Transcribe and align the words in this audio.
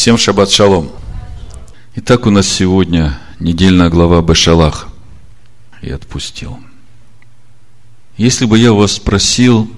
Всем 0.00 0.16
шаббат 0.16 0.50
шалом. 0.50 0.90
Итак, 1.94 2.24
у 2.24 2.30
нас 2.30 2.48
сегодня 2.48 3.20
недельная 3.38 3.90
глава 3.90 4.22
Бешалах. 4.22 4.88
И 5.82 5.90
отпустил. 5.90 6.58
Если 8.16 8.46
бы 8.46 8.58
я 8.58 8.72
вас 8.72 8.92
спросил, 8.92 9.70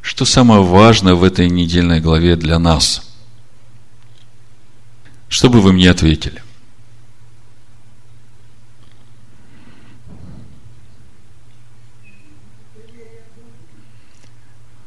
что 0.00 0.24
самое 0.24 0.62
важное 0.62 1.14
в 1.14 1.24
этой 1.24 1.50
недельной 1.50 1.98
главе 2.00 2.36
для 2.36 2.60
нас, 2.60 3.12
что 5.28 5.50
бы 5.50 5.60
вы 5.60 5.72
мне 5.72 5.90
ответили? 5.90 6.40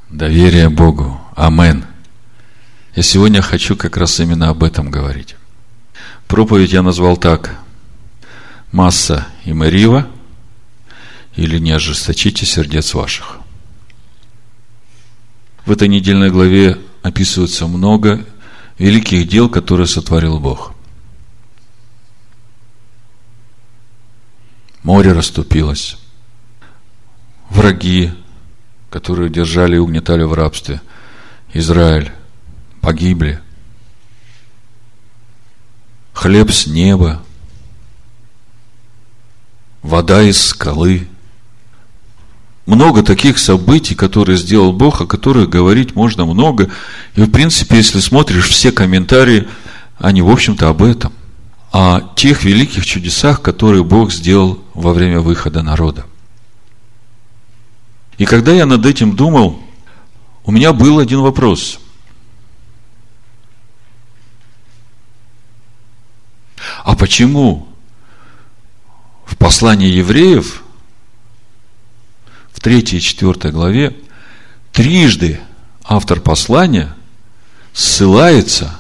Доверие 0.10 0.70
Богу. 0.70 1.20
Амен. 1.36 1.84
Я 2.96 3.04
сегодня 3.04 3.42
хочу 3.42 3.76
как 3.76 3.98
раз 3.98 4.20
именно 4.20 4.50
об 4.50 4.64
этом 4.64 4.92
говорить. 4.92 5.36
Проповедь 6.28 6.74
я 6.74 6.82
назвал 6.82 7.18
так. 7.18 7.60
Масса 8.72 9.28
и 9.46 9.54
Марива 9.54 10.08
или 11.36 11.60
не 11.60 11.72
ожесточите 11.72 12.46
сердец 12.46 12.94
ваших. 12.94 13.40
В 15.66 15.72
этой 15.72 15.88
недельной 15.88 16.30
главе 16.30 16.80
описывается 17.02 17.68
много 17.68 18.26
великих 18.78 19.28
дел, 19.28 19.50
которые 19.50 19.88
сотворил 19.88 20.40
Бог. 20.40 20.74
Море 24.84 25.14
расступилось. 25.14 25.98
Враги 27.50 28.12
которые 28.94 29.32
держали 29.32 29.76
и 29.76 29.80
угнетали 29.80 30.22
в 30.22 30.34
рабстве 30.34 30.80
Израиль, 31.52 32.12
погибли. 32.84 33.40
Хлеб 36.12 36.52
с 36.52 36.68
неба, 36.68 37.24
вода 39.82 40.22
из 40.22 40.40
скалы. 40.40 41.08
Много 42.66 43.02
таких 43.02 43.40
событий, 43.40 43.96
которые 43.96 44.38
сделал 44.38 44.74
Бог, 44.74 45.02
о 45.02 45.08
которых 45.08 45.50
говорить 45.50 45.96
можно 45.96 46.26
много. 46.26 46.70
И, 47.16 47.22
в 47.22 47.32
принципе, 47.32 47.78
если 47.78 48.00
смотришь 48.00 48.50
все 48.50 48.72
комментарии, 48.72 49.48
они, 49.98 50.22
в 50.22 50.30
общем-то, 50.30 50.70
об 50.70 50.84
этом. 50.84 51.14
О 51.72 52.02
тех 52.16 52.44
великих 52.44 52.86
чудесах, 52.86 53.42
которые 53.42 53.84
Бог 53.84 54.14
сделал 54.14 54.64
во 54.74 54.94
время 54.94 55.20
выхода 55.20 55.62
народа. 55.62 56.06
И 58.18 58.26
когда 58.26 58.52
я 58.52 58.66
над 58.66 58.86
этим 58.86 59.16
думал, 59.16 59.60
у 60.46 60.52
меня 60.52 60.72
был 60.74 61.00
один 61.00 61.22
вопрос. 61.22 61.80
А 66.84 66.96
почему 66.96 67.68
в 69.26 69.38
послании 69.38 69.90
евреев 69.90 70.64
в 72.52 72.60
3 72.60 72.80
и 72.80 73.02
4 73.02 73.52
главе 73.52 73.96
трижды 74.72 75.40
автор 75.84 76.20
послания 76.20 76.96
ссылается 77.74 78.80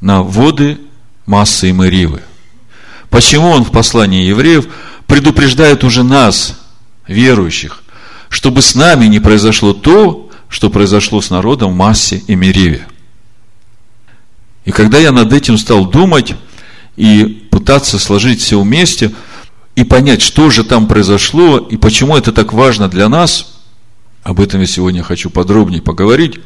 на 0.00 0.22
воды 0.22 0.78
массы 1.26 1.70
и 1.70 1.72
Маривы? 1.72 2.22
Почему 3.10 3.48
он 3.48 3.64
в 3.64 3.70
послании 3.70 4.26
евреев 4.26 4.68
предупреждает 5.06 5.84
уже 5.84 6.02
нас– 6.02 6.60
верующих, 7.06 7.82
чтобы 8.28 8.62
с 8.62 8.74
нами 8.74 9.06
не 9.06 9.20
произошло 9.20 9.72
то, 9.72 10.30
что 10.48 10.70
произошло 10.70 11.20
с 11.20 11.30
народом 11.30 11.72
в 11.72 11.76
Массе 11.76 12.22
и 12.26 12.34
Мериве. 12.34 12.86
И 14.66 14.70
когда 14.72 14.98
я 14.98 15.10
над 15.10 15.32
этим 15.32 15.56
стал 15.56 15.86
думать 15.86 16.34
и 16.96 17.48
пытаться 17.50 17.98
сложить 17.98 18.42
все 18.42 18.60
вместе 18.60 19.12
и 19.74 19.84
понять, 19.84 20.20
что 20.20 20.50
же 20.50 20.62
там 20.62 20.86
произошло 20.86 21.56
и 21.58 21.78
почему 21.78 22.14
это 22.16 22.32
так 22.32 22.52
важно 22.52 22.88
для 22.88 23.08
нас, 23.08 23.60
об 24.22 24.40
этом 24.40 24.60
я 24.60 24.66
сегодня 24.66 25.02
хочу 25.02 25.30
подробнее 25.30 25.80
поговорить, 25.80 26.40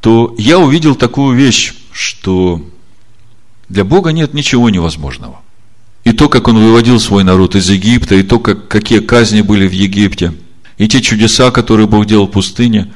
то 0.00 0.32
я 0.38 0.60
увидел 0.60 0.94
такую 0.94 1.36
вещь, 1.36 1.74
что 1.90 2.64
для 3.68 3.84
Бога 3.84 4.12
нет 4.12 4.34
ничего 4.34 4.70
невозможного– 4.70 5.40
и 6.04 6.12
то, 6.12 6.28
как 6.28 6.48
он 6.48 6.58
выводил 6.58 6.98
свой 6.98 7.22
народ 7.22 7.54
из 7.54 7.70
Египта, 7.70 8.16
и 8.16 8.22
то, 8.22 8.38
как, 8.40 8.68
какие 8.68 8.98
казни 8.98 9.40
были 9.40 9.68
в 9.68 9.72
Египте, 9.72 10.34
и 10.76 10.88
те 10.88 11.00
чудеса, 11.00 11.50
которые 11.50 11.86
Бог 11.86 12.06
делал 12.06 12.26
в 12.26 12.32
пустыне. 12.32 12.92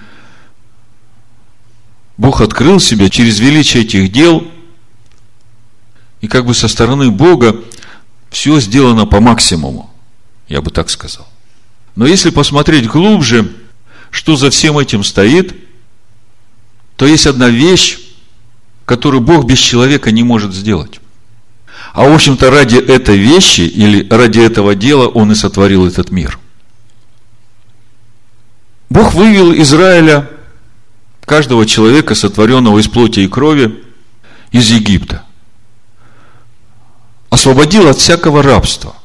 Бог 2.17 2.41
открыл 2.41 2.81
себя 2.81 3.11
через 3.11 3.41
величие 3.41 3.85
этих 3.85 4.11
дел, 4.11 4.47
и 6.21 6.29
как 6.29 6.47
бы 6.47 6.55
со 6.55 6.69
стороны 6.69 7.11
Бога 7.11 7.57
все 8.31 8.59
сделано 8.61 9.07
по 9.07 9.21
максимуму, 9.21 9.91
я 10.49 10.63
бы 10.63 10.71
так 10.71 10.91
сказал. 10.91 11.29
Но 11.95 12.07
если 12.07 12.31
посмотреть 12.31 12.87
глубже, 12.87 13.53
что 14.11 14.37
за 14.37 14.51
всем 14.51 14.79
этим 14.79 15.05
стоит, 15.05 15.55
то 16.97 17.07
есть 17.07 17.27
одна 17.27 17.49
вещь, 17.49 17.99
которую 18.87 19.21
Бог 19.21 19.45
без 19.45 19.59
человека 19.59 20.11
не 20.11 20.23
может 20.23 20.55
сделать. 20.55 21.01
А 21.93 22.09
в 22.09 22.13
общем-то 22.13 22.51
ради 22.51 22.77
этой 22.77 23.19
вещи 23.19 23.63
или 23.63 24.07
ради 24.09 24.41
этого 24.41 24.75
дела 24.75 25.07
он 25.07 25.33
и 25.33 25.35
сотворил 25.35 25.87
этот 25.87 26.11
мир. 26.11 26.39
Бог 28.89 29.15
вывел 29.15 29.53
Израиля, 29.53 30.31
каждого 31.27 31.67
человека, 31.67 32.15
сотворенного 32.15 32.79
из 32.79 32.89
плоти 32.89 33.21
и 33.21 33.29
крови, 33.29 33.85
из 34.53 34.71
Египта. 34.71 35.25
Освободил 37.29 37.89
от 37.89 37.99
всякого 37.99 38.43
рабства, 38.43 38.97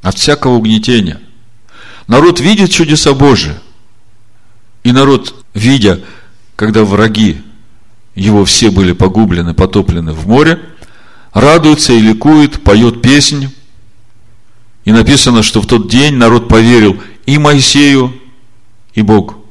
от 0.00 0.16
всякого 0.16 0.54
угнетения. 0.54 1.20
Народ 2.06 2.40
видит 2.40 2.70
чудеса 2.70 3.12
Божии. 3.12 3.54
И 4.84 4.92
народ, 4.92 5.34
видя, 5.52 6.00
когда 6.56 6.84
враги 6.84 7.42
его 8.14 8.46
все 8.46 8.70
были 8.70 8.92
погублены, 8.92 9.52
потоплены 9.52 10.12
в 10.12 10.26
море– 10.26 10.58
радуется 11.32 11.92
и 11.92 12.00
ликует, 12.00 12.62
поет 12.62 13.02
песнь. 13.02 13.48
И 14.84 14.92
написано, 14.92 15.42
что 15.42 15.60
в 15.60 15.66
тот 15.66 15.88
день 15.88 16.14
народ 16.14 16.48
поверил 16.48 17.00
и 17.26 17.38
Моисею, 17.38 18.14
и 18.94 19.02
Богу. 19.02 19.41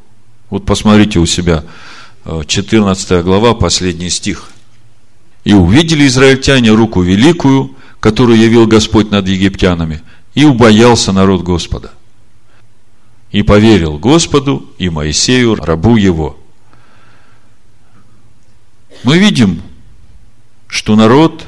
Вот 0.52 0.66
посмотрите 0.66 1.18
у 1.18 1.26
себя, 1.26 1.64
14 2.26 3.12
э, 3.12 3.24
глава, 3.24 3.54
последний 3.54 4.10
стих. 4.10 4.52
И 5.46 5.54
увидели 5.54 6.06
израильтяне 6.06 6.72
руку 6.72 7.02
великую, 7.02 7.76
которую 8.02 8.38
явил 8.38 8.68
Господь 8.68 9.12
над 9.12 9.28
египтянами, 9.30 10.02
и 10.36 10.44
убоялся 10.44 11.14
народ 11.14 11.42
Господа. 11.42 11.94
И 13.32 13.44
поверил 13.44 13.98
Господу 13.98 14.70
и 14.78 14.90
Моисею, 14.90 15.56
рабу 15.56 15.96
его. 15.96 16.38
Мы 19.04 19.18
видим, 19.20 19.62
что 20.68 20.98
народ 20.98 21.46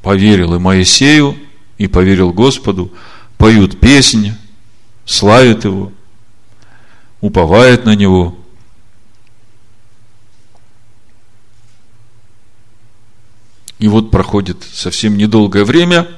поверил 0.00 0.54
и 0.54 0.58
Моисею, 0.60 1.36
и 1.76 1.88
поверил 1.88 2.32
Господу, 2.32 2.92
поют 3.36 3.80
песни, 3.80 4.36
славят 5.04 5.64
Его, 5.64 5.92
уповают 7.20 7.84
на 7.84 7.94
Него. 7.94 8.36
И 13.78 13.86
вот 13.86 14.10
проходит 14.10 14.64
совсем 14.72 15.16
недолгое 15.16 15.64
время, 15.64 16.08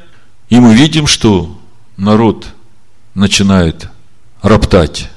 и 0.49 0.59
мы 0.59 0.75
видим, 0.75 1.07
что 1.07 1.59
народ 1.97 2.47
начинает 3.15 3.89
роптать. 4.43 5.11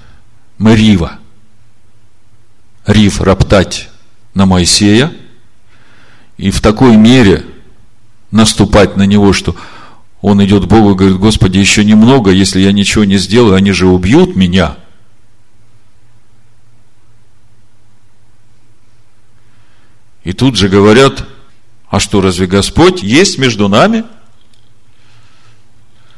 Марива. 0.58 1.20
Риф 2.86 3.22
роптать 3.22 3.90
на 4.34 4.46
Моисея. 4.46 5.12
И 6.38 6.52
в 6.52 6.62
такой 6.62 6.98
мере 6.98 7.46
наступать 8.32 8.98
на 8.98 9.04
него, 9.04 9.32
что 9.32 9.56
он 10.22 10.44
идет 10.44 10.66
к 10.66 10.68
Богу 10.68 10.92
и 10.92 10.96
говорит, 10.96 11.18
Господи, 11.18 11.58
еще 11.60 11.86
немного, 11.86 12.32
если 12.32 12.60
я 12.60 12.72
ничего 12.72 13.04
не 13.04 13.18
сделаю, 13.18 13.56
они 13.56 13.72
же 13.72 13.88
убьют 13.88 14.36
меня. 14.36 14.78
И 20.24 20.34
тут 20.34 20.56
же 20.56 20.70
говорят, 20.70 21.26
а 21.90 22.00
что, 22.00 22.22
разве 22.22 22.48
Господь 22.48 23.04
есть 23.04 23.38
между 23.38 23.68
нами? 23.68 24.04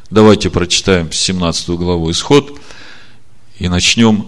Давайте 0.09 0.49
прочитаем 0.49 1.11
17 1.11 1.69
главу 1.69 2.11
Исход 2.11 2.59
и 3.57 3.67
начнем 3.67 4.27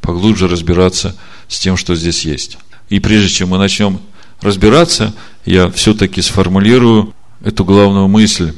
поглубже 0.00 0.48
разбираться 0.48 1.16
с 1.48 1.58
тем, 1.58 1.76
что 1.76 1.94
здесь 1.94 2.24
есть. 2.24 2.58
И 2.88 2.98
прежде 2.98 3.28
чем 3.28 3.50
мы 3.50 3.58
начнем 3.58 4.00
разбираться, 4.40 5.14
я 5.44 5.70
все-таки 5.70 6.20
сформулирую 6.20 7.14
эту 7.42 7.64
главную 7.64 8.08
мысль. 8.08 8.54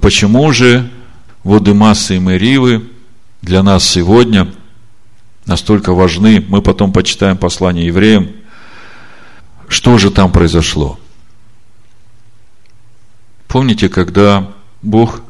Почему 0.00 0.52
же 0.52 0.90
воды 1.42 1.74
массы 1.74 2.16
и 2.16 2.18
Мэривы 2.20 2.88
для 3.42 3.62
нас 3.62 3.84
сегодня 3.84 4.52
настолько 5.46 5.92
важны. 5.92 6.44
Мы 6.48 6.62
потом 6.62 6.92
почитаем 6.92 7.36
послание 7.36 7.86
евреям. 7.86 8.32
Что 9.74 9.98
же 9.98 10.12
там 10.12 10.30
произошло? 10.30 11.00
Помните, 13.48 13.88
когда 13.88 14.52
Бог 14.82 15.20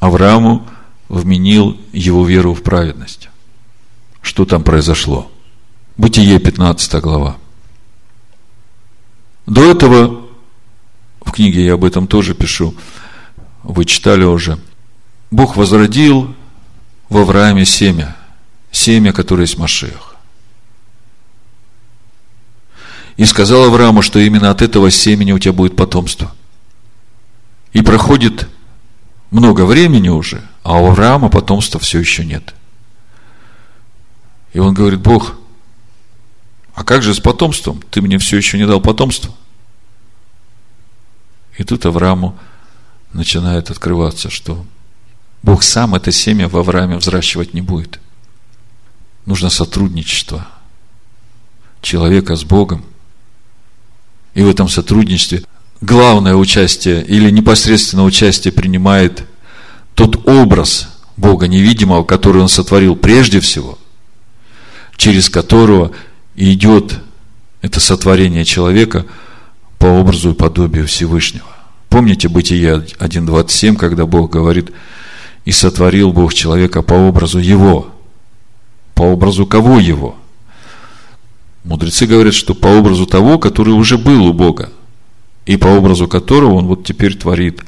Аврааму 0.00 0.66
вменил 1.08 1.80
его 1.92 2.26
веру 2.26 2.54
в 2.54 2.64
праведность? 2.64 3.28
Что 4.20 4.46
там 4.46 4.64
произошло? 4.64 5.30
Бытие 5.96 6.40
15 6.40 7.00
глава. 7.00 7.36
До 9.46 9.62
этого, 9.62 10.26
в 11.24 11.30
книге 11.30 11.64
я 11.64 11.74
об 11.74 11.84
этом 11.84 12.08
тоже 12.08 12.34
пишу, 12.34 12.74
вы 13.62 13.84
читали 13.84 14.24
уже, 14.24 14.58
Бог 15.30 15.54
возродил 15.54 16.34
в 17.08 17.16
Аврааме 17.16 17.64
семя, 17.64 18.16
семя, 18.72 19.12
которое 19.12 19.42
есть 19.42 19.56
Машех. 19.56 20.13
И 23.16 23.24
сказал 23.24 23.64
Аврааму, 23.64 24.02
что 24.02 24.18
именно 24.18 24.50
от 24.50 24.62
этого 24.62 24.90
семени 24.90 25.32
у 25.32 25.38
тебя 25.38 25.52
будет 25.52 25.76
потомство. 25.76 26.32
И 27.72 27.82
проходит 27.82 28.48
много 29.30 29.64
времени 29.64 30.08
уже, 30.08 30.42
а 30.62 30.80
у 30.80 30.86
Авраама 30.86 31.28
потомства 31.28 31.78
все 31.80 31.98
еще 31.98 32.24
нет. 32.24 32.54
И 34.52 34.58
он 34.58 34.74
говорит, 34.74 35.00
Бог, 35.00 35.34
а 36.74 36.84
как 36.84 37.02
же 37.02 37.14
с 37.14 37.20
потомством? 37.20 37.82
Ты 37.90 38.00
мне 38.02 38.18
все 38.18 38.36
еще 38.36 38.58
не 38.58 38.66
дал 38.66 38.80
потомство. 38.80 39.34
И 41.56 41.64
тут 41.64 41.86
Аврааму 41.86 42.36
начинает 43.12 43.70
открываться, 43.70 44.28
что 44.28 44.64
Бог 45.42 45.62
сам 45.62 45.94
это 45.94 46.10
семя 46.10 46.48
в 46.48 46.56
Аврааме 46.56 46.96
взращивать 46.96 47.54
не 47.54 47.60
будет. 47.60 48.00
Нужно 49.26 49.50
сотрудничество 49.50 50.46
человека 51.80 52.34
с 52.34 52.44
Богом. 52.44 52.84
И 54.34 54.42
в 54.42 54.48
этом 54.48 54.68
сотрудничестве 54.68 55.42
главное 55.80 56.34
участие 56.34 57.04
или 57.04 57.30
непосредственное 57.30 58.04
участие 58.04 58.52
принимает 58.52 59.24
тот 59.94 60.28
образ 60.28 60.88
Бога 61.16 61.46
невидимого, 61.46 62.04
который 62.04 62.42
Он 62.42 62.48
сотворил 62.48 62.96
прежде 62.96 63.40
всего, 63.40 63.78
через 64.96 65.30
которого 65.30 65.92
идет 66.34 67.00
это 67.62 67.80
сотворение 67.80 68.44
человека 68.44 69.06
по 69.78 69.86
образу 69.86 70.32
и 70.32 70.34
подобию 70.34 70.86
Всевышнего. 70.86 71.46
Помните 71.88 72.28
Бытие 72.28 72.86
1.27, 72.98 73.76
когда 73.76 74.04
Бог 74.04 74.32
говорит, 74.32 74.72
и 75.44 75.52
сотворил 75.52 76.12
Бог 76.12 76.34
человека 76.34 76.82
по 76.82 76.94
образу 76.94 77.38
Его. 77.38 77.88
По 78.94 79.02
образу 79.02 79.46
кого 79.46 79.78
Его? 79.78 80.16
Мудрецы 81.64 82.06
говорят, 82.06 82.34
что 82.34 82.54
по 82.54 82.68
образу 82.68 83.06
того, 83.06 83.38
который 83.38 83.70
уже 83.70 83.96
был 83.96 84.26
у 84.26 84.32
Бога, 84.32 84.70
и 85.46 85.56
по 85.56 85.68
образу 85.68 86.06
которого 86.06 86.54
Он 86.54 86.66
вот 86.66 86.84
теперь 86.84 87.16
творит. 87.16 87.60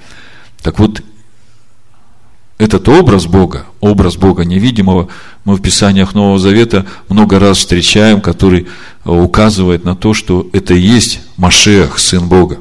Так 0.62 0.78
вот, 0.78 1.02
этот 2.58 2.88
образ 2.88 3.26
Бога, 3.26 3.66
образ 3.80 4.16
Бога 4.16 4.44
невидимого, 4.44 5.08
мы 5.44 5.56
в 5.56 5.62
Писаниях 5.62 6.14
Нового 6.14 6.38
Завета 6.38 6.86
много 7.08 7.38
раз 7.38 7.58
встречаем, 7.58 8.20
который 8.20 8.66
э, 9.04 9.10
указывает 9.10 9.84
на 9.84 9.94
то, 9.94 10.14
что 10.14 10.48
это 10.52 10.72
и 10.72 10.80
есть 10.80 11.20
Машех, 11.36 11.98
Сын 11.98 12.28
Бога. 12.28 12.60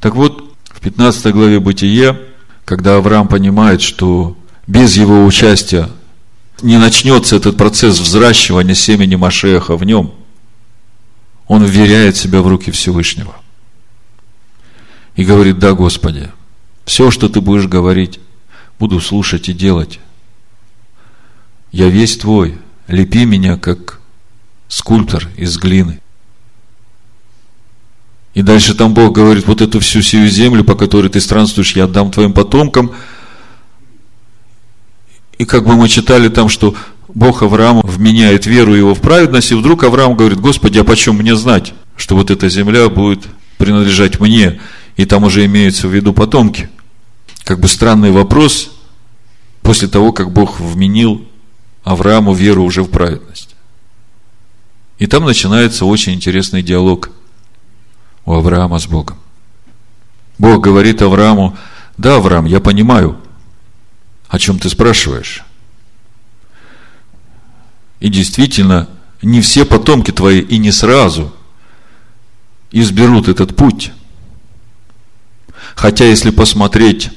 Так 0.00 0.16
вот, 0.16 0.52
в 0.70 0.80
15 0.80 1.32
главе 1.32 1.60
Бытия, 1.60 2.16
когда 2.64 2.96
Авраам 2.96 3.28
понимает, 3.28 3.82
что 3.82 4.36
без 4.66 4.96
его 4.96 5.24
участия 5.24 5.88
не 6.62 6.76
начнется 6.76 7.36
этот 7.36 7.56
процесс 7.56 8.00
взращивания 8.00 8.74
семени 8.74 9.14
Машеха 9.14 9.76
в 9.76 9.84
нем, 9.84 10.12
он 11.48 11.64
вверяет 11.64 12.16
себя 12.16 12.42
в 12.42 12.46
руки 12.46 12.70
Всевышнего. 12.70 13.34
И 15.16 15.24
говорит, 15.24 15.58
да, 15.58 15.72
Господи, 15.72 16.30
все, 16.84 17.10
что 17.10 17.28
ты 17.28 17.40
будешь 17.40 17.66
говорить, 17.66 18.20
буду 18.78 19.00
слушать 19.00 19.48
и 19.48 19.54
делать. 19.54 19.98
Я 21.72 21.88
весь 21.88 22.18
твой, 22.18 22.58
лепи 22.86 23.24
меня, 23.24 23.56
как 23.56 23.98
скульптор 24.68 25.28
из 25.36 25.56
глины. 25.58 26.00
И 28.34 28.42
дальше 28.42 28.74
там 28.74 28.94
Бог 28.94 29.14
говорит, 29.14 29.46
вот 29.46 29.60
эту 29.62 29.80
всю 29.80 30.02
сию 30.02 30.28
землю, 30.28 30.62
по 30.62 30.76
которой 30.76 31.08
ты 31.08 31.20
странствуешь, 31.20 31.74
я 31.74 31.84
отдам 31.84 32.10
твоим 32.10 32.32
потомкам. 32.32 32.92
И 35.38 35.44
как 35.44 35.66
бы 35.66 35.76
мы 35.76 35.88
читали 35.88 36.28
там, 36.28 36.48
что 36.48 36.76
Бог 37.14 37.42
Аврааму 37.42 37.82
вменяет 37.84 38.46
веру 38.46 38.74
его 38.74 38.94
в 38.94 39.00
праведность, 39.00 39.50
и 39.50 39.54
вдруг 39.54 39.84
Авраам 39.84 40.16
говорит, 40.16 40.40
Господи, 40.40 40.78
а 40.78 40.84
почем 40.84 41.16
мне 41.16 41.34
знать, 41.36 41.72
что 41.96 42.16
вот 42.16 42.30
эта 42.30 42.48
земля 42.48 42.88
будет 42.88 43.26
принадлежать 43.56 44.20
мне, 44.20 44.60
и 44.96 45.04
там 45.04 45.24
уже 45.24 45.44
имеются 45.44 45.88
в 45.88 45.94
виду 45.94 46.12
потомки– 46.12 46.68
как 47.48 47.60
бы 47.60 47.68
странный 47.68 48.10
вопрос 48.10 48.70
после 49.62 49.88
того, 49.88 50.12
как 50.12 50.30
Бог 50.32 50.60
вменил 50.60 51.26
Аврааму 51.82 52.34
веру 52.34 52.62
уже 52.62 52.82
в 52.82 52.90
праведность. 52.90 53.56
И 54.98 55.06
там 55.06 55.24
начинается 55.24 55.86
очень 55.86 56.12
интересный 56.12 56.62
диалог 56.62 57.10
у 58.26 58.34
Авраама 58.34 58.78
с 58.78 58.86
Богом. 58.86 59.16
Бог 60.36 60.62
говорит 60.62 61.00
Аврааму, 61.00 61.56
да, 61.96 62.16
Авраам, 62.16 62.44
я 62.44 62.60
понимаю, 62.60 63.16
о 64.28 64.38
чем 64.38 64.58
ты 64.58 64.68
спрашиваешь. 64.68 65.42
И 68.00 68.08
действительно, 68.08 68.88
не 69.22 69.40
все 69.40 69.64
потомки 69.64 70.10
твои 70.10 70.40
и 70.40 70.58
не 70.58 70.70
сразу 70.70 71.32
изберут 72.70 73.28
этот 73.28 73.56
путь. 73.56 73.92
Хотя, 75.74 76.04
если 76.04 76.30
посмотреть 76.30 77.10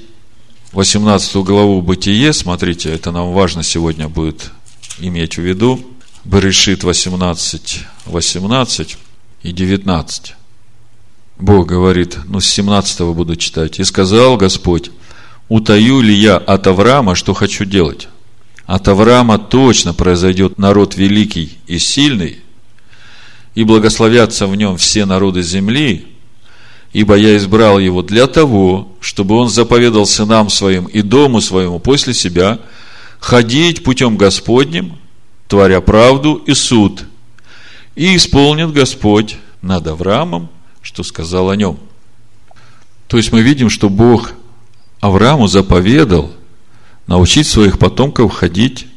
18 0.73 1.35
главу 1.37 1.81
Бытие, 1.81 2.33
смотрите, 2.33 2.89
это 2.89 3.11
нам 3.11 3.33
важно 3.33 3.63
сегодня 3.63 4.07
будет 4.07 4.51
иметь 4.99 5.37
в 5.37 5.41
виду. 5.41 5.85
Берешит 6.23 6.83
18, 6.83 7.79
18 8.05 8.97
и 9.43 9.51
19. 9.51 10.35
Бог 11.39 11.67
говорит, 11.67 12.19
ну 12.25 12.39
с 12.39 12.47
17 12.47 13.01
буду 13.15 13.35
читать. 13.35 13.79
И 13.79 13.83
сказал 13.83 14.37
Господь, 14.37 14.91
утаю 15.49 16.01
ли 16.01 16.13
я 16.13 16.37
от 16.37 16.67
Авраама, 16.67 17.15
что 17.15 17.33
хочу 17.33 17.65
делать? 17.65 18.07
От 18.71 18.87
Авраама 18.87 19.37
точно 19.37 19.93
произойдет 19.93 20.57
народ 20.57 20.95
великий 20.95 21.57
и 21.67 21.77
сильный, 21.77 22.39
и 23.53 23.65
благословятся 23.65 24.47
в 24.47 24.55
нем 24.55 24.77
все 24.77 25.03
народы 25.03 25.41
земли, 25.41 26.07
ибо 26.93 27.15
я 27.15 27.35
избрал 27.35 27.79
его 27.79 28.01
для 28.01 28.27
того, 28.27 28.95
чтобы 29.01 29.35
он 29.35 29.49
заповедал 29.49 30.05
сынам 30.05 30.49
своим 30.49 30.85
и 30.85 31.01
дому 31.01 31.41
своему 31.41 31.79
после 31.79 32.13
себя 32.13 32.61
ходить 33.19 33.83
путем 33.83 34.15
Господним, 34.15 34.97
творя 35.49 35.81
правду 35.81 36.35
и 36.35 36.53
суд. 36.53 37.03
И 37.95 38.15
исполнит 38.15 38.71
Господь 38.71 39.35
над 39.61 39.85
Авраамом, 39.85 40.47
что 40.81 41.03
сказал 41.03 41.49
о 41.49 41.57
нем. 41.57 41.77
То 43.09 43.17
есть 43.17 43.33
мы 43.33 43.41
видим, 43.41 43.69
что 43.69 43.89
Бог 43.89 44.31
Аврааму 45.01 45.47
заповедал 45.47 46.31
научить 47.07 47.47
своих 47.47 47.79
потомков 47.79 48.33
ходить 48.33 48.87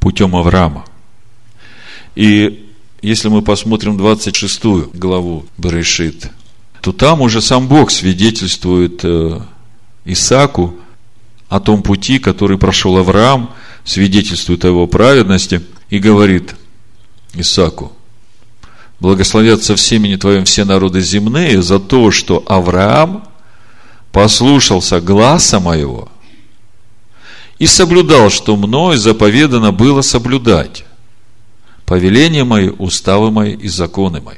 путем 0.00 0.36
Авраама. 0.36 0.84
И 2.14 2.66
если 3.02 3.28
мы 3.28 3.42
посмотрим 3.42 3.96
26 3.96 4.62
главу 4.94 5.46
Берешит, 5.58 6.30
то 6.80 6.92
там 6.92 7.20
уже 7.20 7.42
сам 7.42 7.68
Бог 7.68 7.90
свидетельствует 7.90 9.00
э, 9.04 9.40
Исаку 10.04 10.76
о 11.48 11.60
том 11.60 11.82
пути, 11.82 12.18
который 12.18 12.58
прошел 12.58 12.96
Авраам, 12.96 13.50
свидетельствует 13.84 14.64
о 14.64 14.68
его 14.68 14.86
праведности 14.86 15.62
и 15.90 15.98
говорит 15.98 16.54
Исаку, 17.34 17.92
благословятся 18.98 19.76
в 19.76 19.80
семени 19.80 20.16
твоем 20.16 20.44
все 20.44 20.64
народы 20.64 21.00
земные 21.00 21.62
за 21.62 21.78
то, 21.78 22.10
что 22.10 22.42
Авраам 22.46 23.28
послушался 24.10 25.00
гласа 25.00 25.60
моего 25.60 26.08
и 27.58 27.66
соблюдал, 27.66 28.30
что 28.30 28.56
мной 28.56 28.96
заповедано 28.96 29.72
было 29.72 30.02
соблюдать 30.02 30.84
повеления 31.86 32.44
мои, 32.44 32.68
уставы 32.68 33.30
мои 33.30 33.54
и 33.54 33.68
законы 33.68 34.20
мои. 34.20 34.36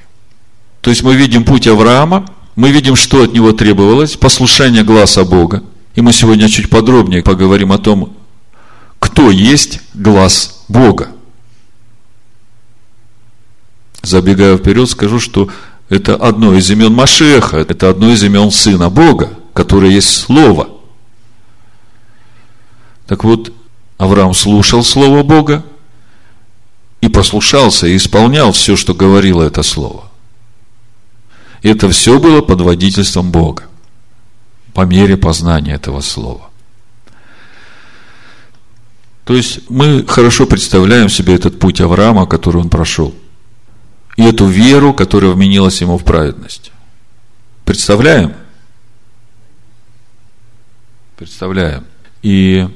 То 0.80 0.90
есть 0.90 1.02
мы 1.02 1.16
видим 1.16 1.44
путь 1.44 1.66
Авраама, 1.66 2.26
мы 2.54 2.70
видим, 2.70 2.94
что 2.94 3.22
от 3.22 3.32
него 3.32 3.52
требовалось, 3.52 4.16
послушание 4.16 4.84
глаза 4.84 5.24
Бога. 5.24 5.62
И 5.94 6.00
мы 6.00 6.12
сегодня 6.12 6.48
чуть 6.48 6.70
подробнее 6.70 7.22
поговорим 7.22 7.72
о 7.72 7.78
том, 7.78 8.14
кто 9.00 9.30
есть 9.30 9.80
глаз 9.94 10.64
Бога. 10.68 11.08
Забегая 14.02 14.56
вперед, 14.56 14.88
скажу, 14.88 15.18
что 15.18 15.48
это 15.88 16.14
одно 16.14 16.54
из 16.54 16.70
имен 16.70 16.94
Машеха, 16.94 17.58
это 17.58 17.88
одно 17.88 18.10
из 18.10 18.22
имен 18.22 18.50
Сына 18.50 18.90
Бога, 18.90 19.30
которое 19.54 19.90
есть 19.90 20.10
Слово. 20.10 20.68
Так 23.08 23.24
вот, 23.24 23.52
Авраам 23.96 24.34
слушал 24.34 24.84
Слово 24.84 25.24
Бога, 25.24 25.64
послушался 27.18 27.88
и 27.88 27.96
исполнял 27.96 28.52
все, 28.52 28.76
что 28.76 28.94
говорило 28.94 29.42
это 29.42 29.64
слово. 29.64 30.08
И 31.62 31.68
это 31.68 31.90
все 31.90 32.20
было 32.20 32.42
под 32.42 32.60
водительством 32.60 33.32
Бога, 33.32 33.64
по 34.72 34.82
мере 34.82 35.16
познания 35.16 35.74
этого 35.74 36.00
слова. 36.00 36.48
То 39.24 39.34
есть 39.34 39.68
мы 39.68 40.06
хорошо 40.06 40.46
представляем 40.46 41.08
себе 41.08 41.34
этот 41.34 41.58
путь 41.58 41.80
Авраама, 41.80 42.24
который 42.24 42.62
он 42.62 42.70
прошел. 42.70 43.12
И 44.16 44.22
эту 44.22 44.46
веру, 44.46 44.94
которая 44.94 45.32
вменилась 45.32 45.80
ему 45.80 45.98
в 45.98 46.04
праведность. 46.04 46.70
Представляем? 47.64 48.32
Представляем. 51.16 51.84
И 52.22 52.68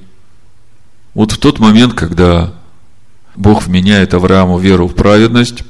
вот 1.15 1.33
в 1.33 1.39
тот 1.39 1.59
момент, 1.59 1.95
когда 1.95 2.53
Бог 3.37 3.67
вменяет 3.67 4.15
Аврааму 4.15 4.59
веру 4.59 4.87
в 4.87 4.95
праведность, 4.95 5.65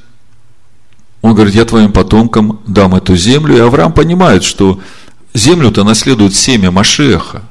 он 1.21 1.33
говорит, 1.33 1.55
я 1.55 1.65
твоим 1.65 1.91
потомкам 1.91 2.59
дам 2.67 2.95
эту 2.95 3.15
землю. 3.15 3.55
И 3.55 3.59
Авраам 3.59 3.93
понимает, 3.93 4.43
что 4.43 4.81
землю-то 5.33 5.83
наследует 5.83 6.35
семя 6.35 6.69
Машеха. 6.69 7.43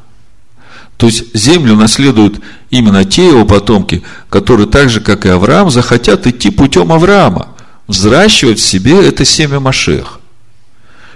То 0.98 1.06
есть 1.06 1.34
землю 1.34 1.74
наследуют 1.74 2.40
именно 2.70 3.04
те 3.04 3.26
его 3.26 3.46
потомки, 3.46 4.02
которые 4.28 4.66
так 4.68 4.90
же, 4.90 5.00
как 5.00 5.24
и 5.24 5.30
Авраам, 5.30 5.70
захотят 5.70 6.26
идти 6.26 6.50
путем 6.50 6.92
Авраама, 6.92 7.48
взращивать 7.88 8.58
в 8.58 8.64
себе 8.64 9.06
это 9.06 9.24
семя 9.24 9.58
Машеха. 9.58 10.20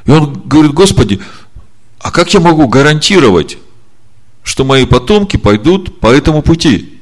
И 0.07 0.11
он 0.11 0.43
говорит, 0.47 0.73
Господи, 0.73 1.21
а 2.01 2.11
как 2.11 2.33
я 2.33 2.41
могу 2.41 2.69
гарантировать, 2.69 3.59
что 4.47 4.65
мои 4.65 4.87
потомки 4.87 5.37
пойдут 5.37 5.99
по 5.99 6.07
этому 6.07 6.41
пути? 6.41 7.01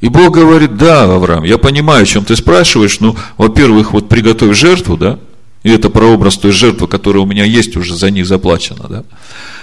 И 0.00 0.08
Бог 0.08 0.32
говорит, 0.32 0.76
да, 0.76 1.02
Авраам, 1.02 1.42
я 1.42 1.58
понимаю, 1.58 2.04
о 2.04 2.06
чем 2.06 2.24
ты 2.24 2.36
спрашиваешь, 2.36 3.00
ну, 3.00 3.16
во-первых, 3.36 3.92
вот 3.92 4.08
приготовь 4.08 4.56
жертву, 4.56 4.96
да, 4.96 5.18
и 5.64 5.70
это 5.70 5.90
прообраз 5.90 6.38
той 6.38 6.52
жертвы, 6.52 6.86
которая 6.86 7.24
у 7.24 7.26
меня 7.26 7.44
есть, 7.44 7.76
уже 7.76 7.96
за 7.96 8.12
них 8.12 8.24
заплачена, 8.24 8.86
да. 8.88 9.04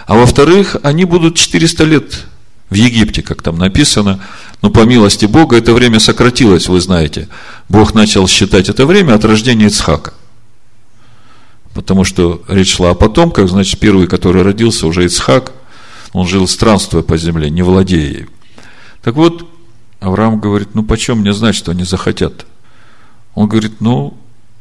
А 0.05 0.15
во-вторых, 0.15 0.75
они 0.83 1.05
будут 1.05 1.37
400 1.37 1.83
лет 1.85 2.25
в 2.69 2.73
Египте, 2.73 3.21
как 3.21 3.41
там 3.41 3.57
написано, 3.57 4.19
но 4.61 4.69
по 4.71 4.81
милости 4.81 5.25
Бога 5.25 5.55
это 5.55 5.73
время 5.73 6.01
сократилось, 6.01 6.67
вы 6.67 6.81
знаете. 6.81 7.29
Бог 7.69 7.93
начал 7.93 8.27
считать 8.27 8.67
это 8.67 8.85
время 8.85 9.13
от 9.13 9.23
рождения 9.23 9.67
Ицхака. 9.67 10.13
Потому 11.73 12.03
что 12.03 12.41
речь 12.49 12.75
шла 12.75 12.89
о 12.89 12.95
потомках, 12.95 13.47
значит, 13.47 13.79
первый, 13.79 14.07
который 14.07 14.41
родился, 14.41 14.87
уже 14.87 15.05
Ицхак, 15.05 15.53
он 16.15 16.25
жил 16.25 16.48
странствуя 16.48 17.03
по 17.03 17.17
земле, 17.17 17.50
не 17.50 17.62
владея 17.62 18.10
ею. 18.10 18.29
Так 19.01 19.15
вот, 19.15 19.50
Авраам 20.00 20.39
говорит, 20.39 20.69
ну 20.74 20.81
почем 20.81 21.19
мне 21.19 21.34
знать, 21.34 21.55
что 21.55 21.72
они 21.72 21.84
захотят? 21.84 22.45
Он 23.34 23.50
говорит, 23.50 23.81
ну, 23.81 24.15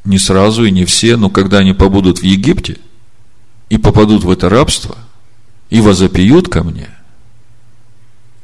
не 0.04 0.18
сразу 0.18 0.64
и 0.64 0.72
не 0.72 0.84
все, 0.84 1.16
но 1.16 1.30
когда 1.30 1.58
они 1.58 1.72
побудут 1.72 2.18
в 2.18 2.22
Египте 2.24 2.78
и 3.68 3.78
попадут 3.78 4.24
в 4.24 4.30
это 4.32 4.48
рабство, 4.48 4.96
и 5.70 5.80
возопьют 5.80 6.48
ко 6.48 6.64
мне, 6.64 6.88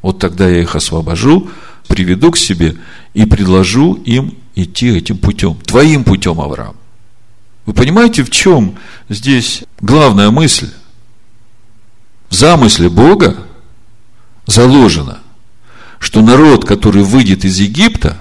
вот 0.03 0.21
тогда 0.21 0.49
я 0.49 0.61
их 0.61 0.77
освобожу, 0.77 1.51
приведу 1.89 2.31
к 2.31 2.37
себе 2.37 2.77
и 3.13 3.25
предложу 3.27 3.95
им 3.95 4.37
идти 4.55 4.89
этим 4.89 5.19
путем, 5.19 5.57
твоим 5.57 6.05
путем, 6.05 6.41
Авраам. 6.41 6.77
Вы 7.67 7.73
понимаете, 7.73 8.23
в 8.23 8.31
чем 8.31 8.77
здесь 9.09 9.65
главная 9.81 10.31
мысль? 10.31 10.71
В 12.31 12.35
замысле 12.35 12.89
Бога 12.89 13.37
заложено– 14.47 15.19
что 16.01 16.23
народ, 16.23 16.65
который 16.65 17.05
выйдет 17.05 17.45
из 17.45 17.61
Египта, 17.61 18.19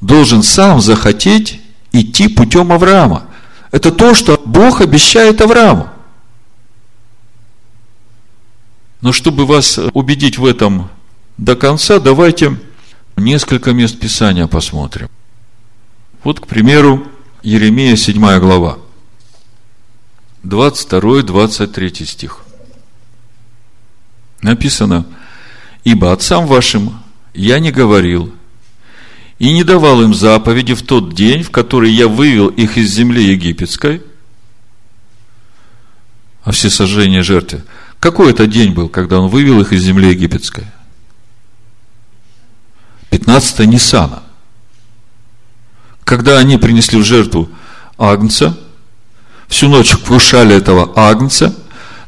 должен 0.00 0.42
сам 0.42 0.80
захотеть 0.80 1.60
идти 1.92 2.28
путем 2.28 2.72
Авраама. 2.72 3.26
Это 3.72 3.90
то, 3.90 4.14
что 4.14 4.40
Бог 4.46 4.80
обещает 4.80 5.40
Аврааму. 5.40 5.88
Но 9.00 9.12
чтобы 9.12 9.44
вас 9.44 9.78
убедить 9.92 10.38
в 10.38 10.46
этом 10.46 10.88
до 11.36 11.56
конца, 11.56 11.98
давайте 11.98 12.58
несколько 13.16 13.72
мест 13.72 13.98
Писания 13.98 14.46
посмотрим. 14.46 15.08
Вот, 16.22 16.40
к 16.40 16.46
примеру, 16.46 17.06
Еремия 17.42 17.96
7 17.96 18.38
глава, 18.38 18.78
22-23 20.44 22.04
стих. 22.04 22.44
Написано– 24.42 25.06
Ибо 25.88 26.12
отцам 26.12 26.46
вашим 26.46 27.00
я 27.32 27.60
не 27.60 27.70
говорил 27.70 28.34
и 29.38 29.54
не 29.54 29.64
давал 29.64 30.02
им 30.02 30.12
заповеди 30.12 30.74
в 30.74 30.82
тот 30.82 31.14
день, 31.14 31.42
в 31.42 31.50
который 31.50 31.90
я 31.90 32.08
вывел 32.08 32.48
их 32.48 32.76
из 32.76 32.90
земли 32.92 33.24
египетской, 33.24 34.02
а 36.42 36.50
все 36.50 36.68
сожжения 36.68 37.22
жертвы. 37.22 37.64
Какой 38.00 38.32
это 38.32 38.46
день 38.46 38.74
был, 38.74 38.90
когда 38.90 39.18
он 39.18 39.30
вывел 39.30 39.62
их 39.62 39.72
из 39.72 39.82
земли 39.82 40.10
египетской? 40.10 40.70
15 43.08 43.60
Нисана. 43.60 44.22
Когда 46.04 46.38
они 46.38 46.58
принесли 46.58 46.98
в 46.98 47.04
жертву 47.04 47.48
агнца, 47.96 48.58
всю 49.46 49.68
ночь 49.68 49.92
вкушали 49.92 50.54
этого 50.54 50.92
агнца, 50.96 51.56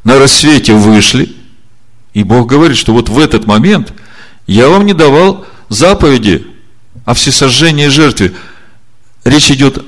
на 0.05 0.19
рассвете 0.19 0.75
вышли– 0.75 1.37
и 2.13 2.23
Бог 2.23 2.49
говорит, 2.49 2.77
что 2.77 2.93
вот 2.93 3.09
в 3.09 3.19
этот 3.19 3.47
момент 3.47 3.93
я 4.47 4.69
вам 4.69 4.87
не 4.87 4.95
давал 4.95 5.47
заповеди 5.69 6.47
о 7.05 7.15
всесожжении 7.15 7.87
жертве. 7.87 8.35
Речь 9.25 9.51
идет 9.51 9.85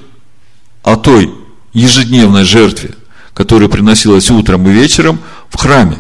о 0.83 0.97
той 0.97 1.33
ежедневной 1.73 2.45
жертве, 2.45 2.95
которая 3.35 3.69
приносилась 3.69 4.31
утром 4.31 4.69
и 4.69 4.73
вечером 4.73 5.21
в 5.51 5.57
храме 5.57 5.99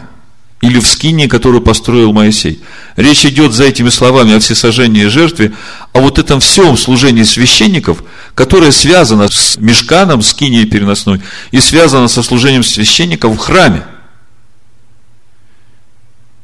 или 0.60 0.78
в 0.78 0.86
скине, 0.86 1.28
которую 1.28 1.60
построил 1.60 2.12
Моисей. 2.12 2.62
Речь 2.96 3.26
идет 3.26 3.52
за 3.52 3.64
этими 3.64 3.88
словами 3.88 4.34
о 4.34 4.38
всесожжении 4.38 5.06
жертве, 5.06 5.52
о 5.92 6.00
вот 6.00 6.18
этом 6.18 6.38
всем 6.38 6.76
служении 6.76 7.24
священников, 7.24 8.04
которое 8.36 8.70
связано 8.70 9.26
с 9.28 9.56
мешканом, 9.58 10.22
скиней 10.22 10.64
переносной, 10.66 11.20
и 11.50 11.58
связано 11.58 12.06
со 12.06 12.22
служением 12.22 12.62
священников 12.62 13.34
в 13.34 13.38
храме. 13.38 13.82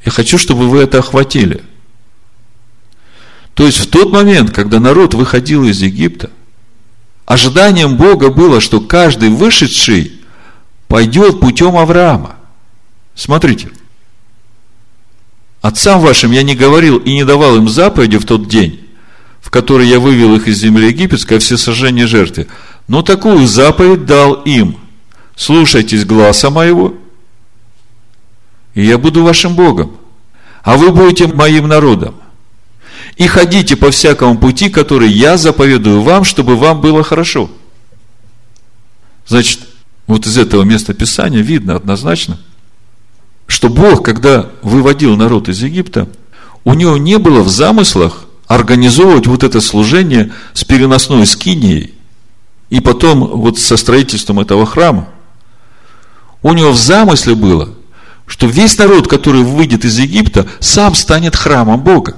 Я 0.08 0.12
хочу, 0.12 0.38
чтобы 0.38 0.70
вы 0.70 0.78
это 0.78 1.00
охватили. 1.00 1.62
То 3.52 3.66
есть, 3.66 3.78
в 3.78 3.90
тот 3.90 4.10
момент, 4.10 4.52
когда 4.52 4.80
народ 4.80 5.12
выходил 5.12 5.64
из 5.64 5.82
Египта, 5.82 6.30
ожиданием 7.26 7.98
Бога 7.98 8.30
было, 8.30 8.62
что 8.62 8.80
каждый 8.80 9.28
вышедший 9.28 10.12
пойдет 10.86 11.40
путем 11.40 11.76
Авраама. 11.76 12.36
Смотрите. 13.14 13.68
Отцам 15.60 16.00
вашим 16.00 16.30
я 16.30 16.42
не 16.42 16.56
говорил 16.56 16.96
и 16.96 17.12
не 17.12 17.26
давал 17.26 17.56
им 17.56 17.68
заповеди 17.68 18.16
в 18.16 18.24
тот 18.24 18.48
день, 18.48 18.80
в 19.42 19.50
который 19.50 19.86
я 19.88 20.00
вывел 20.00 20.36
их 20.36 20.48
из 20.48 20.56
земли 20.56 20.86
египетской, 20.86 21.38
все 21.38 21.58
сожжения 21.58 22.06
жертвы. 22.06 22.46
Но 22.86 23.02
такую 23.02 23.46
заповедь 23.46 24.06
дал 24.06 24.32
им. 24.44 24.78
Слушайтесь 25.36 26.06
гласа 26.06 26.48
моего 26.48 26.94
и 28.78 28.84
я 28.84 28.96
буду 28.96 29.24
вашим 29.24 29.56
Богом, 29.56 29.90
а 30.62 30.76
вы 30.76 30.92
будете 30.92 31.26
моим 31.26 31.66
народом. 31.66 32.14
И 33.16 33.26
ходите 33.26 33.74
по 33.74 33.90
всякому 33.90 34.38
пути, 34.38 34.70
который 34.70 35.10
я 35.10 35.36
заповедую 35.36 36.02
вам, 36.02 36.22
чтобы 36.22 36.54
вам 36.54 36.80
было 36.80 37.02
хорошо. 37.02 37.50
Значит, 39.26 39.62
вот 40.06 40.26
из 40.26 40.38
этого 40.38 40.62
места 40.62 40.94
Писания 40.94 41.42
видно 41.42 41.74
однозначно, 41.74 42.38
что 43.48 43.68
Бог, 43.68 44.04
когда 44.04 44.48
выводил 44.62 45.16
народ 45.16 45.48
из 45.48 45.60
Египта, 45.60 46.08
у 46.62 46.72
него 46.74 46.96
не 46.98 47.18
было 47.18 47.42
в 47.42 47.48
замыслах 47.48 48.26
организовывать 48.46 49.26
вот 49.26 49.42
это 49.42 49.60
служение 49.60 50.32
с 50.52 50.62
переносной 50.62 51.26
скинией 51.26 51.94
и 52.70 52.78
потом 52.78 53.26
вот 53.26 53.58
со 53.58 53.76
строительством 53.76 54.38
этого 54.38 54.66
храма. 54.66 55.08
У 56.42 56.52
него 56.52 56.70
в 56.70 56.78
замысле 56.78 57.34
было 57.34 57.74
что 58.28 58.46
весь 58.46 58.76
народ, 58.78 59.08
который 59.08 59.42
выйдет 59.42 59.84
из 59.84 59.98
Египта, 59.98 60.46
сам 60.60 60.94
станет 60.94 61.34
храмом 61.34 61.80
Бога. 61.80 62.16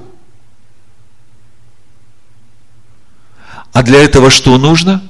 А 3.73 3.83
для 3.85 4.03
этого 4.03 4.29
что 4.29 4.59
нужно? 4.59 5.03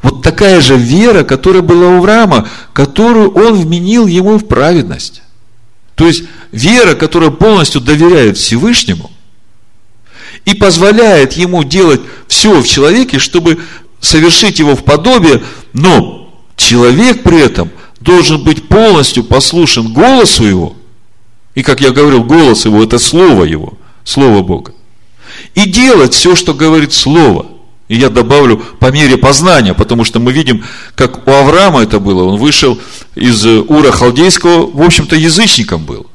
Вот 0.00 0.22
такая 0.22 0.60
же 0.60 0.76
вера, 0.76 1.24
которая 1.24 1.62
была 1.62 1.88
у 1.88 1.98
Авраама, 1.98 2.48
которую 2.72 3.32
он 3.34 3.54
вменил 3.54 4.06
ему 4.06 4.38
в 4.38 4.46
праведность. 4.46 5.22
То 5.96 6.06
есть 6.06 6.22
вера, 6.52 6.94
которая 6.94 7.30
полностью 7.30 7.80
доверяет 7.80 8.38
Всевышнему 8.38 9.10
и 10.44 10.54
позволяет 10.54 11.32
ему 11.32 11.64
делать 11.64 12.00
все 12.28 12.60
в 12.62 12.66
человеке, 12.68 13.18
чтобы 13.18 13.60
совершить 13.98 14.60
его 14.60 14.76
в 14.76 14.84
подобие, 14.84 15.42
но 15.72 16.32
человек 16.56 17.24
при 17.24 17.40
этом 17.40 17.72
должен 18.00 18.42
быть 18.42 18.68
полностью 18.68 19.24
послушен 19.24 19.92
голосу 19.92 20.44
его. 20.44 20.76
И, 21.54 21.62
как 21.62 21.80
я 21.80 21.90
говорил, 21.90 22.22
голос 22.24 22.64
его– 22.64 22.82
это 22.84 22.98
слово 22.98 23.44
его, 23.44 23.74
слово 24.04 24.42
Бога. 24.42 24.72
и 25.54 25.68
делать 25.68 26.14
все, 26.14 26.34
что 26.36 26.54
говорит 26.54 26.92
Слово. 26.92 27.46
И 27.88 27.96
я 27.96 28.10
добавлю 28.10 28.62
по 28.80 28.90
мере 28.90 29.16
познания, 29.16 29.72
потому 29.72 30.04
что 30.04 30.20
мы 30.20 30.32
видим, 30.32 30.62
как 30.94 31.26
у 31.26 31.30
Авраама 31.30 31.82
это 31.82 31.98
было. 31.98 32.24
Он 32.24 32.36
вышел 32.38 32.78
из 33.14 33.46
Ура 33.46 33.90
Халдейского, 33.90 34.70
в 34.70 34.82
общем-то, 34.82 35.16
язычником 35.16 35.84
был. 35.84 36.06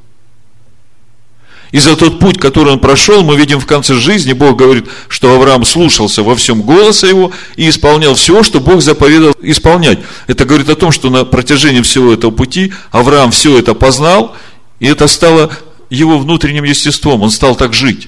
И 1.73 1.79
за 1.79 1.95
тот 1.95 2.19
путь, 2.19 2.37
который 2.37 2.71
он 2.71 2.79
прошел, 2.79 3.23
мы 3.23 3.35
видим 3.35 3.59
в 3.59 3.65
конце 3.65 3.95
жизни, 3.95 4.33
Бог 4.33 4.57
говорит, 4.57 4.85
что 5.07 5.33
Авраам 5.33 5.65
слушался 5.65 6.21
во 6.21 6.35
всем 6.35 6.61
голоса 6.61 7.07
его 7.07 7.31
и 7.55 7.67
исполнял 7.67 8.13
все, 8.13 8.43
что 8.43 8.59
Бог 8.59 8.83
заповедал 8.83 9.33
исполнять. 9.41 9.97
Это 10.27 10.45
говорит 10.45 10.69
о 10.69 10.75
том, 10.75 10.91
что 10.91 11.09
на 11.09 11.25
протяжении 11.25 11.81
всего 11.81 12.13
этого 12.13 12.29
пути 12.29 12.71
Авраам 12.91 13.31
все 13.31 13.57
это 13.57 13.73
познал, 13.73 14.35
и 14.79 14.85
это 14.85 15.07
стало 15.07 15.49
его 15.89 16.19
внутренним 16.19 16.63
естеством. 16.63 17.23
Он 17.23 17.31
стал 17.31 17.55
так 17.55 17.73
жить. 17.73 18.07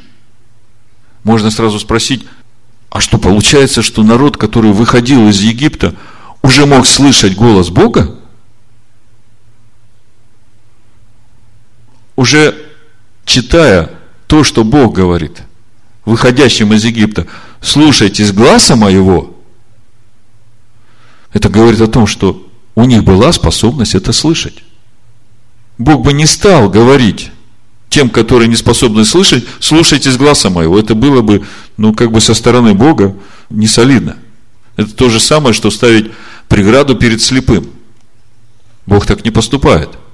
Можно 1.24 1.50
сразу 1.50 1.80
спросить, 1.80 2.24
а 2.92 3.02
что 3.02 3.18
получается, 3.18 3.82
что 3.82 4.04
народ, 4.04 4.38
который 4.38 4.74
выходил 4.74 5.28
из 5.28 5.42
Египта, 5.42 5.96
уже 6.44 6.68
мог 6.68 6.86
слышать 6.86 7.34
голос 7.36 7.70
Бога? 7.70 8.16
Уже 12.16 12.54
читая 13.26 13.90
то, 14.28 14.44
что 14.44 14.64
Бог 14.64 14.96
говорит, 14.96 15.44
выходящим 16.06 16.74
из 16.74 16.86
Египта, 16.86 17.28
слушайтесь 17.62 18.32
глаза 18.32 18.76
моего, 18.76 19.36
это 21.34 21.50
говорит 21.50 21.82
о 21.82 21.88
том, 21.88 22.08
что 22.08 22.48
у 22.76 22.86
них 22.86 23.04
была 23.04 23.32
способность 23.34 23.96
это 23.96 24.14
слышать. 24.14 24.64
Бог 25.78 26.04
бы 26.04 26.14
не 26.14 26.26
стал 26.26 26.70
говорить 26.70 27.32
тем, 27.90 28.10
которые 28.10 28.48
не 28.48 28.56
способны 28.56 29.04
слышать, 29.04 29.46
слушайтесь 29.60 30.18
глаза 30.18 30.50
моего. 30.50 30.80
Это 30.80 30.96
было 30.96 31.22
бы, 31.22 31.46
ну, 31.76 31.94
как 31.94 32.12
бы 32.12 32.22
со 32.22 32.34
стороны 32.34 32.74
Бога 32.74 33.16
не 33.50 33.68
солидно. 33.68 34.18
Это 34.78 34.94
то 34.94 35.10
же 35.10 35.20
самое, 35.20 35.54
что 35.54 35.70
ставить 35.72 36.12
преграду 36.48 36.96
перед 36.96 37.22
слепым. 37.22 37.70
Бог 38.86 39.06
так 39.06 39.26
не 39.26 39.32
поступает– 39.32 39.90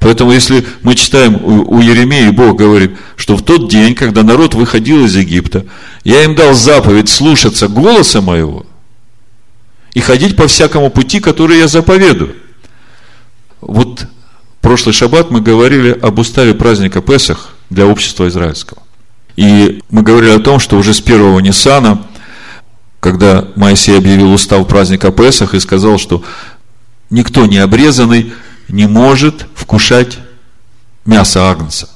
Поэтому, 0.00 0.32
если 0.32 0.64
мы 0.82 0.94
читаем 0.94 1.36
у, 1.36 1.76
у 1.76 1.80
Еремеи, 1.80 2.30
Бог 2.30 2.56
говорит, 2.56 2.92
что 3.16 3.36
в 3.36 3.42
тот 3.42 3.68
день, 3.68 3.94
когда 3.94 4.22
народ 4.22 4.54
выходил 4.54 5.04
из 5.04 5.16
Египта, 5.16 5.64
я 6.04 6.22
им 6.24 6.34
дал 6.34 6.54
заповедь 6.54 7.08
слушаться 7.08 7.68
голоса 7.68 8.20
моего 8.20 8.64
и 9.94 10.00
ходить 10.00 10.36
по 10.36 10.46
всякому 10.46 10.90
пути, 10.90 11.18
который 11.18 11.58
я 11.58 11.66
заповедую. 11.66 12.36
Вот 13.60 14.06
прошлый 14.60 14.92
шаббат 14.92 15.30
мы 15.30 15.40
говорили 15.40 15.90
об 15.90 16.18
уставе 16.20 16.54
праздника 16.54 17.00
Песах 17.00 17.50
для 17.70 17.86
общества 17.86 18.28
израильского. 18.28 18.82
И 19.34 19.82
мы 19.90 20.02
говорили 20.02 20.30
о 20.30 20.40
том, 20.40 20.60
что 20.60 20.76
уже 20.78 20.94
с 20.94 21.00
первого 21.00 21.40
Ниссана, 21.40 22.06
когда 23.00 23.48
Моисей 23.56 23.96
объявил 23.96 24.32
устав 24.32 24.66
праздника 24.68 25.10
Песах 25.10 25.54
и 25.54 25.60
сказал, 25.60 25.98
что 25.98 26.22
никто 27.10 27.46
не 27.46 27.58
обрезанный 27.58 28.32
не 28.68 28.86
может 28.86 29.46
вкушать 29.54 30.18
мясо 31.04 31.50
агнца. 31.50 31.88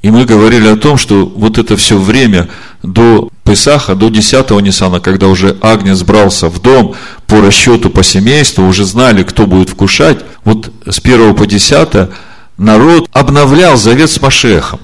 И 0.00 0.10
мы 0.10 0.24
говорили 0.24 0.68
о 0.68 0.76
том, 0.76 0.96
что 0.96 1.26
вот 1.26 1.58
это 1.58 1.76
все 1.76 1.98
время 1.98 2.48
до 2.82 3.30
Песаха, 3.42 3.94
до 3.96 4.08
10-го 4.08 4.60
Ниссана, 4.60 5.00
когда 5.00 5.26
уже 5.26 5.56
Агнец 5.60 6.02
брался 6.02 6.48
в 6.48 6.60
дом 6.60 6.94
по 7.26 7.40
расчету 7.40 7.90
по 7.90 8.04
семейству, 8.04 8.66
уже 8.66 8.84
знали, 8.84 9.24
кто 9.24 9.46
будет 9.46 9.70
вкушать, 9.70 10.24
вот 10.44 10.70
с 10.86 10.98
1 10.98 11.34
по 11.34 11.46
10 11.46 12.10
народ 12.58 13.08
обновлял 13.12 13.76
завет 13.76 14.10
с 14.10 14.20
Машехом. 14.20 14.80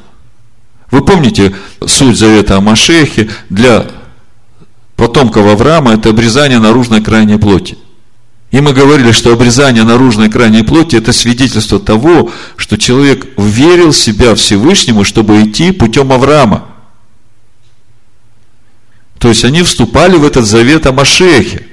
Вы 0.91 1.05
помните 1.05 1.55
суть 1.87 2.19
завета 2.19 2.57
о 2.57 2.61
Машехе 2.61 3.29
для 3.51 3.87
потомков 4.97 5.47
Авраама– 5.47 5.93
это 5.95 6.11
обрезание 6.11 6.59
наружной 6.59 7.03
крайней 7.03 7.37
плоти. 7.37 7.79
И 8.55 8.61
мы 8.61 8.73
говорили, 8.73 9.11
что 9.11 9.33
обрезание 9.33 9.83
наружной 9.83 10.31
крайней 10.31 10.63
плоти– 10.63 10.95
это 10.99 11.13
свидетельство 11.13 11.81
того, 11.81 12.31
что 12.55 12.79
человек 12.79 13.27
верил 13.37 13.93
себя 13.93 14.37
Всевышнему, 14.37 15.03
чтобы 15.03 15.43
идти 15.43 15.73
путем 15.73 16.13
Авраама. 16.13 16.65
То 19.19 19.27
есть, 19.27 19.45
они 19.45 19.65
вступали 19.65 20.15
в 20.17 20.25
этот 20.25 20.47
завет 20.47 20.87
о 20.87 20.93
Машехе. 20.93 21.67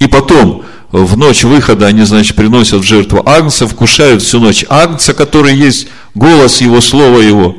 И 0.00 0.06
потом, 0.06 0.66
в 0.90 1.16
ночь 1.16 1.44
выхода, 1.44 1.86
они, 1.86 2.02
значит, 2.02 2.36
приносят 2.36 2.80
в 2.80 2.86
жертву 2.86 3.22
Агнца, 3.24 3.66
вкушают 3.66 4.20
всю 4.22 4.38
ночь 4.38 4.66
Агнца, 4.68 5.14
который 5.14 5.56
есть 5.56 5.88
голос 6.14 6.60
его, 6.60 6.82
слово 6.82 7.20
его, 7.20 7.56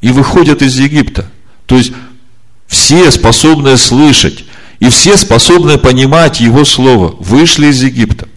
и 0.00 0.12
выходят 0.12 0.62
из 0.62 0.78
Египта. 0.78 1.30
То 1.66 1.76
есть, 1.76 1.92
все 2.68 3.10
способные 3.10 3.76
слышать, 3.76 4.46
и 4.78 4.88
все 4.88 5.16
способны 5.16 5.78
понимать 5.78 6.40
Его 6.40 6.64
Слово, 6.64 7.16
вышли 7.18 7.68
из 7.68 7.82
Египта. 7.82 8.28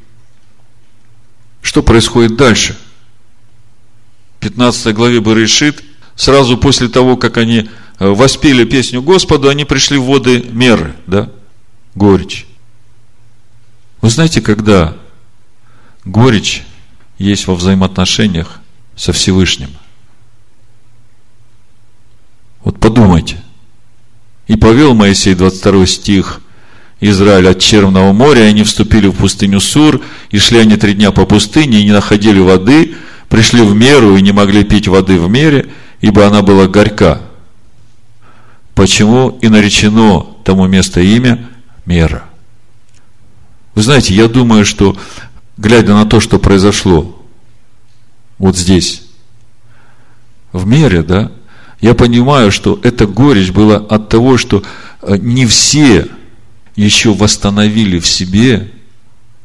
Что 1.62 1.84
происходит 1.84 2.38
дальше? 2.38 2.78
В 4.38 4.40
15 4.42 4.96
главе 4.96 5.20
Барышит, 5.20 5.84
сразу 6.16 6.58
после 6.58 6.88
того, 6.88 7.18
как 7.18 7.38
они 7.38 7.70
э, 8.00 8.08
воспели 8.08 8.64
песню 8.64 9.02
Господу, 9.02 9.50
они 9.50 9.66
пришли 9.66 9.98
в 9.98 10.06
воды 10.06 10.42
меры, 10.42 10.96
да, 11.08 11.30
горечь. 11.96 12.46
Вы 14.02 14.10
знаете, 14.10 14.40
когда 14.40 14.96
горечь 16.06 16.64
есть 17.18 17.48
во 17.48 17.56
взаимоотношениях 17.56 18.62
со 18.96 19.12
Всевышним? 19.12 19.72
Вот 22.64 22.80
подумайте– 22.80 23.44
и 24.50 24.56
повел 24.56 24.96
Моисей, 24.96 25.36
22 25.36 25.86
стих, 25.86 26.42
Израиль 27.00 27.48
от 27.48 27.60
Черного 27.60 28.12
моря, 28.14 28.46
и 28.46 28.50
они 28.50 28.64
вступили 28.64 29.08
в 29.08 29.14
пустыню 29.14 29.62
Сур, 29.62 30.02
и 30.32 30.40
шли 30.40 30.58
они 30.58 30.76
три 30.76 30.96
дня 30.96 31.12
по 31.12 31.28
пустыне, 31.28 31.80
и 31.80 31.86
не 31.86 31.92
находили 31.92 32.40
воды, 32.40 32.96
пришли 33.30 33.62
в 33.62 33.76
меру 33.76 34.18
и 34.18 34.22
не 34.24 34.32
могли 34.32 34.64
пить 34.64 34.88
воды 34.88 35.20
в 35.20 35.30
мере, 35.30 35.70
ибо 36.02 36.26
она 36.26 36.42
была 36.42 36.68
горька. 36.68 37.22
Почему 38.74 39.38
и 39.40 39.50
наречено 39.50 40.26
тому 40.44 40.66
место 40.66 41.00
имя 41.00 41.48
Мера? 41.86 42.24
Вы 43.76 43.84
знаете, 43.84 44.16
я 44.16 44.28
думаю, 44.28 44.66
что, 44.66 44.98
глядя 45.58 45.94
на 45.94 46.06
то, 46.06 46.20
что 46.20 46.40
произошло 46.40 47.24
вот 48.40 48.58
здесь, 48.58 49.04
в 50.54 50.66
мере, 50.66 51.04
да, 51.04 51.32
я 51.82 51.94
понимаю, 51.94 52.52
что 52.52 52.80
эта 52.84 53.08
горечь 53.08 53.52
была 53.52 53.78
от 53.78 54.10
того, 54.10 54.38
что 54.38 54.64
э, 55.02 55.18
не 55.18 55.46
все 55.46 56.08
еще 56.76 57.14
восстановили 57.14 58.00
в 58.00 58.08
себе 58.08 58.72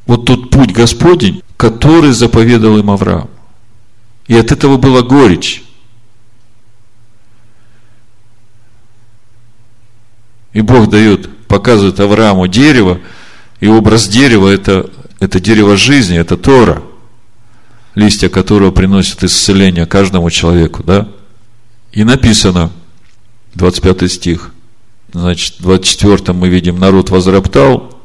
вот 0.06 0.26
тот 0.26 0.50
путь 0.50 0.72
Господень, 0.72 1.42
который 1.56 2.12
заповедал 2.12 2.78
им 2.78 2.90
Авраам. 2.90 3.30
И 4.26 4.36
от 4.36 4.52
этого 4.52 4.76
была 4.76 5.02
горечь. 5.02 5.62
И 10.52 10.60
Бог 10.60 10.88
дает, 10.88 11.28
показывает 11.46 11.98
Аврааму 12.00 12.46
дерево, 12.46 13.00
и 13.60 13.66
образ 13.66 14.08
дерева 14.08 14.48
это, 14.48 14.90
это 15.20 15.40
дерево 15.40 15.76
жизни, 15.76 16.18
это 16.18 16.36
Тора, 16.36 16.82
листья 17.94 18.28
которого 18.28 18.70
приносят 18.70 19.24
исцеление 19.24 19.86
каждому 19.86 20.30
человеку, 20.30 20.82
да? 20.82 21.08
И 21.94 22.02
написано, 22.02 22.72
25 23.54 24.10
стих, 24.10 24.52
значит, 25.12 25.60
в 25.60 25.62
24 25.62 26.32
мы 26.32 26.48
видим, 26.48 26.78
народ 26.78 27.10
возроптал, 27.10 27.96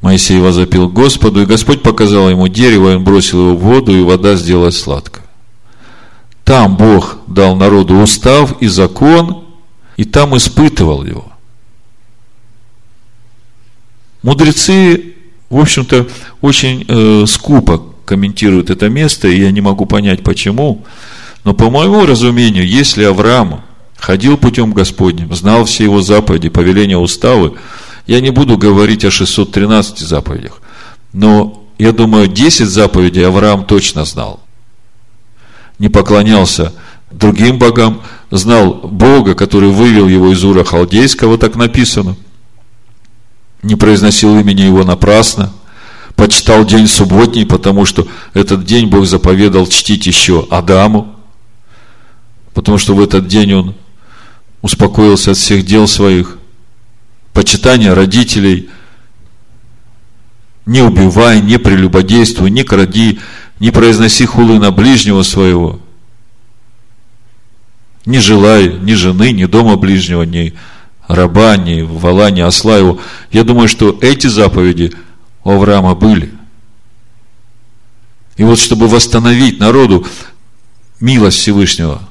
Моисей 0.00 0.40
возопил 0.40 0.88
Господу, 0.88 1.42
и 1.42 1.46
Господь 1.46 1.82
показал 1.82 2.30
ему 2.30 2.48
дерево, 2.48 2.90
и 2.90 2.94
он 2.96 3.04
бросил 3.04 3.40
его 3.40 3.56
в 3.56 3.60
воду, 3.60 3.94
и 3.94 4.02
вода 4.02 4.34
сделалась 4.34 4.80
сладкой. 4.80 5.22
Там 6.42 6.76
Бог 6.76 7.18
дал 7.26 7.54
народу 7.54 7.98
устав 7.98 8.60
и 8.62 8.66
закон, 8.66 9.44
и 9.98 10.04
там 10.04 10.34
испытывал 10.34 11.04
его. 11.04 11.30
Мудрецы, 14.22 15.14
в 15.50 15.58
общем-то, 15.60 16.08
очень 16.40 16.84
э, 16.88 17.26
скупо 17.26 17.84
комментируют 18.06 18.70
это 18.70 18.88
место, 18.88 19.28
и 19.28 19.38
я 19.38 19.50
не 19.50 19.60
могу 19.60 19.84
понять, 19.84 20.24
почему. 20.24 20.84
Но 21.44 21.54
по 21.54 21.70
моему 21.70 22.06
разумению, 22.06 22.66
если 22.66 23.04
Авраам 23.04 23.62
ходил 23.98 24.36
путем 24.36 24.72
Господним, 24.72 25.34
знал 25.34 25.64
все 25.64 25.84
его 25.84 26.02
заповеди, 26.02 26.48
повеления, 26.48 26.96
уставы, 26.96 27.54
я 28.06 28.20
не 28.20 28.30
буду 28.30 28.56
говорить 28.56 29.04
о 29.04 29.10
613 29.10 29.98
заповедях, 29.98 30.60
но 31.12 31.64
я 31.78 31.92
думаю, 31.92 32.28
10 32.28 32.68
заповедей 32.68 33.26
Авраам 33.26 33.64
точно 33.64 34.04
знал. 34.04 34.40
Не 35.78 35.88
поклонялся 35.88 36.72
другим 37.10 37.58
богам, 37.58 38.02
знал 38.30 38.74
Бога, 38.74 39.34
который 39.34 39.70
вывел 39.70 40.08
его 40.08 40.32
из 40.32 40.44
Ура 40.44 40.64
Халдейского, 40.64 41.38
так 41.38 41.56
написано. 41.56 42.16
Не 43.62 43.76
произносил 43.76 44.38
имени 44.38 44.62
его 44.62 44.84
напрасно. 44.84 45.52
Почитал 46.16 46.64
день 46.64 46.86
субботний, 46.86 47.46
потому 47.46 47.84
что 47.84 48.06
этот 48.34 48.64
день 48.64 48.88
Бог 48.88 49.06
заповедал 49.06 49.66
чтить 49.66 50.06
еще 50.06 50.46
Адаму. 50.50 51.14
Потому 52.54 52.78
что 52.78 52.94
в 52.94 53.00
этот 53.00 53.26
день 53.26 53.52
он 53.54 53.74
успокоился 54.60 55.32
от 55.32 55.36
всех 55.36 55.64
дел 55.64 55.88
своих, 55.88 56.38
почитания 57.32 57.94
родителей, 57.94 58.70
не 60.66 60.82
убивай, 60.82 61.40
не 61.40 61.58
прелюбодействуй, 61.58 62.50
не 62.50 62.62
кради, 62.62 63.18
не 63.58 63.70
произноси 63.70 64.26
хулы 64.26 64.58
на 64.58 64.70
ближнего 64.70 65.22
своего, 65.22 65.80
не 68.04 68.18
желай 68.18 68.68
ни 68.68 68.94
жены, 68.94 69.32
ни 69.32 69.44
дома 69.46 69.76
ближнего, 69.76 70.22
ни 70.22 70.54
раба, 71.08 71.56
ни 71.56 71.82
вала, 71.82 72.30
ни 72.30 72.40
осла 72.40 72.76
его. 72.76 73.00
Я 73.30 73.44
думаю, 73.44 73.68
что 73.68 73.98
эти 74.00 74.26
заповеди 74.26 74.92
у 75.44 75.50
Авраама 75.50 75.94
были. 75.94 76.32
И 78.36 78.44
вот, 78.44 78.58
чтобы 78.58 78.88
восстановить 78.88 79.60
народу 79.60 80.06
милость 81.00 81.38
Всевышнего, 81.38 82.08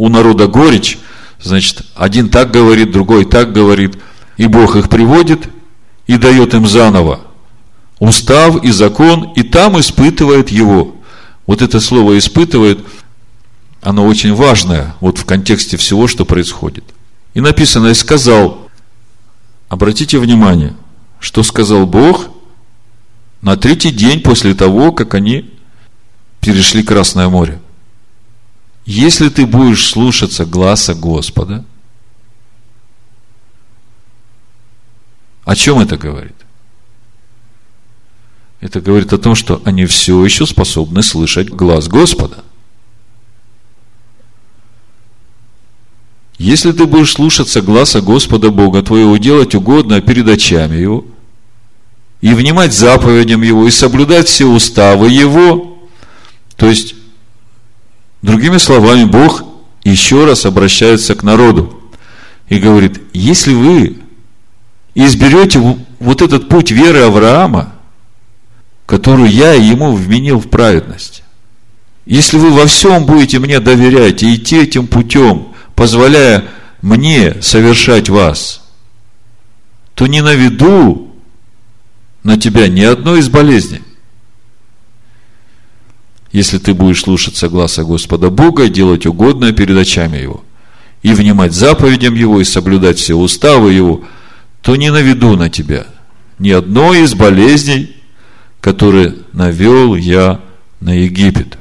у 0.00 0.08
народа 0.08 0.46
горечь, 0.46 0.98
значит, 1.40 1.82
один 1.94 2.28
так 2.28 2.50
говорит, 2.50 2.90
другой 2.90 3.24
так 3.24 3.52
говорит, 3.52 3.98
и 4.36 4.46
Бог 4.46 4.76
их 4.76 4.88
приводит 4.88 5.48
и 6.06 6.16
дает 6.16 6.54
им 6.54 6.66
заново 6.66 7.20
устав 8.00 8.64
и 8.64 8.70
закон, 8.70 9.32
и 9.36 9.42
там 9.42 9.78
испытывает 9.78 10.50
его. 10.50 10.96
Вот 11.46 11.62
это 11.62 11.80
слово 11.80 12.18
испытывает, 12.18 12.80
оно 13.82 14.06
очень 14.06 14.34
важное, 14.34 14.96
вот 15.00 15.18
в 15.18 15.24
контексте 15.24 15.76
всего, 15.76 16.08
что 16.08 16.24
происходит. 16.24 16.84
И 17.34 17.40
написано, 17.40 17.88
и 17.88 17.94
сказал, 17.94 18.68
обратите 19.68 20.18
внимание, 20.18 20.74
что 21.20 21.42
сказал 21.42 21.86
Бог 21.86 22.30
на 23.42 23.56
третий 23.56 23.90
день 23.90 24.20
после 24.20 24.54
того, 24.54 24.92
как 24.92 25.14
они 25.14 25.50
перешли 26.40 26.82
Красное 26.82 27.28
море. 27.28 27.60
Если 28.84 29.28
ты 29.28 29.46
будешь 29.46 29.88
слушаться 29.88 30.44
гласа 30.44 30.94
Господа, 30.94 31.64
о 35.44 35.54
чем 35.54 35.80
это 35.80 35.96
говорит? 35.96 36.34
Это 38.60 38.80
говорит 38.80 39.12
о 39.12 39.18
том, 39.18 39.34
что 39.34 39.62
они 39.64 39.86
все 39.86 40.22
еще 40.24 40.46
способны 40.46 41.02
слышать 41.02 41.48
глаз 41.48 41.88
Господа. 41.88 42.44
Если 46.38 46.72
ты 46.72 46.86
будешь 46.86 47.12
слушаться 47.12 47.60
гласа 47.60 48.00
Господа 48.00 48.50
Бога 48.50 48.82
твоего, 48.82 49.16
делать 49.18 49.54
угодно 49.54 50.00
перед 50.00 50.26
очами 50.26 50.76
Его, 50.76 51.04
и 52.20 52.32
внимать 52.32 52.72
заповедям 52.72 53.42
Его, 53.42 53.66
и 53.66 53.70
соблюдать 53.70 54.28
все 54.28 54.46
уставы 54.46 55.10
Его, 55.10 55.78
то 56.56 56.66
есть, 56.66 56.94
другими 58.22 58.58
словами, 58.58 59.04
Бог 59.04 59.44
еще 59.84 60.24
раз 60.24 60.46
обращается 60.46 61.14
к 61.14 61.22
народу 61.22 61.80
и 62.48 62.58
говорит, 62.58 63.00
если 63.12 63.54
вы 63.54 63.98
изберете 64.94 65.78
вот 65.98 66.22
этот 66.22 66.48
путь 66.48 66.70
веры 66.70 67.00
Авраама, 67.00 67.74
которую 68.86 69.30
я 69.30 69.54
ему 69.54 69.94
вменил 69.94 70.38
в 70.38 70.48
праведность, 70.48 71.22
если 72.06 72.38
вы 72.38 72.50
во 72.50 72.66
всем 72.66 73.06
будете 73.06 73.38
мне 73.38 73.60
доверять 73.60 74.22
и 74.22 74.34
идти 74.34 74.62
этим 74.62 74.86
путем, 74.86 75.48
позволяя 75.74 76.44
мне 76.82 77.40
совершать 77.40 78.08
вас, 78.08 78.62
то 79.94 80.06
не 80.06 80.22
наведу 80.22 81.14
на 82.22 82.38
тебя 82.38 82.68
ни 82.68 82.82
одной 82.82 83.20
из 83.20 83.28
болезней. 83.28 83.82
Если 86.32 86.58
ты 86.58 86.74
будешь 86.74 87.02
слушаться 87.02 87.48
гласа 87.48 87.84
Господа 87.84 88.30
Бога, 88.30 88.68
делать 88.68 89.06
угодное 89.06 89.52
перед 89.52 89.76
очами 89.76 90.18
Его, 90.18 90.44
и 91.02 91.12
внимать 91.12 91.52
заповедям 91.52 92.14
Его, 92.14 92.40
и 92.40 92.44
соблюдать 92.44 92.98
все 92.98 93.14
уставы 93.14 93.72
Его, 93.72 94.04
то 94.62 94.76
не 94.76 94.90
наведу 94.90 95.36
на 95.36 95.48
тебя 95.48 95.86
ни 96.40 96.50
одной 96.50 97.02
из 97.02 97.14
болезней, 97.14 97.96
которые 98.60 99.14
навел 99.32 99.94
я 99.94 100.40
на 100.80 100.90
Египет. 100.90 101.58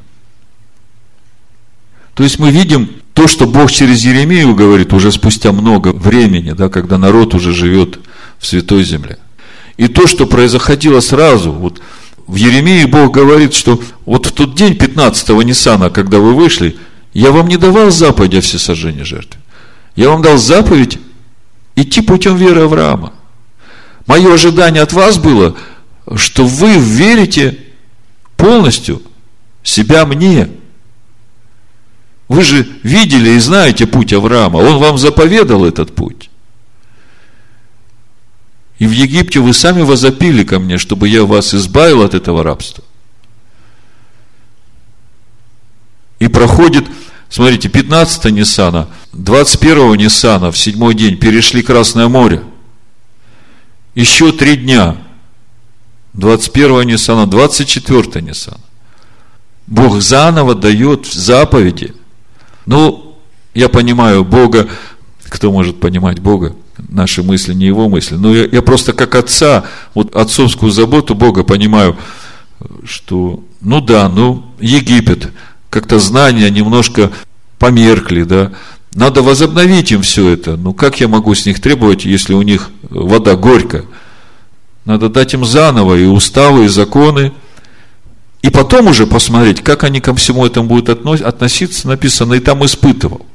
То 2.14 2.24
есть 2.24 2.40
мы 2.40 2.52
видим 2.52 2.90
то, 3.14 3.28
что 3.28 3.46
Бог 3.46 3.72
через 3.72 4.04
Еремею 4.04 4.56
говорит 4.56 4.94
уже 4.94 5.12
спустя 5.12 5.52
много 5.52 5.90
времени, 5.90 6.52
да, 6.52 6.70
когда 6.70 6.98
народ 6.98 7.34
уже 7.36 7.54
живет 7.54 8.00
в 8.40 8.48
Святой 8.48 8.84
Земле. 8.84 9.20
И 9.78 9.88
то, 9.88 10.08
что 10.08 10.26
происходило 10.26 11.02
сразу, 11.02 11.52
вот 11.52 11.82
в 12.30 12.36
Еремии 12.36 12.86
Бог 12.86 13.12
говорит, 13.14 13.54
что 13.54 13.82
вот 14.06 14.28
в 14.28 14.32
тот 14.32 14.56
день 14.56 14.74
15-го 14.74 15.42
Ниссана, 15.42 15.90
когда 15.90 16.20
вы 16.20 16.34
вышли, 16.34 16.78
я 17.14 17.32
вам 17.32 17.48
не 17.48 17.58
давал 17.58 17.90
заповедь 17.90 18.36
о 18.36 18.42
всесожжении 18.42 19.04
жертвы. 19.04 19.42
Я 19.96 20.10
вам 20.10 20.22
дал 20.22 20.38
заповедь 20.38 21.00
идти 21.76 22.02
путем 22.02 22.38
веры 22.38 22.62
Авраама. 22.62 23.14
Мое 24.06 24.34
ожидание 24.34 24.84
от 24.84 24.94
вас 24.94 25.18
было, 25.18 25.56
что 26.16 26.46
вы 26.46 26.78
верите 26.78 27.58
полностью 28.38 29.02
себя 29.64 30.06
мне– 30.06 30.50
вы 32.30 32.44
же 32.44 32.68
видели 32.84 33.32
и 33.32 33.40
знаете 33.40 33.88
путь 33.88 34.14
Авраама. 34.14 34.58
Он 34.58 34.78
вам 34.78 34.98
заповедал 34.98 35.66
этот 35.66 35.94
путь. 35.96 36.29
И 38.80 38.88
в 38.88 38.92
Египте 38.92 39.40
вы 39.40 39.54
сами 39.54 39.82
возопили 39.82 40.44
ко 40.44 40.60
мне, 40.60 40.78
чтобы 40.78 41.08
я 41.08 41.24
вас 41.26 41.54
избавил 41.54 42.02
от 42.02 42.14
этого 42.14 42.44
рабства. 42.44 42.84
И 46.20 46.28
проходит, 46.28 46.86
смотрите, 47.30 47.70
15 47.70 48.26
Ниссана, 48.32 48.88
21 49.14 49.96
Ниссана 49.96 50.52
в 50.52 50.58
седьмой 50.58 50.96
день 50.96 51.18
перешли 51.18 51.62
Красное 51.62 52.08
море. 52.08 52.42
Еще 53.96 54.32
три 54.32 54.56
дня. 54.56 54.98
21 56.14 56.88
Ниссана, 56.88 57.28
24 57.28 58.22
Ниссана. 58.22 58.60
Бог 59.68 60.02
заново 60.02 60.56
дает 60.56 61.06
заповеди– 61.06 61.94
ну, 62.70 63.18
я 63.56 63.68
понимаю 63.68 64.24
Бога, 64.24 64.70
кто 65.28 65.52
может 65.52 65.80
понимать 65.80 66.20
Бога? 66.20 66.56
Наши 66.90 67.24
мысли, 67.24 67.54
не 67.54 67.66
его 67.66 67.88
мысли. 67.88 68.16
Но 68.16 68.34
я, 68.34 68.46
я 68.46 68.62
просто 68.62 68.94
как 68.94 69.16
отца, 69.16 69.66
вот 69.94 70.16
отцовскую 70.16 70.72
заботу 70.72 71.16
Бога 71.16 71.44
понимаю, 71.44 71.98
что, 72.84 73.44
ну 73.62 73.80
да, 73.80 74.10
ну, 74.10 74.46
Египет, 74.60 75.32
как-то 75.70 76.00
знания 76.00 76.50
немножко 76.50 77.12
померкли, 77.58 78.24
да, 78.24 78.52
надо 78.94 79.22
возобновить 79.22 79.92
им 79.92 80.02
все 80.02 80.30
это. 80.30 80.58
Ну, 80.58 80.74
как 80.74 81.00
я 81.00 81.08
могу 81.08 81.36
с 81.36 81.46
них 81.46 81.62
требовать, 81.62 82.06
если 82.06 82.34
у 82.34 82.42
них 82.42 82.72
вода 82.90 83.36
горькая? 83.36 83.86
Надо 84.84 85.10
дать 85.10 85.34
им 85.36 85.46
заново 85.46 85.96
и 85.96 86.06
уставы, 86.06 86.66
и 86.66 86.68
законы– 86.68 87.32
и 88.42 88.50
потом 88.50 88.88
уже 88.88 89.06
посмотреть, 89.06 89.62
как 89.62 89.84
они 89.84 90.00
ко 90.00 90.16
всему 90.16 90.46
этому 90.46 90.68
будут 90.68 90.90
относиться, 90.90 91.88
написано, 91.88 92.36
и 92.36 92.40
там 92.40 92.64
испытывал. 92.66 93.26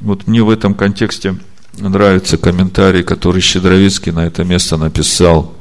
Вот 0.00 0.26
мне 0.26 0.42
в 0.42 0.48
этом 0.48 0.74
контексте 0.74 1.36
нравится 1.80 2.36
комментарий, 2.38 3.02
который 3.02 3.40
Щедровицкий 3.40 4.12
на 4.12 4.26
это 4.26 4.44
место 4.44 4.76
написал. 4.76 5.54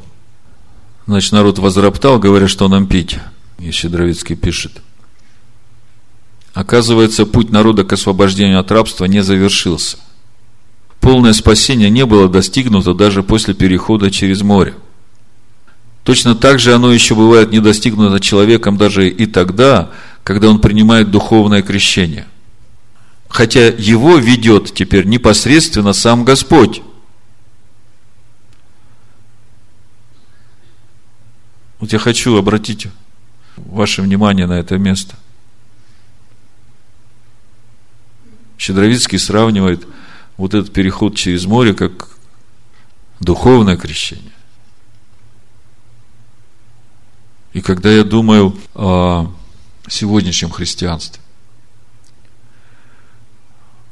Значит, 1.05 1.31
народ 1.31 1.59
возроптал, 1.59 2.19
говоря, 2.19 2.47
что 2.47 2.67
нам 2.67 2.87
пить. 2.87 3.17
И 3.59 3.71
Щедровицкий 3.71 4.35
пишет. 4.35 4.81
Оказывается, 6.53 7.25
путь 7.25 7.51
народа 7.51 7.83
к 7.83 7.93
освобождению 7.93 8.59
от 8.59 8.71
рабства 8.71 9.05
не 9.05 9.21
завершился. 9.21 9.97
Полное 10.99 11.33
спасение 11.33 11.89
не 11.89 12.05
было 12.05 12.27
достигнуто 12.27 12.93
даже 12.93 13.23
после 13.23 13.53
перехода 13.53 14.09
через 14.11 14.41
море– 14.41 14.73
Точно 16.07 16.35
так 16.35 16.57
же 16.57 16.73
оно 16.73 16.93
еще 16.93 17.15
бывает 17.15 17.51
не 17.51 17.59
достигнуто 17.59 18.21
человеком 18.21 18.77
даже 18.77 19.09
и 19.09 19.25
тогда, 19.25 19.89
когда 20.23 20.47
он 20.47 20.61
принимает 20.61 21.11
духовное 21.11 21.61
крещение. 21.61 22.27
Хотя 23.29 23.67
его 23.67 24.17
ведет 24.17 24.73
теперь 24.73 25.05
непосредственно 25.05 25.93
сам 25.93 26.23
Господь. 26.23 26.81
Вот 31.79 31.93
я 31.93 31.99
хочу 31.99 32.35
обратить 32.37 32.87
ваше 33.55 34.01
внимание 34.01 34.47
на 34.47 34.53
это 34.53 34.77
место. 34.77 35.15
Щедровицкий 38.57 39.19
сравнивает 39.19 39.87
вот 40.37 40.53
этот 40.53 40.73
переход 40.73 41.15
через 41.15 41.45
море 41.45 41.73
как 41.73 42.17
духовное 43.19 43.77
крещение. 43.77 44.31
И 47.53 47.61
когда 47.61 47.91
я 47.91 48.03
думаю 48.03 48.57
о 48.73 49.31
сегодняшнем 49.87 50.49
христианстве, 50.49 51.21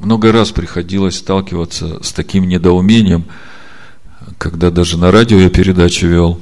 много 0.06 0.32
раз 0.32 0.52
приходилось 0.52 1.18
сталкиваться 1.18 2.02
с 2.04 2.14
таким 2.14 2.48
недоумением, 2.48 3.26
когда 4.38 4.70
даже 4.70 4.98
на 4.98 5.12
радио 5.12 5.40
я 5.40 5.50
передачу 5.50 6.08
вел. 6.08 6.40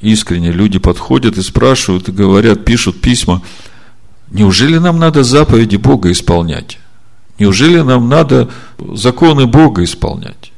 Искренне 0.00 0.52
люди 0.52 0.78
подходят 0.78 1.36
и 1.36 1.42
спрашивают, 1.42 2.08
и 2.08 2.12
говорят, 2.12 2.64
пишут 2.64 3.00
письма. 3.00 3.42
Неужели 4.30 4.78
нам 4.78 4.98
надо 4.98 5.24
заповеди 5.24 5.76
Бога 5.76 6.12
исполнять? 6.12 6.78
Неужели 7.38 7.80
нам 7.80 8.08
надо 8.08 8.50
законы 8.78 9.46
Бога 9.46 9.82
исполнять? 9.82 10.52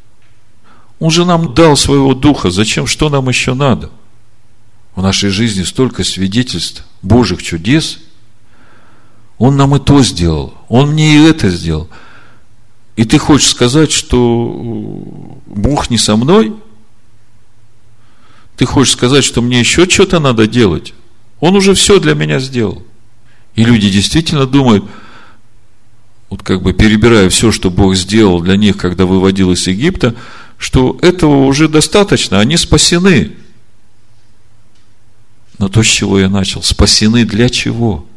Он 1.00 1.10
же 1.10 1.24
нам 1.24 1.54
дал 1.54 1.76
своего 1.76 2.14
духа. 2.14 2.50
Зачем? 2.50 2.86
Что 2.86 3.08
нам 3.08 3.28
еще 3.28 3.54
надо? 3.54 3.90
В 4.94 5.02
нашей 5.02 5.30
жизни 5.30 5.62
столько 5.62 6.04
свидетельств 6.04 6.84
Божьих 7.02 7.42
чудес. 7.42 8.00
Он 9.38 9.56
нам 9.56 9.76
и 9.76 9.78
то 9.78 10.02
сделал. 10.02 10.54
Он 10.68 10.90
мне 10.90 11.16
и 11.16 11.22
это 11.22 11.48
сделал. 11.48 11.88
И 12.98 13.04
ты 13.04 13.16
хочешь 13.16 13.50
сказать, 13.50 13.92
что 13.92 14.52
Бог 15.46 15.88
не 15.88 15.98
со 15.98 16.16
мной? 16.16 16.52
Ты 18.56 18.66
хочешь 18.66 18.94
сказать, 18.94 19.22
что 19.22 19.40
мне 19.40 19.60
еще 19.60 19.88
что-то 19.88 20.18
надо 20.18 20.48
делать? 20.48 20.94
Он 21.38 21.54
уже 21.54 21.74
все 21.74 22.00
для 22.00 22.14
меня 22.14 22.40
сделал. 22.40 22.82
И 23.54 23.62
люди 23.62 23.88
действительно 23.88 24.46
думают, 24.46 24.84
вот 26.28 26.42
как 26.42 26.60
бы 26.60 26.72
перебирая 26.72 27.28
все, 27.28 27.52
что 27.52 27.70
Бог 27.70 27.94
сделал 27.94 28.40
для 28.40 28.56
них, 28.56 28.76
когда 28.76 29.06
выводил 29.06 29.52
из 29.52 29.64
Египта, 29.68 30.16
что 30.56 30.98
этого 31.00 31.44
уже 31.44 31.68
достаточно, 31.68 32.40
они 32.40 32.56
спасены. 32.56 33.36
Но 35.58 35.68
то, 35.68 35.84
с 35.84 35.86
чего 35.86 36.18
я 36.18 36.28
начал, 36.28 36.64
спасены 36.64 37.24
для 37.24 37.48
чего? 37.48 38.07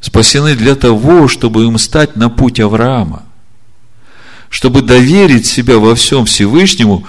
Спасены 0.00 0.54
для 0.54 0.74
того, 0.74 1.28
чтобы 1.28 1.64
им 1.64 1.78
стать 1.78 2.16
на 2.16 2.28
путь 2.30 2.60
Авраама. 2.60 3.24
Чтобы 4.48 4.82
доверить 4.82 5.46
себя 5.46 5.78
во 5.78 5.94
всем 5.94 6.24
Всевышнему, 6.24 7.06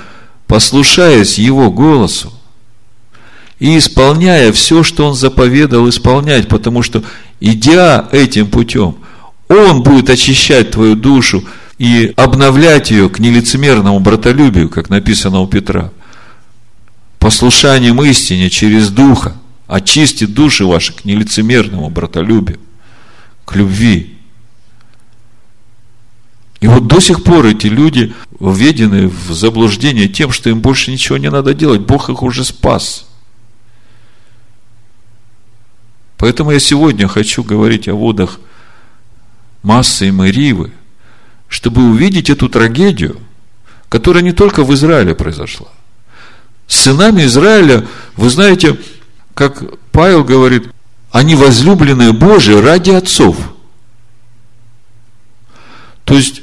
послушаясь 0.47 1.37
Его 1.37 1.71
голосу 1.71 2.33
и 3.59 3.77
исполняя 3.77 4.51
все, 4.51 4.83
что 4.83 5.05
Он 5.07 5.13
заповедал 5.13 5.87
исполнять, 5.89 6.47
потому 6.47 6.81
что, 6.81 7.03
идя 7.39 8.07
этим 8.11 8.47
путем, 8.47 8.95
Он 9.47 9.83
будет 9.83 10.09
очищать 10.09 10.71
твою 10.71 10.95
душу 10.95 11.43
и 11.77 12.13
обновлять 12.17 12.91
ее 12.91 13.09
к 13.09 13.19
нелицемерному 13.19 13.99
братолюбию, 13.99 14.69
как 14.69 14.89
написано 14.89 15.39
у 15.41 15.47
Петра. 15.47 15.91
Послушанием 17.19 18.01
истине 18.03 18.49
через 18.49 18.89
Духа 18.89 19.35
очистит 19.67 20.33
души 20.33 20.65
ваши 20.65 20.93
к 20.93 21.05
нелицемерному 21.05 21.89
братолюбию, 21.89 22.59
к 23.49 23.55
любви. 23.55 24.15
И 26.61 26.67
вот 26.67 26.87
до 26.87 26.99
сих 26.99 27.23
пор 27.23 27.45
эти 27.47 27.67
люди 27.67 28.13
введены 28.39 29.07
в 29.07 29.33
заблуждение 29.33 30.07
тем, 30.07 30.31
что 30.31 30.49
им 30.49 30.59
больше 30.59 30.91
ничего 30.91 31.17
не 31.17 31.29
надо 31.29 31.53
делать. 31.53 31.81
Бог 31.81 32.09
их 32.09 32.21
уже 32.23 32.43
спас– 32.43 33.05
Поэтому 36.19 36.51
я 36.51 36.59
сегодня 36.59 37.07
хочу 37.07 37.43
говорить 37.43 37.87
о 37.87 37.95
водах 37.95 38.41
Массы 39.63 40.09
и 40.09 40.11
Маривы, 40.11 40.71
чтобы 41.47 41.81
увидеть 41.81 42.29
эту 42.29 42.49
трагедию, 42.49 43.17
которая 43.87 44.21
не 44.21 44.33
только 44.33 44.65
в 44.65 44.73
Израиле 44.73 45.15
произошла. 45.15 45.69
С 46.67 46.81
сынами 46.81 47.23
Израиля, 47.23 47.87
вы 48.17 48.29
знаете, 48.29 48.77
как 49.33 49.63
Павел 49.91 50.25
говорит, 50.25 50.69
они 51.11 51.35
возлюбленные 51.35 52.13
Божии 52.13 52.53
ради 52.53 52.91
отцов. 52.91 53.37
То 56.05 56.15
есть, 56.15 56.41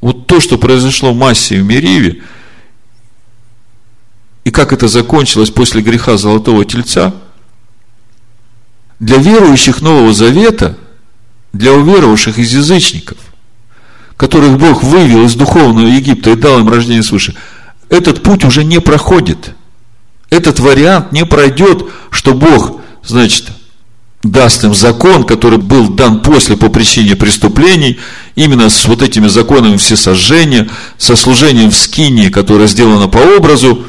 вот 0.00 0.26
то, 0.26 0.40
что 0.40 0.58
произошло 0.58 1.12
в 1.12 1.16
Массе 1.16 1.56
и 1.56 1.60
в 1.60 1.64
Мериве, 1.64 2.22
и 4.44 4.50
как 4.50 4.72
это 4.72 4.88
закончилось 4.88 5.50
после 5.50 5.82
греха 5.82 6.16
Золотого 6.16 6.64
Тельца– 6.64 7.14
для 9.00 9.18
верующих 9.18 9.80
Нового 9.80 10.12
Завета, 10.12 10.76
для 11.52 11.72
уверовавших 11.72 12.38
из 12.38 12.52
язычников, 12.52 13.18
которых 14.16 14.58
Бог 14.58 14.82
вывел 14.82 15.24
из 15.24 15.34
духовного 15.34 15.86
Египта 15.86 16.30
и 16.30 16.36
дал 16.36 16.60
им 16.60 16.68
рождение 16.68 17.02
свыше, 17.02 17.34
этот 17.88 18.22
путь 18.22 18.44
уже 18.44 18.64
не 18.64 18.80
проходит. 18.80 19.54
Этот 20.30 20.60
вариант 20.60 21.12
не 21.12 21.24
пройдет, 21.24 21.86
что 22.10 22.34
Бог, 22.34 22.80
значит, 23.02 23.46
даст 24.22 24.64
им 24.64 24.74
закон, 24.74 25.24
который 25.24 25.58
был 25.58 25.88
дан 25.88 26.20
после 26.20 26.56
по 26.56 26.68
причине 26.68 27.16
преступлений, 27.16 27.98
именно 28.34 28.68
с 28.68 28.84
вот 28.86 29.02
этими 29.02 29.28
законами 29.28 29.76
всесожжения, 29.76 30.68
со 30.96 31.16
служением 31.16 31.70
в 31.70 31.76
скинии, 31.76 32.28
которое 32.28 32.66
сделано 32.66 33.08
по 33.08 33.18
образу. 33.18 33.86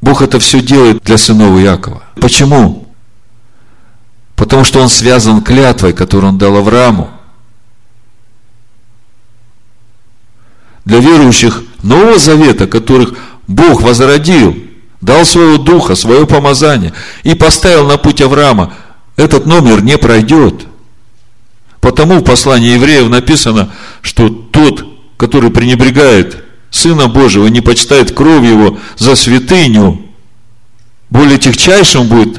Бог 0.00 0.20
это 0.20 0.38
все 0.40 0.60
делает 0.60 1.02
для 1.04 1.16
сынов 1.16 1.58
Иакова. 1.58 2.02
Почему? 2.20 2.88
Потому 4.36 4.64
что 4.64 4.80
он 4.80 4.88
связан 4.88 5.42
клятвой, 5.42 5.92
которую 5.92 6.32
он 6.32 6.38
дал 6.38 6.56
Аврааму. 6.56 7.10
Для 10.84 10.98
верующих 10.98 11.62
Нового 11.82 12.18
Завета, 12.18 12.66
которых 12.66 13.14
Бог 13.46 13.82
возродил, 13.82 14.56
дал 15.00 15.24
своего 15.24 15.58
духа, 15.58 15.94
свое 15.94 16.26
помазание 16.26 16.92
и 17.22 17.34
поставил 17.34 17.86
на 17.86 17.98
путь 17.98 18.20
Авраама, 18.20 18.74
этот 19.16 19.46
номер 19.46 19.82
не 19.82 19.98
пройдет. 19.98 20.66
Потому 21.80 22.18
в 22.18 22.24
послании 22.24 22.74
евреев 22.74 23.08
написано, 23.08 23.72
что 24.00 24.28
тот, 24.28 24.86
который 25.16 25.50
пренебрегает 25.50 26.44
Сына 26.70 27.08
Божьего, 27.08 27.46
не 27.48 27.60
почитает 27.60 28.12
кровь 28.12 28.46
Его 28.46 28.78
за 28.96 29.14
святыню, 29.14 30.00
более 31.10 31.38
техчайшим 31.38 32.08
будет 32.08 32.38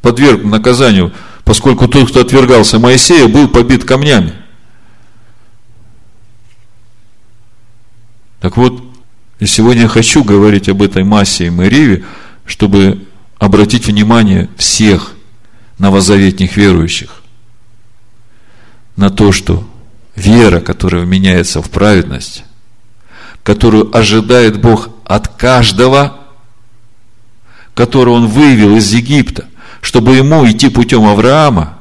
подвергнут 0.00 0.50
наказанию– 0.50 1.12
поскольку 1.44 1.86
тот, 1.88 2.10
кто 2.10 2.20
отвергался 2.20 2.78
Моисея, 2.78 3.28
был 3.28 3.48
побит 3.48 3.84
камнями. 3.84 4.32
Так 8.40 8.56
вот, 8.56 8.82
и 9.38 9.46
сегодня 9.46 9.82
я 9.82 9.88
хочу 9.88 10.24
говорить 10.24 10.68
об 10.68 10.82
этой 10.82 11.04
массе 11.04 11.46
и 11.46 11.50
Мэриве, 11.50 12.04
чтобы 12.44 13.06
обратить 13.38 13.86
внимание 13.86 14.48
всех 14.56 15.12
новозаветних 15.78 16.56
верующих 16.56 17.22
на 18.96 19.10
то, 19.10 19.32
что 19.32 19.68
вера, 20.14 20.60
которая 20.60 21.04
меняется 21.04 21.60
в 21.62 21.70
праведность, 21.70 22.44
которую 23.42 23.94
ожидает 23.96 24.60
Бог 24.60 24.90
от 25.04 25.28
каждого, 25.28 26.20
которого 27.74 28.14
Он 28.14 28.26
вывел 28.26 28.76
из 28.76 28.92
Египта, 28.92 29.46
чтобы 29.80 30.16
ему 30.16 30.48
идти 30.48 30.68
путем 30.68 31.04
Авраама, 31.04 31.78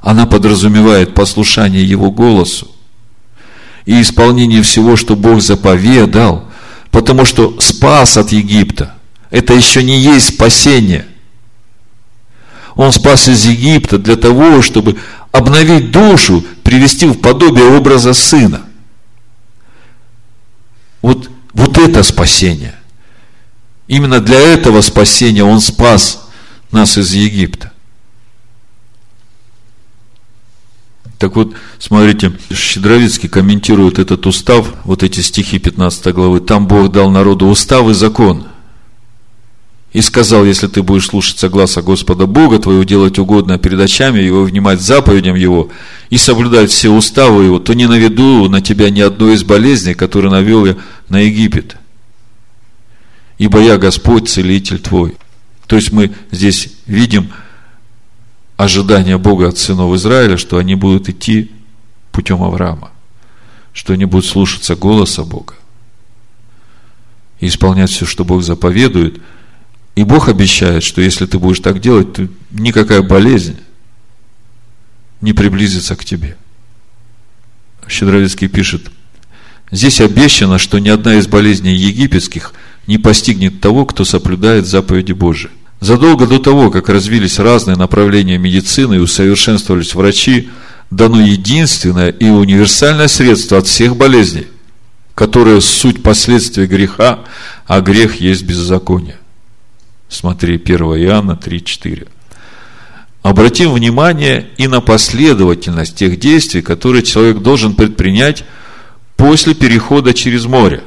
она 0.00 0.26
подразумевает 0.26 1.14
послушание 1.14 1.84
его 1.84 2.10
голосу 2.10 2.68
и 3.84 4.00
исполнение 4.00 4.62
всего, 4.62 4.96
что 4.96 5.14
Бог 5.16 5.40
заповедал, 5.40 6.48
потому 6.90 7.24
что 7.24 7.60
спас 7.60 8.16
от 8.16 8.32
Египта. 8.32 8.94
Это 9.32 9.54
еще 9.54 9.82
не 9.82 9.98
есть 9.98 10.34
спасение. 10.34 11.06
Он 12.76 12.92
спас 12.92 13.28
из 13.28 13.46
Египта 13.46 13.98
для 13.98 14.16
того, 14.16 14.60
чтобы 14.60 14.98
обновить 15.32 15.90
душу, 15.90 16.44
привести 16.62 17.06
в 17.06 17.18
подобие 17.18 17.64
образа 17.64 18.12
сына. 18.12 18.62
Вот, 21.00 21.30
вот 21.54 21.78
это 21.78 22.02
спасение. 22.02 22.74
Именно 23.88 24.20
для 24.20 24.38
этого 24.38 24.82
спасения 24.82 25.42
Он 25.42 25.60
спас 25.60 26.28
нас 26.70 26.98
из 26.98 27.12
Египта. 27.14 27.72
Так 31.18 31.36
вот, 31.36 31.54
смотрите, 31.78 32.32
Щедровицкий 32.52 33.30
комментирует 33.30 33.98
этот 33.98 34.26
устав, 34.26 34.74
вот 34.84 35.02
эти 35.02 35.20
стихи 35.20 35.58
15 35.58 36.14
главы. 36.14 36.40
Там 36.40 36.66
Бог 36.66 36.92
дал 36.92 37.10
народу 37.10 37.46
устав 37.46 37.88
и 37.88 37.94
закон. 37.94 38.51
И 39.92 40.00
сказал, 40.00 40.44
если 40.44 40.68
ты 40.68 40.82
будешь 40.82 41.06
слушаться 41.06 41.50
гласа 41.50 41.82
Господа 41.82 42.26
Бога 42.26 42.58
твоего, 42.58 42.82
делать 42.82 43.18
угодно 43.18 43.58
перед 43.58 43.78
очами 43.78 44.20
Его, 44.20 44.44
внимать 44.44 44.80
заповедям 44.80 45.34
Его 45.34 45.68
и 46.08 46.16
соблюдать 46.16 46.70
все 46.70 46.88
уставы 46.88 47.44
Его, 47.44 47.58
то 47.58 47.74
не 47.74 47.86
наведу 47.86 48.48
на 48.48 48.62
тебя 48.62 48.88
ни 48.88 49.00
одной 49.00 49.34
из 49.34 49.44
болезней, 49.44 49.94
которые 49.94 50.32
навел 50.32 50.64
я 50.64 50.76
на 51.08 51.20
Египет 51.20 51.76
ибо 53.42 53.60
я 53.60 53.76
Господь, 53.76 54.28
целитель 54.28 54.78
твой. 54.78 55.16
То 55.66 55.74
есть 55.74 55.90
мы 55.90 56.14
здесь 56.30 56.74
видим 56.86 57.32
ожидание 58.56 59.18
Бога 59.18 59.48
от 59.48 59.58
сынов 59.58 59.92
Израиля, 59.96 60.36
что 60.36 60.58
они 60.58 60.76
будут 60.76 61.08
идти 61.08 61.50
путем 62.12 62.40
Авраама, 62.40 62.92
что 63.72 63.94
они 63.94 64.04
будут 64.04 64.26
слушаться 64.26 64.76
голоса 64.76 65.24
Бога 65.24 65.54
и 67.40 67.48
исполнять 67.48 67.90
все, 67.90 68.06
что 68.06 68.24
Бог 68.24 68.44
заповедует. 68.44 69.20
И 69.94 70.04
Бог 70.04 70.28
обещает, 70.28 70.82
что 70.82 71.02
если 71.02 71.26
ты 71.26 71.38
будешь 71.38 71.60
так 71.60 71.80
делать, 71.80 72.12
то 72.14 72.28
никакая 72.50 73.02
болезнь 73.02 73.58
не 75.20 75.32
приблизится 75.32 75.96
к 75.96 76.04
тебе. 76.04 76.36
Щедровицкий 77.88 78.48
пишет, 78.48 78.90
здесь 79.70 80.00
обещано, 80.00 80.58
что 80.58 80.78
ни 80.78 80.88
одна 80.88 81.16
из 81.16 81.26
болезней 81.26 81.74
египетских– 81.74 82.54
не 82.86 82.98
постигнет 82.98 83.60
того, 83.60 83.86
кто 83.86 84.04
соблюдает 84.04 84.66
заповеди 84.66 85.12
Божии. 85.12 85.50
Задолго 85.80 86.26
до 86.26 86.38
того, 86.38 86.70
как 86.70 86.88
развились 86.88 87.38
разные 87.38 87.76
направления 87.76 88.38
медицины 88.38 88.94
и 88.94 88.98
усовершенствовались 88.98 89.94
врачи, 89.94 90.50
дано 90.90 91.20
единственное 91.20 92.10
и 92.10 92.28
универсальное 92.28 93.08
средство 93.08 93.58
от 93.58 93.66
всех 93.66 93.96
болезней, 93.96 94.46
которое 95.14 95.60
суть 95.60 96.02
последствия 96.02 96.66
греха, 96.66 97.20
а 97.66 97.80
грех 97.80 98.20
есть 98.20 98.44
беззаконие. 98.44 99.16
Смотри, 100.12 100.56
1 100.56 100.76
Иоанна 100.76 101.38
3,4. 101.42 102.06
Обратим 103.22 103.72
внимание 103.72 104.50
и 104.58 104.66
на 104.68 104.82
последовательность 104.82 105.96
тех 105.96 106.18
действий, 106.18 106.60
которые 106.60 107.02
человек 107.02 107.38
должен 107.38 107.74
предпринять 107.74 108.44
после 109.16 109.54
перехода 109.54 110.12
через 110.12 110.44
море. 110.44 110.82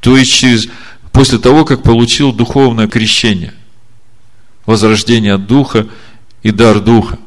То 0.00 0.16
есть 0.16 0.32
через, 0.32 0.66
после 1.12 1.38
того, 1.38 1.64
как 1.64 1.84
получил 1.84 2.32
духовное 2.32 2.88
крещение, 2.88 3.54
возрождение 4.66 5.38
Духа 5.38 5.86
и 6.42 6.50
дар 6.50 6.80
Духа. 6.80 7.20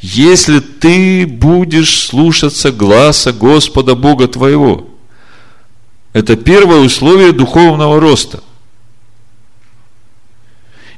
Если 0.00 0.60
ты 0.60 1.26
будешь 1.26 1.98
слушаться 1.98 2.70
гласа 2.70 3.32
Господа 3.32 3.96
Бога 3.96 4.28
твоего, 4.28 4.88
это 6.12 6.36
первое 6.36 6.78
условие 6.78 7.32
духовного 7.32 7.98
роста. 7.98 8.40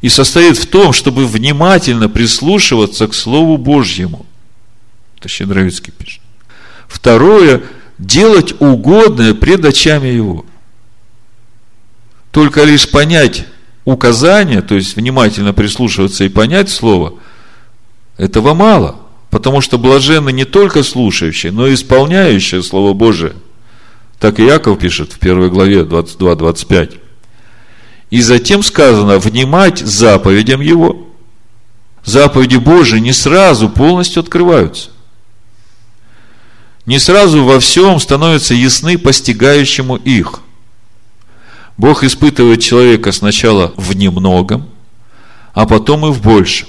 И 0.01 0.09
состоит 0.09 0.57
в 0.57 0.67
том, 0.67 0.93
чтобы 0.93 1.27
внимательно 1.27 2.09
прислушиваться 2.09 3.09
к 3.09 3.15
Слову 3.15 3.57
Божьему. 3.57 4.27
Это 5.19 5.29
Щедровицкий 5.29 5.93
пишет. 5.93 6.23
Второе– 6.87 7.63
делать 7.99 8.55
угодное 8.61 9.35
пред 9.35 9.65
очами 9.65 10.09
Его. 10.09 10.47
Только 12.31 12.65
лишь 12.65 12.89
понять 12.89 13.47
указание, 13.85 14.63
то 14.63 14.75
есть 14.77 14.97
внимательно 14.97 15.53
прислушиваться 15.53 16.25
и 16.25 16.29
понять 16.29 16.71
Слово, 16.71 17.15
этого 18.17 18.55
мало. 18.55 19.01
Потому 19.31 19.61
что 19.61 19.79
блаженны 19.79 20.33
не 20.33 20.45
только 20.45 20.83
слушающие, 20.83 21.53
но 21.53 21.67
и 21.67 21.75
исполняющие 21.75 22.63
Слово 22.63 22.95
Божие. 22.95 23.35
Так 24.19 24.41
и 24.41 24.45
Яков 24.45 24.79
пишет 24.79 25.13
в 25.13 25.19
первой 25.19 25.51
главе 25.51 25.83
22-25. 25.83 26.99
И 28.11 28.21
затем 28.21 28.63
сказано, 28.63 29.19
внимать 29.19 29.79
заповедям 29.79 30.61
Его. 30.61 31.09
Заповеди 32.05 32.57
Божии 32.57 32.99
не 32.99 33.13
сразу 33.13 33.69
полностью 33.69 34.21
открываются 34.21 34.91
не 36.89 36.99
сразу 36.99 37.45
во 37.45 37.61
всем 37.61 38.01
становятся 38.01 38.55
ясны 38.55 38.97
постигающему 38.97 39.97
их. 39.97 40.41
Бог 41.77 42.03
испытывает 42.03 42.63
человека 42.63 43.13
сначала 43.13 43.75
в 43.77 43.95
немногом, 43.95 44.71
а 45.53 45.67
потом 45.67 46.07
и 46.07 46.11
в 46.11 46.23
большем. 46.23 46.67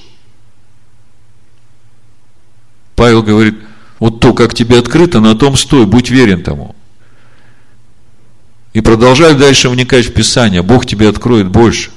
Павел 2.97 3.23
говорит, 3.23 3.59
вот 3.99 4.19
то, 4.19 4.33
как 4.33 4.53
тебе 4.53 4.79
открыто, 4.79 5.21
на 5.21 5.35
том 5.35 5.55
стой, 5.55 5.85
будь 5.85 6.09
верен 6.09 6.43
тому. 6.43 6.75
И 8.73 8.81
продолжай 8.81 9.35
дальше 9.35 9.69
вникать 9.69 10.05
в 10.05 10.13
Писание, 10.13 10.61
Бог 10.61 10.85
тебе 10.85 11.09
откроет 11.09 11.47
больше. 11.47 11.91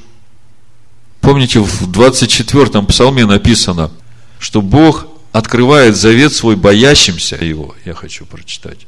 Помните, 1.20 1.61
в 1.61 1.90
24-м 1.90 2.87
псалме 2.87 3.26
написано, 3.26 3.90
что 4.38 4.62
Бог 4.62 5.06
открывает 5.32 5.96
завет 5.96 6.32
свой 6.32 6.56
боящимся 6.56 7.37
его. 7.37 7.74
Я 7.85 7.94
хочу 7.94 8.26
прочитать. 8.26 8.87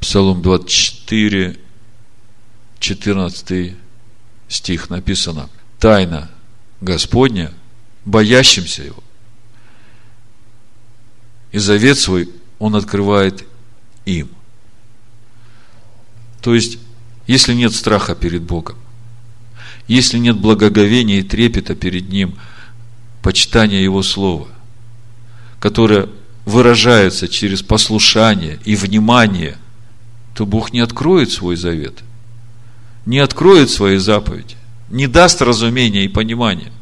Псалом 0.00 0.42
24, 0.42 1.58
14 2.80 3.76
стих 4.48 4.90
написано. 4.90 5.48
Тайна 5.78 6.30
Господня, 6.80 7.52
боящимся 8.04 8.82
его. 8.82 9.02
И 11.52 11.58
завет 11.58 11.98
свой 11.98 12.28
он 12.58 12.76
открывает 12.76 13.44
им. 14.04 14.30
То 16.40 16.54
есть, 16.54 16.78
если 17.26 17.54
нет 17.54 17.74
страха 17.74 18.14
перед 18.14 18.42
Богом, 18.42 18.76
если 19.86 20.18
нет 20.18 20.36
благоговения 20.36 21.20
и 21.20 21.22
трепета 21.22 21.74
перед 21.74 22.08
Ним, 22.08 22.34
почитания 23.22 23.80
Его 23.80 24.02
Слова, 24.02 24.48
которое 25.60 26.08
выражается 26.44 27.28
через 27.28 27.62
послушание 27.62 28.58
и 28.64 28.76
внимание, 28.76 29.56
то 30.34 30.46
Бог 30.46 30.72
не 30.72 30.80
откроет 30.80 31.30
свой 31.32 31.56
завет, 31.56 32.00
не 33.06 33.18
откроет 33.18 33.70
свои 33.70 33.98
заповеди, 33.98 34.56
не 34.88 35.06
даст 35.06 35.42
разумения 35.42 36.04
и 36.04 36.08
понимания. 36.08 36.72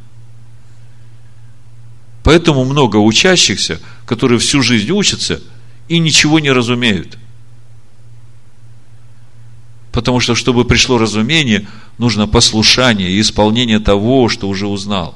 Поэтому 2.23 2.65
много 2.65 2.97
учащихся, 2.97 3.81
которые 4.05 4.39
всю 4.41 4.61
жизнь 4.61 4.91
учатся 4.91 5.41
и 5.89 5.99
ничего 5.99 6.41
не 6.41 6.51
разумеют. 6.51 7.19
Потому 9.97 10.21
что, 10.21 10.35
чтобы 10.35 10.67
пришло 10.67 10.99
разумение, 10.99 11.67
нужно 11.97 12.29
послушание 12.29 13.11
и 13.11 13.19
исполнение 13.19 13.79
того, 13.79 14.29
что 14.29 14.47
уже 14.47 14.67
узнал. 14.67 15.15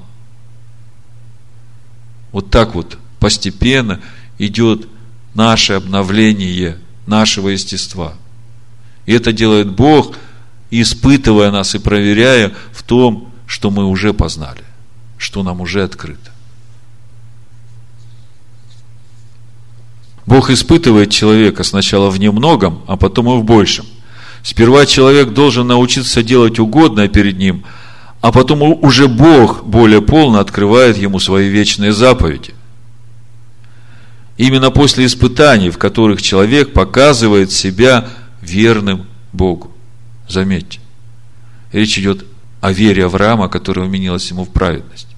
Вот 2.33 2.49
так 2.49 2.75
вот 2.75 2.97
постепенно 3.19 4.01
идет 4.39 4.89
наше 5.35 5.75
обновление 5.75 6.79
нашего 7.07 7.51
естества. 7.51 8.15
И 9.05 9.13
это 9.13 9.35
делает 9.35 9.71
Бог, 9.71 10.17
испытывая 10.71 11.51
нас 11.51 11.75
и 11.75 11.79
проверяя 11.79 12.55
в 12.73 12.83
том, 12.83 13.31
что 13.47 13.71
мы 13.71 13.85
уже 13.85 14.15
познали, 14.15 14.65
что 15.19 15.43
нам 15.43 15.61
уже 15.61 15.83
открыто. 15.83 16.31
Бог 20.25 20.49
испытывает 20.49 21.11
человека 21.11 21.65
сначала 21.65 22.09
в 22.09 22.19
немногом, 22.19 22.83
а 22.87 22.97
потом 22.97 23.29
и 23.29 23.43
в 23.43 23.45
большем. 23.45 23.85
Сперва 24.43 24.87
человек 24.87 25.31
должен 25.31 25.67
научиться 25.67 26.23
делать 26.23 26.59
угодное 26.59 27.09
перед 27.09 27.37
ним, 27.39 27.65
а 28.21 28.33
потом 28.33 28.63
уже 28.63 29.09
Бог 29.09 29.65
более 29.65 30.03
полно 30.03 30.39
открывает 30.39 30.97
ему 30.97 31.19
свои 31.19 31.49
вечные 31.49 31.93
заповеди. 31.93 32.55
Именно 34.37 34.71
после 34.71 35.05
испытаний, 35.05 35.71
в 35.71 35.79
которых 35.79 36.23
человек 36.23 36.73
показывает 36.73 37.53
себя 37.53 38.09
верным 38.41 39.07
Богу. 39.33 39.71
Заметьте, 40.29 40.81
речь 41.73 41.99
идет 41.99 42.25
о 42.61 42.73
вере 42.73 43.05
Авраама, 43.05 43.49
которая 43.49 43.87
уменилась 43.87 44.31
ему 44.31 44.45
в 44.45 44.51
праведность. 44.51 45.09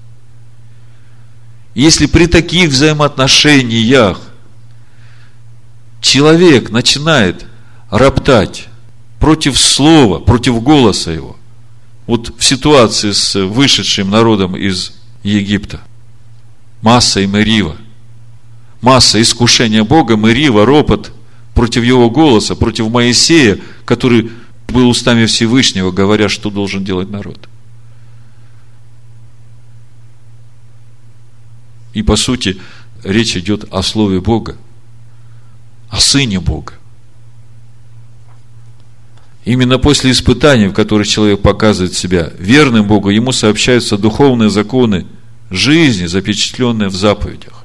Если 1.75 2.07
при 2.07 2.27
таких 2.27 2.71
взаимоотношениях 2.71 4.21
человек 6.01 6.71
начинает 6.71 7.47
роптать 7.91 8.69
против 9.23 9.57
слова, 9.57 10.19
против 10.19 10.61
голоса 10.61 11.13
его, 11.13 11.37
вот 12.09 12.35
в 12.37 12.43
ситуации 12.43 13.13
с 13.13 13.39
вышедшим 13.39 14.11
народом 14.11 14.57
из 14.57 14.95
Египта, 15.23 15.81
Масса 16.83 17.21
и 17.21 17.27
Мерива, 17.27 17.77
масса 18.81 19.23
искушения 19.23 19.85
Богом 19.85 20.27
и 20.27 20.35
рива, 20.35 20.67
ропот 20.67 21.13
против 21.55 21.85
его 21.85 22.11
голоса, 22.11 22.57
против 22.57 22.89
Моисея, 22.89 23.61
который 23.85 24.33
был 24.67 24.89
устами 24.89 25.27
Всевышнего, 25.27 25.93
говоря, 25.93 26.29
что 26.29 26.51
должен 26.51 26.83
делать 26.83 27.09
народ. 27.09 27.49
И 31.93 32.03
по 32.03 32.17
сути, 32.17 32.61
речь 33.05 33.37
идет 33.37 33.73
о 33.73 33.83
Слове 33.85 34.21
Бога, 34.21 34.57
о 35.91 36.01
Сыне 36.01 36.41
Бога. 36.41 36.73
Именно 39.45 39.79
после 39.79 40.13
испытаний, 40.13 40.69
в 40.69 40.73
которых 40.73 41.09
человек 41.09 41.41
показывает 41.41 41.95
себя 41.95 42.33
верным 42.39 42.87
Богу, 42.87 43.11
ему 43.11 43.33
сообщаются 43.33 43.99
духовные 43.99 44.51
законы 44.51 45.07
жизни, 45.51 46.07
запечатленные 46.07 46.89
в 46.89 46.95
заповедях. 46.95 47.65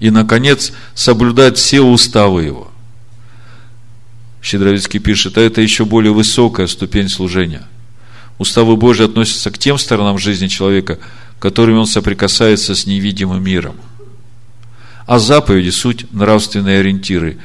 И, 0.00 0.10
наконец, 0.10 0.72
соблюдать 0.94 1.56
все 1.56 1.80
уставы 1.80 2.42
его. 2.42 2.70
Щедровицкий 4.42 4.98
пишет, 4.98 5.38
а 5.38 5.40
это 5.40 5.60
еще 5.60 5.84
более 5.84 6.12
высокая 6.12 6.66
ступень 6.66 7.08
служения. 7.08 7.66
Уставы 8.38 8.76
Божьи 8.76 9.04
относятся 9.04 9.50
к 9.52 9.58
тем 9.58 9.78
сторонам 9.78 10.18
жизни 10.18 10.48
человека, 10.48 10.98
которыми 11.38 11.78
он 11.78 11.86
соприкасается 11.86 12.74
с 12.74 12.86
невидимым 12.86 13.42
миром. 13.42 13.76
А 15.06 15.18
заповеди– 15.18 15.68
суть 15.70 16.12
нравственные 16.12 16.80
ориентиры, 16.80 17.38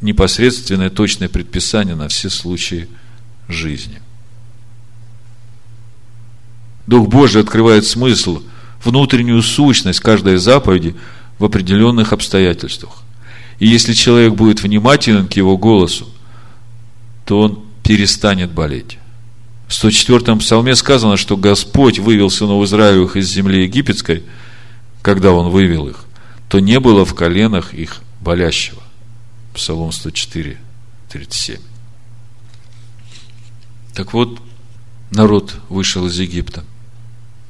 непосредственное 0.00 0.90
точное 0.90 1.28
предписание 1.28 1.94
на 1.94 2.08
все 2.08 2.30
случаи 2.30 2.88
жизни. 3.48 4.00
Дух 6.86 7.08
Божий 7.08 7.42
открывает 7.42 7.84
смысл, 7.84 8.42
внутреннюю 8.82 9.42
сущность 9.42 10.00
каждой 10.00 10.38
заповеди– 10.38 10.94
в 11.38 11.44
определенных 11.44 12.12
обстоятельствах. 12.12 13.02
И 13.58 13.66
если 13.66 13.92
человек 13.92 14.34
будет 14.34 14.62
внимателен 14.62 15.26
к 15.26 15.34
его 15.34 15.56
голосу, 15.56 16.08
то 17.24 17.40
он 17.40 17.64
перестанет 17.82 18.50
болеть. 18.50 18.98
В 19.66 19.72
104-м 19.72 20.38
псалме 20.38 20.74
сказано, 20.74 21.16
что 21.16 21.36
Господь 21.36 21.98
вывел 21.98 22.30
сынов 22.30 22.64
Израилевых 22.64 23.16
из 23.16 23.28
земли 23.28 23.64
египетской, 23.64 24.22
когда 25.02 25.32
Он 25.32 25.50
вывел 25.50 25.88
их, 25.88 26.04
то 26.48 26.58
не 26.58 26.80
было 26.80 27.04
в 27.04 27.14
коленах 27.14 27.74
их 27.74 27.98
болящего. 28.20 28.82
Псалом 29.58 29.90
104, 29.90 30.56
37. 31.08 31.60
Так 33.92 34.12
вот, 34.12 34.40
народ 35.10 35.56
вышел 35.68 36.06
из 36.06 36.16
Египта. 36.16 36.64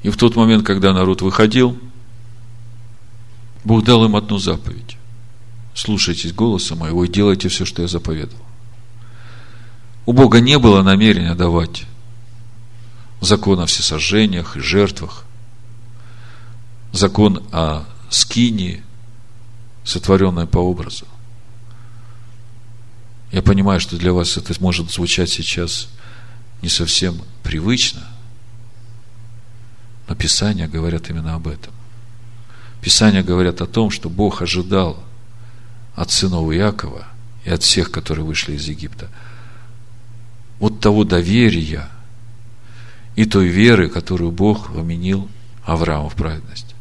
И 0.03 0.09
в 0.09 0.17
тот 0.17 0.35
момент, 0.35 0.65
когда 0.65 0.95
народ 0.95 1.21
выходил, 1.21 1.79
Бог 3.63 3.85
дал 3.85 4.07
им 4.07 4.17
одну 4.17 4.39
заповедь. 4.39 4.97
Слушайтесь 5.75 6.33
голоса 6.33 6.75
моего 6.77 7.05
и 7.05 7.09
делайте 7.09 7.51
все, 7.51 7.67
что 7.67 7.83
я 7.83 7.89
заповедовал. 7.89 8.43
У 10.07 10.15
Бога 10.15 10.41
не 10.41 10.59
было 10.59 10.83
намерения 10.83 11.35
давать 11.35 11.85
закон 13.21 13.61
о 13.61 13.67
всесожжениях 13.67 14.57
и 14.57 14.61
жертвах, 14.61 15.27
закон 16.91 17.43
о 17.53 17.85
скинии, 18.09 18.83
сотворенной 19.85 20.47
по 20.47 20.57
образу. 20.57 21.05
Я 23.31 23.43
понимаю, 23.43 23.81
что 23.81 23.97
для 23.97 24.13
вас 24.13 24.37
это 24.37 24.55
может 24.61 24.91
звучать 24.91 25.31
сейчас 25.31 25.89
не 26.63 26.69
совсем 26.69 27.21
привычно, 27.43 28.07
но 30.09 30.15
Писания 30.15 30.67
говорят 30.67 31.11
именно 31.11 31.35
об 31.35 31.49
этом. 31.49 31.73
Писания 32.81 33.23
говорят 33.23 33.61
о 33.61 33.67
том, 33.67 33.91
что 33.91 34.09
Бог 34.09 34.41
ожидал 34.41 35.03
от 35.95 36.11
сынов 36.11 36.51
Иакова 36.53 37.07
и 37.45 37.51
от 37.51 37.63
всех, 37.63 37.91
которые 37.91 38.25
вышли 38.25 38.55
из 38.55 38.67
Египта, 38.67 39.11
вот 40.59 40.81
того 40.81 41.05
доверия 41.05 41.89
и 43.15 43.25
той 43.25 43.49
веры, 43.49 43.89
которую 43.89 44.31
Бог 44.31 44.71
вменил 44.71 45.29
Аврааму 45.65 46.09
в 46.09 46.15
праведность. 46.15 46.75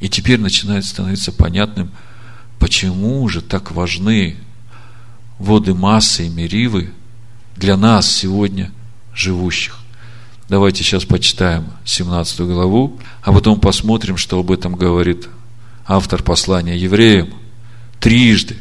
И 0.00 0.08
теперь 0.08 0.40
начинает 0.40 0.84
становиться 0.84 1.32
понятным, 1.32 1.90
почему 2.66 3.28
же 3.28 3.42
так 3.42 3.70
важны 3.70 4.36
воды 5.38 5.72
массы 5.72 6.26
и 6.26 6.28
меривы 6.28 6.90
для 7.54 7.76
нас 7.76 8.10
сегодня 8.10 8.72
живущих. 9.14 9.78
Давайте 10.48 10.82
сейчас 10.82 11.04
почитаем 11.04 11.68
17 11.84 12.40
главу, 12.40 12.98
а 13.22 13.32
потом 13.32 13.60
посмотрим, 13.60 14.16
что 14.16 14.40
об 14.40 14.50
этом 14.50 14.74
говорит 14.74 15.28
автор 15.86 16.24
послания 16.24 16.76
евреям, 16.76 17.34
трижды 18.00 18.56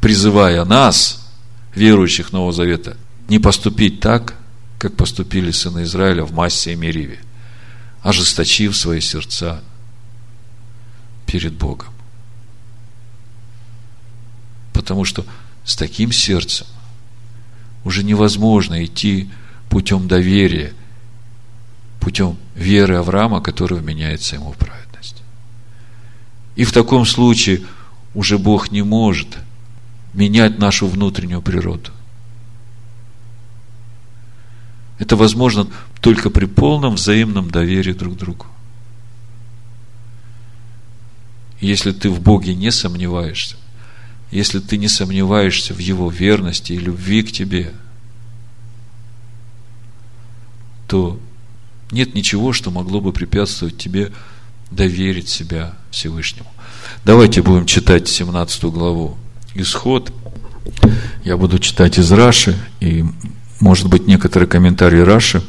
призывая 0.00 0.64
нас, 0.64 1.30
верующих 1.74 2.32
Нового 2.32 2.54
Завета, 2.54 2.96
не 3.28 3.38
поступить 3.38 4.00
так, 4.00 4.32
как 4.78 4.96
поступили 4.96 5.50
сыны 5.50 5.82
Израиля 5.82 6.24
в 6.24 6.32
Массе 6.32 6.72
и 6.72 6.74
Мериве, 6.74 7.18
ожесточив 8.00 8.74
свои 8.74 9.00
сердца 9.02 9.60
перед 11.26 11.52
Богом. 11.52 11.95
Потому 14.86 15.04
что 15.04 15.26
с 15.64 15.74
таким 15.74 16.12
сердцем 16.12 16.64
уже 17.84 18.04
невозможно 18.04 18.84
идти 18.84 19.28
путем 19.68 20.06
доверия– 20.06 20.72
путем 22.06 22.36
веры 22.54 22.98
Авраама, 22.98 23.40
который 23.40 23.80
вменяется 23.80 24.36
ему 24.36 24.52
в 24.52 24.56
праведность. 24.56 25.24
И 26.54 26.62
в 26.62 26.70
таком 26.70 27.04
случае 27.04 27.62
уже 28.14 28.38
Бог 28.38 28.70
не 28.70 28.82
может 28.82 29.38
менять 30.14 30.56
нашу 30.60 30.86
внутреннюю 30.86 31.42
природу. 31.42 31.90
Это 35.00 35.16
возможно 35.16 35.66
только 36.00 36.30
при 36.30 36.44
полном 36.44 36.94
взаимном 36.94 37.50
доверии 37.50 37.92
друг 37.92 38.14
к 38.14 38.18
другу. 38.18 38.46
Если 41.60 41.90
ты 41.90 42.08
в 42.08 42.20
Боге 42.20 42.54
не 42.54 42.70
сомневаешься, 42.70 43.56
если 44.30 44.58
ты 44.58 44.76
не 44.76 44.88
сомневаешься 44.88 45.74
в 45.74 45.78
Его 45.78 46.10
верности 46.10 46.72
и 46.72 46.78
любви 46.78 47.22
к 47.22 47.32
тебе, 47.32 47.72
то 50.88 51.18
нет 51.90 52.14
ничего, 52.14 52.52
что 52.52 52.70
могло 52.70 53.00
бы 53.00 53.12
препятствовать 53.12 53.78
тебе 53.78 54.12
доверить 54.70 55.28
себя 55.28 55.74
Всевышнему. 55.90 56.50
Давайте 57.04 57.42
будем 57.42 57.66
читать 57.66 58.08
17 58.08 58.64
главу 58.64 59.16
Исход. 59.54 60.12
Я 61.24 61.36
буду 61.36 61.58
читать 61.58 61.98
из 61.98 62.10
Раши, 62.10 62.56
и, 62.80 63.04
может 63.60 63.88
быть, 63.88 64.06
некоторые 64.06 64.48
комментарии 64.48 65.00
Раши 65.00 65.42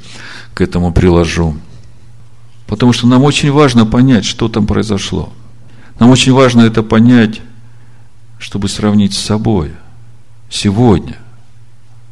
к 0.53 0.61
этому 0.61 0.93
приложу. 0.93 1.57
Потому 2.67 2.93
что 2.93 3.07
нам 3.07 3.23
очень 3.23 3.51
важно 3.51 3.85
понять, 3.85 4.25
что 4.25 4.49
там 4.49 4.67
произошло. 4.67 5.33
Нам 5.99 6.11
очень 6.11 6.33
важно 6.33 6.61
это 6.61 6.83
понять, 6.83 7.41
чтобы 8.39 8.69
сравнить 8.69 9.13
с 9.13 9.19
собой 9.19 9.73
сегодня, 10.49 11.17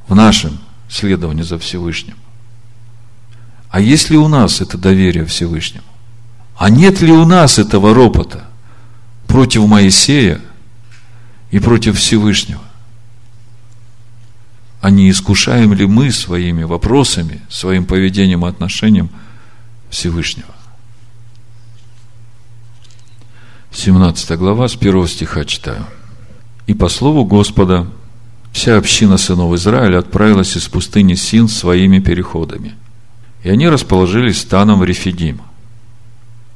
в 0.07 0.15
нашем 0.15 0.59
следовании 0.87 1.43
за 1.43 1.57
Всевышним. 1.57 2.15
А 3.69 3.79
есть 3.79 4.09
ли 4.09 4.17
у 4.17 4.27
нас 4.27 4.61
это 4.61 4.77
доверие 4.77 5.25
Всевышнему? 5.25 5.85
А 6.57 6.69
нет 6.69 7.01
ли 7.01 7.11
у 7.11 7.25
нас 7.25 7.59
этого 7.59 7.93
ропота 7.93 8.45
против 9.27 9.65
Моисея 9.65 10.39
и 11.51 11.59
против 11.59 11.97
Всевышнего? 11.97 12.61
А 14.81 14.91
не 14.91 15.09
искушаем 15.09 15.73
ли 15.73 15.87
мы 15.87 16.11
своими 16.11 16.63
вопросами, 16.63 17.41
своим 17.49 17.85
поведением 17.85 18.45
и 18.45 18.49
отношением 18.49 19.09
Всевышнего? 19.89 20.53
17 23.73 24.37
глава, 24.37 24.67
с 24.67 24.75
1 24.75 25.07
стиха 25.07 25.43
читаю. 25.43 25.85
«И 26.67 26.73
по 26.73 26.89
слову 26.89 27.25
Господа 27.25 27.87
вся 28.51 28.77
община 28.77 29.17
сынов 29.17 29.53
Израиля 29.53 29.99
отправилась 29.99 30.55
из 30.55 30.67
пустыни 30.67 31.15
Син 31.15 31.47
своими 31.47 31.99
переходами– 31.99 32.73
и 33.45 33.49
они 33.49 33.69
расположились 33.69 34.41
станом 34.41 34.79
в 34.79 34.85
Рефидим. 34.85 35.39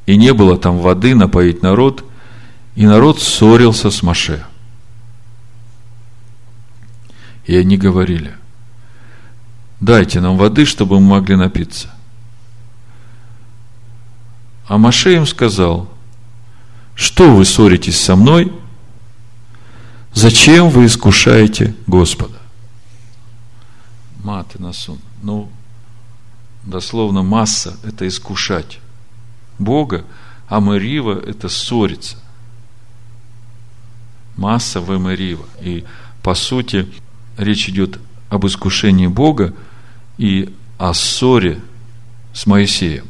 И 0.07 0.18
не 0.18 0.34
было 0.34 0.57
там 0.57 0.80
воды 0.80 1.14
напоить 1.14 1.62
народ, 1.62 2.03
и 2.76 2.88
народ 2.88 3.22
ссорился 3.22 3.91
с 3.91 4.01
Маше. 4.01 4.43
И 7.45 7.55
они 7.55 7.78
говорили, 7.78 8.34
дайте 9.80 10.20
нам 10.20 10.36
воды, 10.36 10.66
чтобы 10.66 10.99
мы 10.99 11.10
могли 11.10 11.36
напиться. 11.36 11.93
А 14.68 14.80
Маше 14.80 15.14
им 15.14 15.28
сказал, 15.28 15.88
что 16.95 17.36
вы 17.36 17.45
ссоритесь 17.45 18.01
со 18.01 18.16
мной? 18.16 18.51
Зачем 20.14 20.70
вы 20.70 20.86
искушаете 20.86 21.76
Господа? 21.88 22.39
Маты 24.24 24.62
насун. 24.62 24.99
Ну, 25.22 25.49
дословно 26.64 27.24
масса– 27.24 27.78
это 27.84 28.07
искушать 28.07 28.80
Бога, 29.57 30.05
а 30.47 30.60
Марива– 30.60 31.20
это 31.28 31.49
ссориться. 31.49 32.18
Масса 34.36 34.82
в 34.82 34.97
Марива. 34.97 35.45
И 35.62 35.86
по 36.24 36.34
сути 36.34 36.88
речь 37.38 37.70
идет 37.70 37.99
об 38.30 38.45
искушении 38.45 39.07
Бога 39.07 39.53
и 40.18 40.53
о 40.78 40.93
ссоре 40.93 41.62
с 42.34 42.45
Моисеем. 42.45 43.05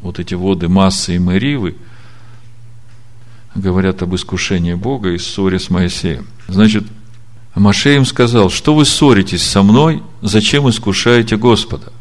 Вот 0.00 0.18
эти 0.18 0.34
воды 0.34 0.68
массы 0.68 1.14
и 1.14 1.18
Маривы 1.18 1.76
говорят 3.54 4.02
об 4.02 4.14
искушении 4.14 4.74
Бога 4.74 5.10
и 5.10 5.18
ссоре 5.18 5.58
с 5.58 5.70
Моисеем. 5.70 6.26
Значит, 6.48 6.84
Маше 7.54 7.96
им 7.96 8.06
сказал, 8.06 8.50
что 8.50 8.74
вы 8.74 8.84
ссоритесь 8.84 9.42
со 9.42 9.62
мной, 9.62 10.02
зачем 10.22 10.68
искушаете 10.68 11.36
Господа? 11.36 11.92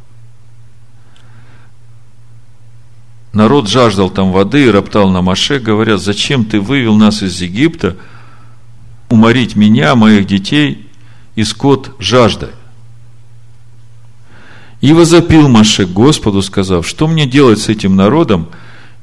Народ 3.34 3.70
жаждал 3.70 4.10
там 4.10 4.32
воды 4.32 4.66
и 4.66 4.70
роптал 4.70 5.10
на 5.10 5.22
Маше, 5.22 5.60
говоря, 5.60 5.98
зачем 5.98 6.46
ты 6.46 6.60
вывел 6.60 6.96
нас 6.96 7.24
из 7.24 7.42
Египта, 7.42 7.96
уморить 9.10 9.56
меня, 9.56 9.96
моих 9.96 10.28
детей 10.28 10.88
и 11.36 11.44
скот 11.44 11.96
жаждой. 12.00 12.50
И 14.82 14.94
возопил 14.94 15.48
Маше 15.48 15.86
Господу, 15.86 16.42
сказав, 16.42 16.88
что 16.88 17.08
мне 17.08 17.26
делать 17.26 17.60
с 17.60 17.70
этим 17.70 17.96
народом, 17.96 18.50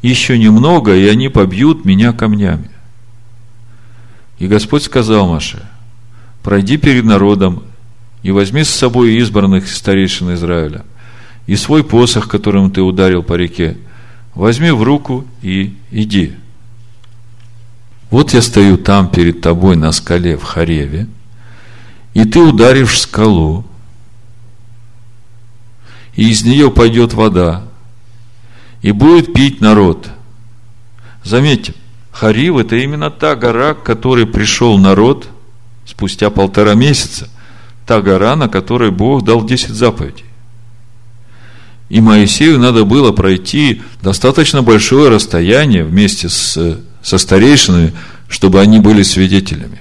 еще 0.03 0.39
немного, 0.39 0.95
и 0.95 1.07
они 1.09 1.29
побьют 1.29 1.85
меня 1.85 2.13
камнями. 2.13 2.71
И 4.39 4.47
Господь 4.47 4.85
сказал 4.85 5.29
Маше– 5.29 5.69
пройди 6.49 6.79
перед 6.79 7.05
народом 7.05 7.63
и 8.23 8.31
возьми 8.31 8.65
с 8.65 8.71
собой 8.71 9.17
избранных 9.17 9.69
старейшин 9.69 10.33
Израиля, 10.33 10.83
и 11.47 11.57
свой 11.57 11.85
посох, 11.85 12.27
которым 12.27 12.71
ты 12.71 12.81
ударил 12.81 13.23
по 13.23 13.35
реке, 13.35 13.77
возьми 14.35 14.71
в 14.71 14.83
руку 14.83 15.27
и 15.43 15.75
иди. 15.91 16.33
Вот 18.11 18.33
я 18.33 18.41
стою 18.41 18.79
там 18.79 19.11
перед 19.11 19.43
тобой 19.43 19.77
на 19.77 19.93
скале 19.93 20.39
в 20.39 20.43
Хареве, 20.43 21.07
и 22.15 22.25
ты 22.25 22.39
ударишь 22.39 22.99
скалу, 22.99 23.67
и 26.15 26.31
из 26.31 26.45
нее 26.45 26.71
пойдет 26.71 27.13
вода, 27.13 27.68
и 28.83 28.93
будет 28.93 29.33
пить 29.33 29.61
народ. 29.61 30.09
Заметьте, 31.25 31.75
Харив– 32.13 32.57
это 32.59 32.77
именно 32.77 33.11
та 33.11 33.37
гора, 33.37 33.75
к 33.75 33.83
которой 33.83 34.27
пришел 34.27 34.79
народ 34.79 35.29
спустя 35.87 36.31
полтора 36.31 36.75
месяца. 36.75 37.29
Та 37.87 38.01
гора, 38.01 38.37
на 38.37 38.49
которой 38.49 38.91
Бог 38.91 39.25
дал 39.25 39.45
10 39.45 39.71
заповедей. 39.71 40.25
И 41.89 42.01
Моисею 42.01 42.59
надо 42.59 42.85
было 42.85 43.13
пройти 43.13 43.83
достаточно 44.03 44.63
большое 44.63 45.09
расстояние 45.09 45.85
вместе 45.85 46.29
с, 46.29 46.81
со 47.03 47.19
старейшинами, 47.19 47.95
чтобы 48.29 48.61
они 48.61 48.79
были 48.79 49.03
свидетелями. 49.03 49.81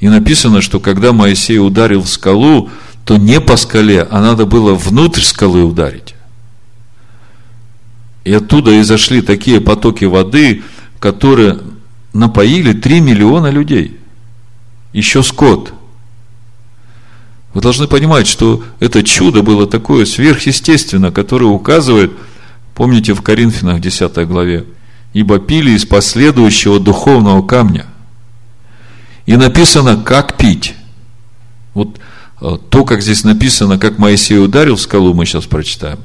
И 0.00 0.08
написано, 0.08 0.60
что 0.60 0.80
когда 0.80 1.12
Моисей 1.12 1.58
ударил 1.58 2.02
в 2.02 2.08
скалу, 2.08 2.70
то 3.04 3.16
не 3.16 3.40
по 3.40 3.56
скале, 3.56 4.02
а 4.02 4.20
надо 4.20 4.44
было 4.44 4.74
внутрь 4.74 5.22
скалы 5.22 5.62
ударить. 5.64 6.14
И 8.28 8.32
оттуда 8.34 8.78
изошли 8.78 9.22
такие 9.22 9.58
потоки 9.58 10.04
воды, 10.04 10.62
которые 11.00 11.60
напоили 12.12 12.74
3 12.74 13.00
миллиона 13.00 13.46
людей. 13.46 13.96
Еще 14.92 15.22
скот. 15.22 15.72
Вы 17.54 17.62
должны 17.62 17.86
понимать, 17.86 18.26
что 18.26 18.62
это 18.80 19.02
чудо 19.02 19.42
было 19.42 19.66
такое 19.66 20.04
сверхъестественное, 20.04 21.10
которое 21.10 21.46
указывает, 21.46 22.12
помните 22.74 23.14
в 23.14 23.22
Коринфянах 23.22 23.80
10 23.80 24.28
главе, 24.28 24.66
ибо 25.14 25.38
пили 25.38 25.70
из 25.70 25.86
последующего 25.86 26.78
духовного 26.78 27.40
камня. 27.46 27.86
И 29.24 29.36
написано, 29.38 29.96
как 29.96 30.36
пить. 30.36 30.74
Вот 31.72 31.98
э, 32.42 32.58
то, 32.68 32.84
как 32.84 33.00
здесь 33.00 33.24
написано, 33.24 33.78
как 33.78 33.96
Моисей 33.96 34.38
ударил 34.38 34.76
в 34.76 34.82
скалу, 34.82 35.14
мы 35.14 35.24
сейчас 35.24 35.46
прочитаем. 35.46 36.00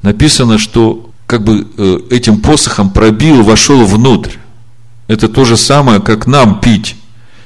Написано, 0.00 0.56
что 0.56 1.05
как 1.26 1.42
бы 1.42 1.66
э, 1.76 1.98
этим 2.10 2.40
посохом 2.40 2.90
пробил, 2.90 3.42
вошел 3.42 3.84
внутрь. 3.84 4.36
Это 5.08 5.28
то 5.28 5.44
же 5.44 5.56
самое, 5.56 6.00
как 6.00 6.26
нам 6.26 6.60
пить 6.60 6.96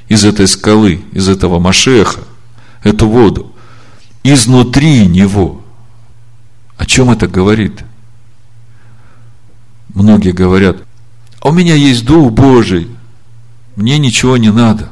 из 0.08 0.24
этой 0.24 0.46
скалы, 0.46 1.02
из 1.12 1.28
этого 1.28 1.58
Машеха, 1.58 2.20
эту 2.82 3.08
воду. 3.08 3.52
Изнутри 4.22 5.06
него. 5.06 5.62
О 6.76 6.86
чем 6.86 7.10
это 7.10 7.26
говорит? 7.26 7.84
Многие 9.94 10.32
говорят, 10.32 10.76
а 11.40 11.48
у 11.48 11.52
меня 11.52 11.74
есть 11.74 12.04
Дух 12.04 12.32
Божий, 12.32 12.88
мне 13.76 13.98
ничего 13.98 14.36
не 14.36 14.52
надо. 14.52 14.90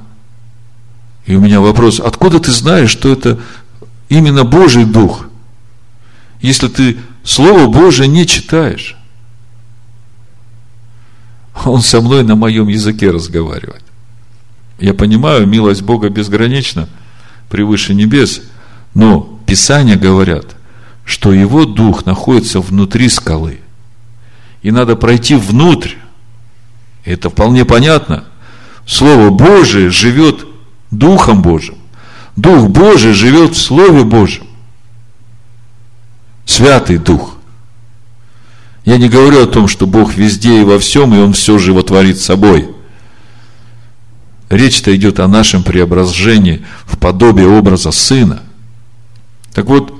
И 1.26 1.34
у 1.36 1.40
меня 1.40 1.60
вопрос, 1.60 2.00
откуда 2.00 2.40
ты 2.40 2.52
знаешь, 2.52 2.90
что 2.90 3.12
это 3.12 3.38
именно 4.08 4.44
Божий 4.44 4.86
Дух, 4.86 5.26
если 6.40 6.68
ты 6.68 6.96
Слово 7.28 7.66
Божие 7.66 8.08
не 8.08 8.26
читаешь? 8.26 8.96
Он 11.66 11.82
со 11.82 12.00
мной 12.00 12.24
на 12.24 12.36
моем 12.36 12.68
языке 12.68 13.10
разговаривает. 13.10 13.82
Я 14.78 14.94
понимаю, 14.94 15.46
милость 15.46 15.82
Бога 15.82 16.08
безгранична, 16.08 16.88
превыше 17.50 17.92
небес, 17.92 18.40
но 18.94 19.38
Писания 19.44 19.96
говорят, 19.96 20.56
что 21.04 21.34
Его 21.34 21.66
Дух 21.66 22.06
находится 22.06 22.60
внутри 22.60 23.10
скалы. 23.10 23.60
И 24.62 24.70
надо 24.70 24.96
пройти 24.96 25.34
внутрь, 25.34 25.96
это 27.04 27.28
вполне 27.28 27.66
понятно. 27.66 28.24
Слово 28.86 29.28
Божие 29.28 29.90
живет 29.90 30.46
Духом 30.90 31.42
Божьим. 31.42 31.76
Дух 32.36 32.68
Божий 32.70 33.12
живет 33.12 33.54
в 33.54 33.60
Слове 33.60 34.04
Божьем. 34.04 34.47
Святый 36.48 36.96
Дух. 36.96 37.36
Я 38.86 38.96
не 38.96 39.10
говорю 39.10 39.42
о 39.42 39.46
том, 39.46 39.68
что 39.68 39.86
Бог 39.86 40.14
везде 40.14 40.62
и 40.62 40.64
во 40.64 40.78
всем, 40.78 41.14
и 41.14 41.18
Он 41.18 41.34
все 41.34 41.58
животворит 41.58 42.18
собой. 42.18 42.70
Речь-то 44.48 44.96
идет 44.96 45.20
о 45.20 45.28
нашем 45.28 45.62
преображении 45.62 46.64
в 46.86 46.96
подобие 46.96 47.48
образа 47.48 47.92
Сына. 47.92 48.42
Так 49.52 49.66
вот, 49.66 49.92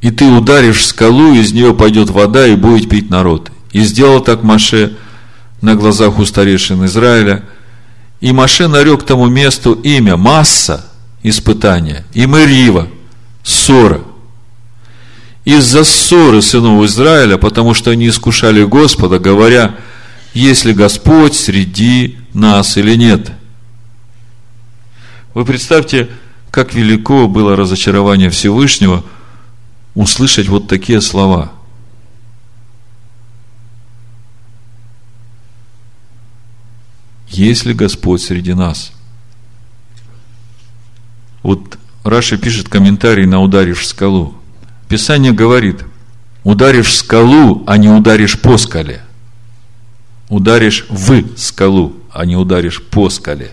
и 0.00 0.10
ты 0.10 0.26
ударишь 0.26 0.84
скалу, 0.84 1.32
из 1.32 1.52
нее 1.52 1.72
пойдет 1.72 2.10
вода, 2.10 2.48
и 2.48 2.56
будет 2.56 2.88
пить 2.88 3.08
народ. 3.08 3.52
И 3.70 3.84
сделал 3.84 4.20
так 4.20 4.42
Маше, 4.42 4.96
на 5.60 5.76
глазах 5.76 6.18
у 6.18 6.24
старейшин 6.24 6.84
Израиля. 6.86 7.44
И 8.20 8.32
Маше 8.32 8.66
нарек 8.66 9.04
тому 9.04 9.28
месту 9.28 9.74
имя 9.74 10.16
Масса, 10.16 10.84
испытания, 11.22 12.04
и 12.12 12.26
Мерива, 12.26 12.88
ссора. 13.44 14.00
Из-за 15.44 15.84
ссоры 15.84 16.40
сынов 16.40 16.84
Израиля, 16.84 17.36
потому 17.36 17.74
что 17.74 17.90
они 17.90 18.08
искушали 18.08 18.64
Господа, 18.64 19.18
говоря, 19.18 19.76
есть 20.32 20.64
ли 20.64 20.72
Господь 20.72 21.34
среди 21.34 22.18
нас 22.32 22.76
или 22.76 22.96
нет. 22.96 23.30
Вы 25.34 25.44
представьте, 25.44 26.08
как 26.50 26.74
велико 26.74 27.28
было 27.28 27.56
разочарование 27.56 28.30
Всевышнего 28.30 29.04
услышать 29.94 30.48
вот 30.48 30.68
такие 30.68 31.00
слова– 31.00 31.52
есть 37.36 37.64
ли 37.64 37.74
Господь 37.74 38.22
среди 38.22 38.54
нас? 38.54 38.92
Вот 41.42 41.78
Раша 42.02 42.36
пишет 42.36 42.68
комментарий 42.68 43.26
на 43.26 43.40
ударишь 43.40 43.80
в 43.80 43.86
скалу. 43.86 44.34
Писание 44.88 45.32
говорит, 45.32 45.84
ударишь 46.42 46.94
скалу, 46.94 47.64
а 47.66 47.76
не 47.78 47.88
ударишь 47.88 48.40
по 48.40 48.58
скале. 48.58 49.02
Ударишь 50.28 50.86
в 50.88 51.36
скалу, 51.36 51.94
а 52.12 52.24
не 52.26 52.36
ударишь 52.36 52.82
по 52.82 53.08
скале. 53.10 53.50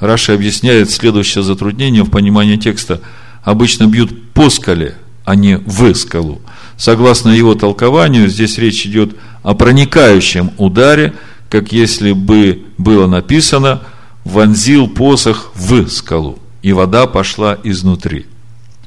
Раша 0.00 0.34
объясняет 0.34 0.90
следующее 0.90 1.42
затруднение 1.42 2.04
в 2.04 2.10
понимании 2.10 2.56
текста. 2.56 3.00
Обычно 3.42 3.86
бьют 3.86 4.32
по 4.32 4.48
скале, 4.48 4.96
а 5.24 5.34
не 5.34 5.58
в 5.58 5.92
скалу. 5.94 6.40
Согласно 6.76 7.30
его 7.30 7.54
толкованию, 7.54 8.28
здесь 8.28 8.58
речь 8.58 8.86
идет 8.86 9.16
о 9.42 9.54
проникающем 9.54 10.52
ударе, 10.56 11.14
как 11.50 11.72
если 11.72 12.12
бы 12.12 12.62
было 12.76 13.06
написано, 13.06 13.82
вонзил 14.24 14.88
посох 14.88 15.50
в 15.54 15.88
скалу, 15.88 16.38
и 16.62 16.72
вода 16.72 17.06
пошла 17.06 17.58
изнутри. 17.64 18.26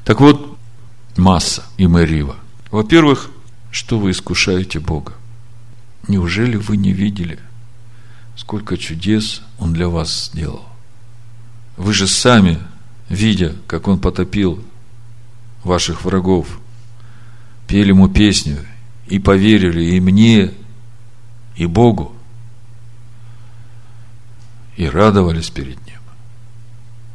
Так 0.04 0.20
вот, 0.20 0.51
масса 1.16 1.64
и 1.76 1.86
Мерива. 1.86 2.36
Во-первых, 2.70 3.30
что 3.70 3.98
вы 3.98 4.10
искушаете 4.10 4.80
Бога? 4.80 5.12
Неужели 6.08 6.56
вы 6.56 6.76
не 6.76 6.92
видели, 6.92 7.38
сколько 8.36 8.76
чудес 8.76 9.42
Он 9.58 9.72
для 9.72 9.88
вас 9.88 10.26
сделал? 10.26 10.64
Вы 11.76 11.92
же 11.92 12.06
сами, 12.06 12.58
видя, 13.08 13.54
как 13.66 13.88
Он 13.88 13.98
потопил 13.98 14.62
ваших 15.64 16.04
врагов, 16.04 16.60
пели 17.66 17.88
Ему 17.88 18.08
песню 18.08 18.58
и 19.06 19.18
поверили 19.18 19.84
и 19.94 20.00
мне, 20.00 20.52
и 21.56 21.66
Богу 21.66 22.14
и 24.76 24.86
радовались 24.86 25.50
перед 25.50 25.76
Ним. 25.86 26.00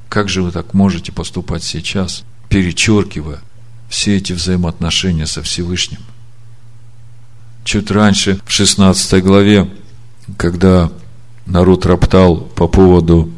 Как 0.09 0.29
же 0.29 0.41
вы 0.41 0.51
так 0.51 0.73
можете 0.73 1.11
поступать 1.11 1.63
сейчас, 1.63 2.23
перечеркивая 2.49 3.41
все 3.89 4.17
эти 4.17 4.33
взаимоотношения 4.33 5.25
со 5.25 5.41
Всевышним? 5.41 5.99
Чуть 7.63 7.91
раньше, 7.91 8.39
в 8.45 8.51
16 8.51 9.23
главе, 9.23 9.69
когда 10.37 10.89
народ 11.45 11.85
роптал 11.85 12.37
по 12.37 12.67
поводу 12.67 13.29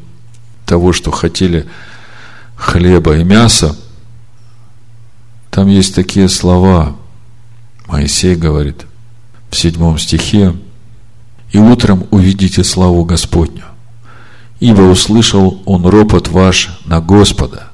того, 0.65 0.93
что 0.93 1.11
хотели 1.11 1.67
хлеба 2.55 3.17
и 3.17 3.23
мяса, 3.23 3.75
там 5.49 5.67
есть 5.67 5.95
такие 5.95 6.29
слова. 6.29 6.95
Моисей 7.87 8.35
говорит 8.35 8.85
в 9.49 9.55
седьмом 9.55 9.97
стихе, 9.97 10.55
«И 11.51 11.57
утром 11.57 12.05
увидите 12.11 12.63
славу 12.63 13.03
Господню, 13.05 13.65
ибо 14.59 14.81
услышал 14.81 15.59
он 15.65 15.87
ропот 15.87 16.27
ваш 16.27 16.79
на 16.85 17.01
Господа. 17.01 17.68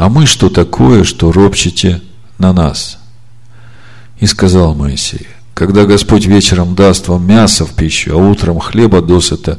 А 0.00 0.08
мы 0.08 0.24
что 0.24 0.48
такое, 0.48 1.04
что 1.04 1.30
ропчете 1.30 2.00
на 2.38 2.54
нас? 2.54 2.98
И 4.18 4.24
сказал 4.24 4.74
Моисей, 4.74 5.26
когда 5.52 5.84
Господь 5.84 6.24
вечером 6.24 6.74
даст 6.74 7.08
вам 7.08 7.26
мясо 7.26 7.66
в 7.66 7.74
пищу, 7.74 8.12
а 8.14 8.16
утром 8.16 8.60
хлеба 8.60 9.02
досыта, 9.02 9.58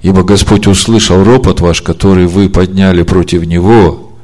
ибо 0.00 0.22
Господь 0.22 0.66
услышал 0.66 1.22
ропот 1.22 1.60
ваш, 1.60 1.82
который 1.82 2.26
вы 2.26 2.48
подняли 2.48 3.02
против 3.02 3.44
Него, 3.44 4.18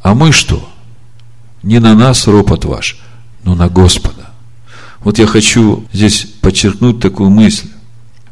а 0.00 0.14
мы 0.14 0.30
что? 0.30 0.68
Не 1.64 1.80
на 1.80 1.96
нас 1.96 2.28
ропот 2.28 2.64
ваш, 2.64 3.00
но 3.42 3.56
на 3.56 3.68
Господа. 3.68 4.30
Вот 5.00 5.18
я 5.18 5.26
хочу 5.26 5.86
здесь 5.92 6.24
подчеркнуть 6.40 7.00
такую 7.00 7.30
мысль 7.30 7.66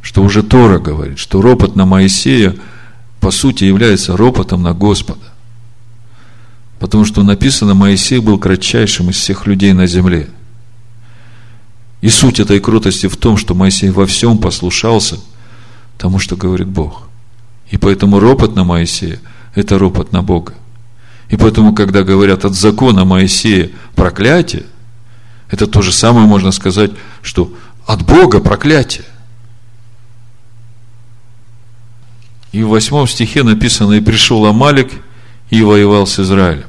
что 0.00 0.22
уже 0.22 0.44
Тора 0.44 0.78
говорит, 0.78 1.18
что 1.18 1.42
ропот 1.42 1.74
на 1.74 1.86
Моисея 1.86 2.54
по 3.18 3.32
сути, 3.32 3.64
является 3.64 4.16
ропотом 4.16 4.62
на 4.62 4.72
Господа. 4.72 5.32
Потому 6.78 7.04
что 7.04 7.22
написано, 7.22 7.74
Моисей 7.74 8.18
был 8.18 8.38
кратчайшим 8.38 9.10
из 9.10 9.16
всех 9.16 9.46
людей 9.46 9.72
на 9.72 9.86
земле. 9.86 10.28
И 12.02 12.08
суть 12.08 12.38
этой 12.38 12.60
крутости 12.60 13.06
в 13.06 13.16
том, 13.16 13.36
что 13.36 13.54
Моисей 13.54 13.90
во 13.90 14.06
всем 14.06 14.38
послушался 14.38 15.18
тому, 15.96 16.18
что 16.18 16.36
говорит 16.36 16.68
Бог. 16.68 17.08
И 17.70 17.78
поэтому 17.78 18.20
ропот 18.20 18.54
на 18.54 18.64
Моисея– 18.64 19.20
это 19.54 19.78
ропот 19.78 20.12
на 20.12 20.22
Бога. 20.22 20.54
И 21.28 21.36
поэтому, 21.36 21.74
когда 21.74 22.04
говорят 22.04 22.44
от 22.44 22.54
закона 22.54 23.04
Моисея 23.04 23.70
проклятие, 23.94 24.64
это 25.50 25.66
то 25.66 25.82
же 25.82 25.92
самое 25.92 26.26
можно 26.26 26.52
сказать, 26.52 26.92
что 27.22 27.52
от 27.86 28.02
Бога 28.02 28.40
проклятие. 28.40 29.04
И 32.52 32.62
в 32.62 32.68
восьмом 32.68 33.08
стихе 33.08 33.42
написано, 33.42 33.94
и 33.94 34.00
пришел 34.00 34.46
Амалик 34.46 34.92
и 35.50 35.62
воевал 35.62 36.06
с 36.06 36.18
Израилем. 36.18 36.66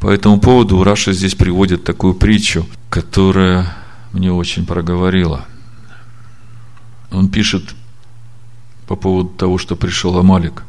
По 0.00 0.08
этому 0.08 0.40
поводу 0.40 0.82
Раша 0.82 1.12
здесь 1.12 1.34
приводит 1.34 1.84
такую 1.84 2.14
притчу, 2.14 2.66
которая 2.88 3.76
мне 4.12 4.32
очень 4.32 4.66
проговорила. 4.66 5.44
Он 7.10 7.28
пишет 7.28 7.74
по 8.86 8.96
поводу 8.96 9.28
того, 9.28 9.58
что 9.58 9.76
пришел 9.76 10.16
Амалик. 10.16 10.64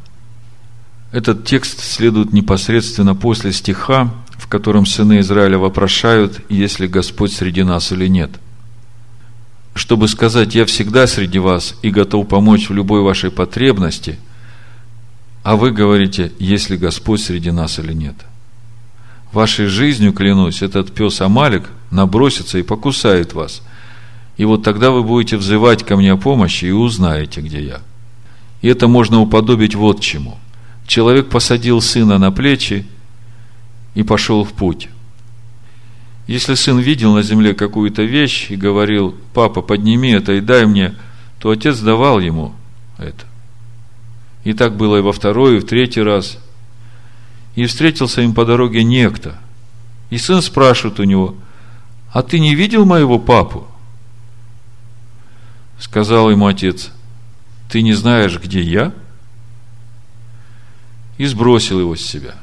Этот 1.12 1.44
текст 1.44 1.80
следует 1.80 2.32
непосредственно 2.32 3.14
после 3.14 3.52
стиха, 3.52 4.12
в 4.36 4.48
котором 4.48 4.86
сыны 4.86 5.20
Израиля 5.20 5.58
вопрошают, 5.58 6.40
есть 6.50 6.78
ли 6.78 6.86
Господь 6.86 7.32
среди 7.32 7.62
нас 7.62 7.92
или 7.92 8.06
нет. 8.06 8.30
Чтобы 9.74 10.08
сказать, 10.08 10.54
я 10.54 10.66
всегда 10.66 11.06
среди 11.06 11.38
вас 11.38 11.74
и 11.82 11.90
готов 11.90 12.28
помочь 12.28 12.68
в 12.68 12.74
любой 12.74 13.02
вашей 13.02 13.30
потребности, 13.30 14.18
а 15.42 15.56
вы 15.56 15.70
говорите, 15.70 16.32
есть 16.38 16.70
ли 16.70 16.76
Господь 16.76 17.20
среди 17.20 17.50
нас 17.50 17.78
или 17.78 17.92
нет. 17.92 18.14
Вашей 19.32 19.66
жизнью, 19.66 20.12
клянусь, 20.12 20.62
этот 20.62 20.92
пес 20.92 21.20
Амалик 21.20 21.68
набросится 21.90 22.58
и 22.58 22.62
покусает 22.62 23.32
вас. 23.32 23.62
И 24.36 24.44
вот 24.44 24.62
тогда 24.62 24.90
вы 24.90 25.02
будете 25.02 25.36
взывать 25.36 25.84
ко 25.84 25.96
мне 25.96 26.12
о 26.12 26.16
помощи 26.16 26.66
и 26.66 26.70
узнаете, 26.70 27.40
где 27.40 27.64
я. 27.64 27.80
И 28.60 28.68
это 28.68 28.88
можно 28.88 29.20
уподобить 29.20 29.74
вот 29.74 30.00
чему– 30.00 30.38
человек 30.86 31.28
посадил 31.28 31.80
сына 31.80 32.18
на 32.18 32.30
плечи 32.30 32.86
и 33.94 34.02
пошел 34.02 34.44
в 34.44 34.52
путь. 34.52 34.88
Если 36.26 36.54
сын 36.54 36.78
видел 36.78 37.14
на 37.14 37.22
земле 37.22 37.54
какую-то 37.54 38.02
вещь 38.02 38.50
и 38.50 38.56
говорил, 38.56 39.16
папа, 39.34 39.60
подними 39.60 40.12
это 40.12 40.34
и 40.34 40.40
дай 40.40 40.66
мне, 40.66 40.94
то 41.38 41.50
отец 41.50 41.80
давал 41.80 42.20
ему 42.20 42.54
это. 42.98 43.24
И 44.44 44.52
так 44.54 44.76
было 44.76 44.96
и 44.96 45.02
во 45.02 45.12
второй, 45.12 45.56
и 45.56 45.60
в 45.60 45.66
третий 45.66 46.02
раз. 46.02 46.38
И 47.54 47.66
встретился 47.66 48.22
им 48.22 48.34
по 48.34 48.44
дороге 48.44 48.82
некто. 48.82 49.38
И 50.10 50.18
сын 50.18 50.42
спрашивает 50.42 51.00
у 51.00 51.04
него, 51.04 51.34
а 52.12 52.22
ты 52.22 52.38
не 52.38 52.54
видел 52.54 52.84
моего 52.84 53.18
папу? 53.18 53.66
Сказал 55.78 56.30
ему 56.30 56.46
отец, 56.46 56.90
ты 57.68 57.82
не 57.82 57.92
знаешь, 57.92 58.38
где 58.38 58.62
я? 58.62 58.92
и 61.22 61.26
сбросил 61.26 61.78
его 61.78 61.94
с 61.94 62.00
себя. 62.00 62.34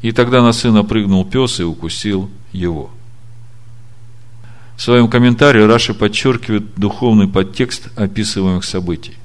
И 0.00 0.12
тогда 0.12 0.42
на 0.42 0.52
сына 0.52 0.84
прыгнул 0.84 1.24
пес 1.24 1.58
и 1.58 1.64
укусил 1.64 2.30
его. 2.52 2.90
В 4.76 4.82
своем 4.82 5.08
комментарии 5.08 5.62
Раши 5.62 5.92
подчеркивает 5.92 6.74
духовный 6.76 7.26
подтекст 7.26 7.88
описываемых 7.96 8.62
событий. 8.62 9.16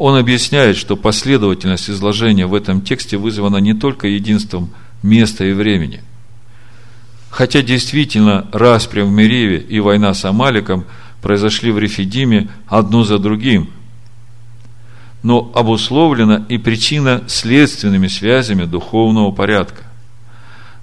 Он 0.00 0.16
объясняет, 0.16 0.78
что 0.78 0.96
последовательность 0.96 1.90
изложения 1.90 2.46
в 2.46 2.54
этом 2.54 2.80
тексте 2.80 3.18
вызвана 3.18 3.58
не 3.58 3.74
только 3.74 4.08
единством 4.08 4.70
места 5.02 5.44
и 5.44 5.52
времени. 5.52 6.00
Хотя 7.28 7.60
действительно 7.60 8.48
распря 8.50 9.04
в 9.04 9.10
Мереве 9.10 9.58
и 9.58 9.78
война 9.78 10.14
с 10.14 10.24
Амаликом 10.24 10.86
произошли 11.20 11.70
в 11.70 11.78
Рефидиме 11.78 12.48
одно 12.66 13.04
за 13.04 13.18
другим– 13.18 13.68
но 15.22 15.52
обусловлена 15.54 16.46
и 16.48 16.56
причина 16.56 17.24
следственными 17.26 18.06
связями 18.06 18.64
духовного 18.64 19.30
порядка. 19.32 19.82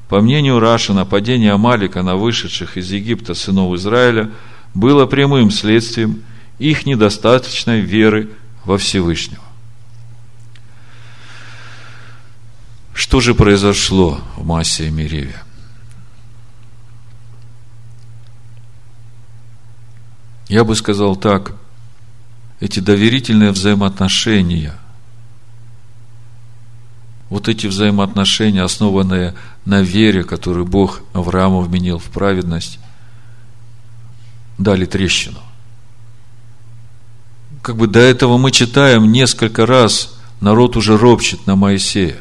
По 0.09 0.21
мнению 0.21 0.59
Раши, 0.59 0.93
нападение 0.93 1.53
Амалика 1.53 2.03
на 2.03 2.15
вышедших 2.15 2.77
из 2.77 2.91
Египта 2.91 3.33
сынов 3.33 3.73
Израиля 3.73 4.29
было 4.75 5.07
прямым 5.07 5.49
следствием 5.49 6.21
их 6.59 6.85
недостаточной 6.85 7.81
веры 7.81 8.29
во 8.67 8.77
Всевышнего. 8.77 9.43
Что 12.93 13.19
же 13.21 13.33
произошло 13.33 14.21
в 14.35 14.45
Массе 14.45 14.87
и 14.87 14.91
Мереве? 14.91 15.41
Я 20.49 20.63
бы 20.63 20.75
сказал 20.75 21.15
так– 21.15 21.53
эти 22.59 22.79
доверительные 22.79 23.51
взаимоотношения, 23.51 24.73
вот 27.29 27.47
эти 27.49 27.67
взаимоотношения, 27.67 28.63
основанные 28.63 29.35
на 29.65 29.81
вере, 29.81 30.23
которую 30.23 30.65
Бог 30.65 31.01
Аврааму 31.13 31.61
вменил 31.61 31.99
в 31.99 32.05
праведность, 32.05 32.79
дали 34.57 34.85
трещину. 34.85 35.39
Как 37.67 37.75
бы 37.75 37.87
до 37.87 37.99
этого 37.99 38.37
мы 38.37 38.51
читаем 38.51 39.11
несколько 39.11 39.65
раз, 39.65 40.17
народ 40.39 40.77
уже 40.77 40.97
ропщет 40.97 41.47
на 41.47 41.57
Моисея. 41.57 42.19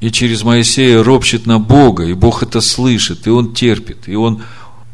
И 0.00 0.10
через 0.10 0.42
Моисея 0.42 1.02
ропщет 1.02 1.46
на 1.46 1.58
Бога, 1.58 2.04
и 2.04 2.12
Бог 2.12 2.42
это 2.42 2.60
слышит, 2.60 3.26
и 3.26 3.30
Он 3.30 3.54
терпит, 3.54 4.06
и 4.06 4.16
Он 4.16 4.42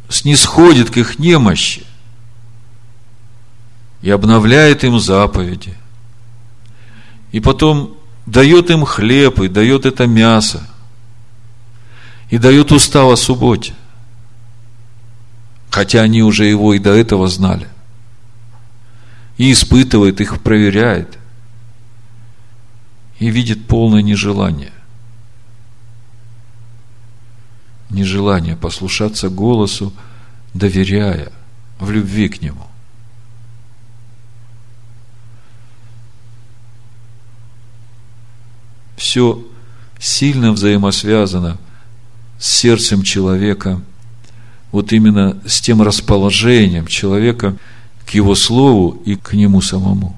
снисходит 0.08 0.90
к 0.90 0.98
их 0.98 1.18
немощи 1.18 1.82
и 4.02 4.10
обновляет 4.10 4.84
им 4.84 5.00
заповеди. 5.00 5.74
И 7.32 7.40
потом 7.40 7.96
дает 8.26 8.70
им 8.70 8.84
хлеб, 8.84 9.40
и 9.40 9.48
дает 9.48 9.84
это 9.84 10.06
мясо, 10.06 10.64
и 12.30 12.38
дает 12.38 12.70
устав 12.70 13.10
о 13.10 13.16
субботе. 13.16 13.74
Хотя 15.70 16.02
они 16.02 16.22
уже 16.22 16.44
его 16.44 16.74
и 16.74 16.78
до 16.78 16.90
этого 16.92 17.26
знали. 17.26 17.71
И 19.38 19.52
испытывает 19.52 20.20
их, 20.20 20.42
проверяет. 20.42 21.18
И 23.18 23.30
видит 23.30 23.66
полное 23.66 24.02
нежелание. 24.02 24.72
Нежелание 27.90 28.56
послушаться 28.56 29.28
голосу, 29.28 29.92
доверяя 30.54 31.32
в 31.78 31.90
любви 31.90 32.28
к 32.28 32.40
Нему. 32.42 32.66
все 39.02 39.44
сильно 39.98 40.52
взаимосвязано 40.52 41.58
с 42.38 42.50
сердцем 42.50 43.02
человека, 43.02 43.82
вот 44.70 44.92
именно 44.92 45.38
с 45.44 45.60
тем 45.60 45.82
расположением 45.82 46.86
человека 46.86 47.56
его 48.14 48.34
слову 48.34 49.00
и 49.04 49.16
к 49.16 49.32
нему 49.32 49.60
самому. 49.60 50.16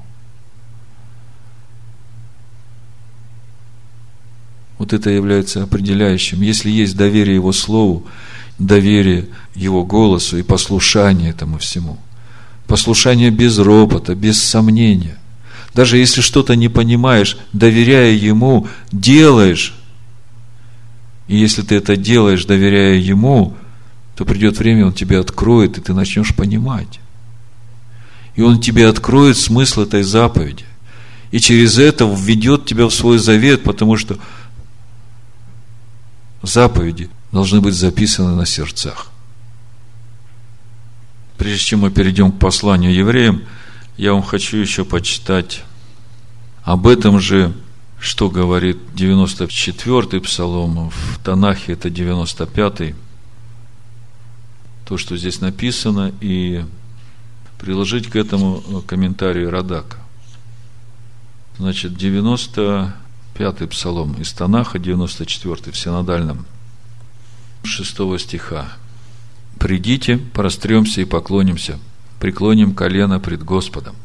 Вот 4.79 4.93
это 4.93 5.11
является 5.11 5.63
определяющим. 5.63 6.43
Если 6.43 6.71
есть 6.71 6.97
доверие 6.97 7.37
его 7.37 7.53
слову, 7.53 8.05
доверие 8.59 9.29
его 9.55 9.85
голосу 9.85 10.37
и 10.37 10.43
послушание 10.43 11.31
этому 11.31 11.59
всему, 11.59 11.99
послушание 12.67 13.31
без 13.31 13.59
ропота, 13.59 14.15
без 14.15 14.43
сомнения, 14.43 15.19
даже 15.75 15.99
если 15.99 16.21
что-то 16.21 16.55
не 16.55 16.69
понимаешь, 16.69 17.37
доверяя 17.53 18.13
Ему, 18.13 18.69
делаешь. 18.93 19.75
И 21.27 21.37
если 21.37 21.63
ты 21.63 21.77
это 21.77 21.97
делаешь, 21.97 22.45
доверяя 22.45 22.97
Ему, 22.97 23.57
то 24.17 24.25
придет 24.25 24.59
время, 24.59 24.87
Он 24.87 24.93
тебе 24.93 25.19
откроет, 25.19 25.79
и 25.79 25.81
ты 25.81 25.93
начнешь 25.93 26.35
понимать. 26.35 27.01
И 28.37 28.43
Он 28.43 28.61
тебе 28.61 28.89
откроет 28.89 29.37
смысл 29.37 29.83
этой 29.83 30.03
заповеди. 30.03 30.65
И 31.31 31.41
через 31.41 31.79
это 31.79 32.05
введет 32.05 32.67
тебя 32.67 32.87
в 32.87 32.95
свой 32.95 33.19
завет, 33.19 33.65
потому 33.65 33.97
что 33.97 34.19
заповеди 36.43 37.11
должны 37.33 37.61
быть 37.61 37.75
записаны 37.75 38.35
на 38.35 38.47
сердцах. 38.47 39.09
Прежде 41.37 41.65
чем 41.65 41.81
мы 41.81 41.91
перейдем 41.91 42.31
к 42.31 42.39
посланию 42.39 42.95
евреям, 42.95 43.43
я 43.97 44.13
вам 44.13 44.23
хочу 44.23 44.57
еще 44.57 44.85
почитать 44.85 45.65
об 46.63 46.87
этом 46.87 47.21
же, 47.21 47.53
что 47.99 48.31
говорит 48.31 48.79
94-й 48.95 50.21
псалом, 50.21 50.91
в 50.91 51.19
Танахе 51.25 51.73
это 51.73 51.89
95-й, 51.89 52.95
то, 54.87 54.99
что 54.99 55.17
здесь 55.17 55.41
написано, 55.41 56.13
и 56.21 56.65
приложить 57.65 58.11
к 58.11 58.17
этому 58.17 58.61
комментарий 58.87 59.49
Радака. 59.49 59.97
Значит, 61.57 61.93
95-й 61.93 63.67
псалом 63.69 64.13
из 64.21 64.35
Танаха, 64.35 64.77
94-й 64.77 65.73
в 65.73 65.79
синодальном, 65.79 66.45
6 67.63 68.21
стиха. 68.21 68.69
«Придите, 69.59 70.19
простремся 70.19 71.01
и 71.01 71.07
поклонимся, 71.07 71.79
преклоним 72.21 72.75
колено 72.75 73.19
пред 73.19 73.43
Господом. 73.43 73.97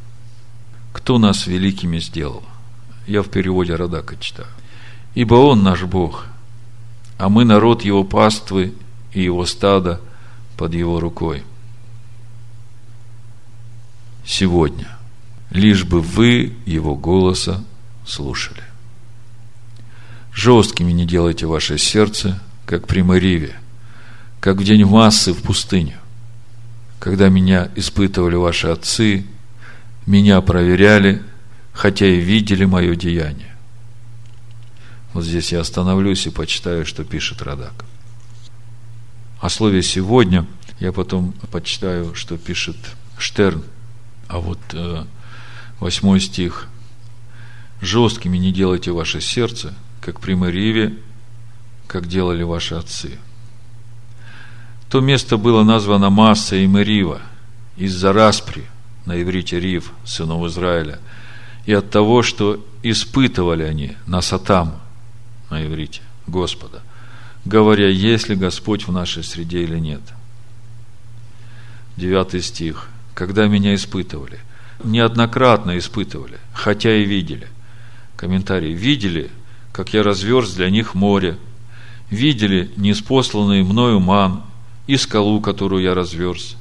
Кто 0.93 1.18
нас 1.18 1.45
великими 1.45 1.99
сделал?» 1.99 2.43
Я 3.07 3.24
в 3.24 3.28
переводе 3.28 3.76
Радака 3.76 4.16
читаю. 4.22 4.47
«Ибо 5.16 5.36
Он 5.36 5.64
наш 5.64 5.84
Бог, 5.84 6.28
а 7.18 7.28
мы 7.28 7.43
народ 7.43 7.84
Его 7.84 8.05
паствы 8.05 8.74
и 9.12 9.22
Его 9.22 9.45
стада 9.45 9.99
под 10.55 10.74
Его 10.74 11.01
рукой. 11.01 11.43
Сегодня– 14.26 14.88
лишь 15.49 15.84
бы 15.84 16.01
вы 16.01 16.53
его 16.65 16.95
голоса 16.95 17.63
слушали. 18.05 18.63
Жесткими 20.34 20.91
не 20.91 21.05
делайте 21.05 21.45
ваше 21.45 21.78
сердце, 21.78 22.39
как 22.65 22.88
при 22.88 23.01
Мариве, 23.01 23.55
как 24.39 24.57
в 24.57 24.63
день 24.63 24.86
массы 24.86 25.34
в 25.34 25.41
пустыню, 25.41 25.97
когда 26.99 27.30
меня 27.30 27.70
испытывали 27.76 28.36
ваши 28.36 28.67
отцы, 28.67 29.26
меня 30.05 30.39
проверяли, 30.41 31.22
хотя 31.74 32.05
и 32.05 32.20
видели 32.20 32.65
мое 32.65 32.95
деяние. 32.95 33.55
Вот 35.13 35.24
здесь 35.24 35.51
я 35.51 35.61
остановлюсь 35.61 36.28
и 36.28 36.30
почитаю, 36.30 36.86
что 36.86 37.03
пишет 37.03 37.41
Радак. 37.41 37.86
О 39.41 39.49
слове 39.49 39.82
«сегодня» 39.82 40.45
я 40.80 40.91
потом 40.91 41.34
почитаю, 41.51 42.13
что 42.13 42.38
пишет 42.38 42.78
Штерн. 43.17 43.63
А 44.30 44.39
вот 44.39 44.59
э, 44.71 45.03
Восьмой 45.80 46.19
стих. 46.19 46.67
Жесткими 47.82 48.38
не 48.38 48.51
делайте 48.51 48.91
ваше 48.91 49.21
сердце, 49.21 49.73
как 50.01 50.19
при 50.19 50.34
Мариве, 50.34 50.97
как 51.88 52.07
делали 52.07 52.43
ваши 52.43 52.75
отцы. 52.75 53.17
То 54.89 54.99
место 54.99 55.38
было 55.38 55.63
названо 55.63 56.09
Масса 56.09 56.57
и 56.57 56.67
Мерива 56.67 57.21
из-за 57.77 58.11
распри 58.11 58.65
на 59.05 59.21
иврите 59.21 59.59
Рив, 59.59 59.93
сынов 60.03 60.45
Израиля, 60.47 60.99
и 61.65 61.71
от 61.71 61.89
того, 61.89 62.23
что 62.23 62.65
испытывали 62.84 63.63
они 63.63 63.95
на 64.05 64.21
Сатам 64.21 64.82
на 65.49 65.65
иврите 65.65 66.01
Господа, 66.27 66.82
говоря, 67.45 67.88
есть 67.88 68.27
ли 68.27 68.36
Господь 68.36 68.88
в 68.88 68.91
нашей 68.91 69.23
среде 69.23 69.63
или 69.63 69.80
нет. 69.80 70.01
Девятый 71.95 72.41
стих. 72.41 72.89
Когда 73.20 73.47
меня 73.47 73.76
испытывали, 73.76 74.39
неоднократно 74.82 75.78
испытывали, 75.78 76.38
хотя 76.53 76.95
и 76.95 77.03
видели. 77.03 77.49
Комментарий. 78.15 78.72
Видели, 78.72 79.30
как 79.74 79.93
я 79.93 80.03
разверз 80.03 80.53
для 80.53 80.70
них 80.70 80.95
море. 80.95 81.38
Видели 82.09 82.72
неспосланный 82.78 83.61
мною 83.63 83.99
ман 83.99 84.43
и 84.88 84.95
скалу, 84.95 85.41
которую 85.41 85.84
я 85.84 85.95
разверз. 85.95 86.55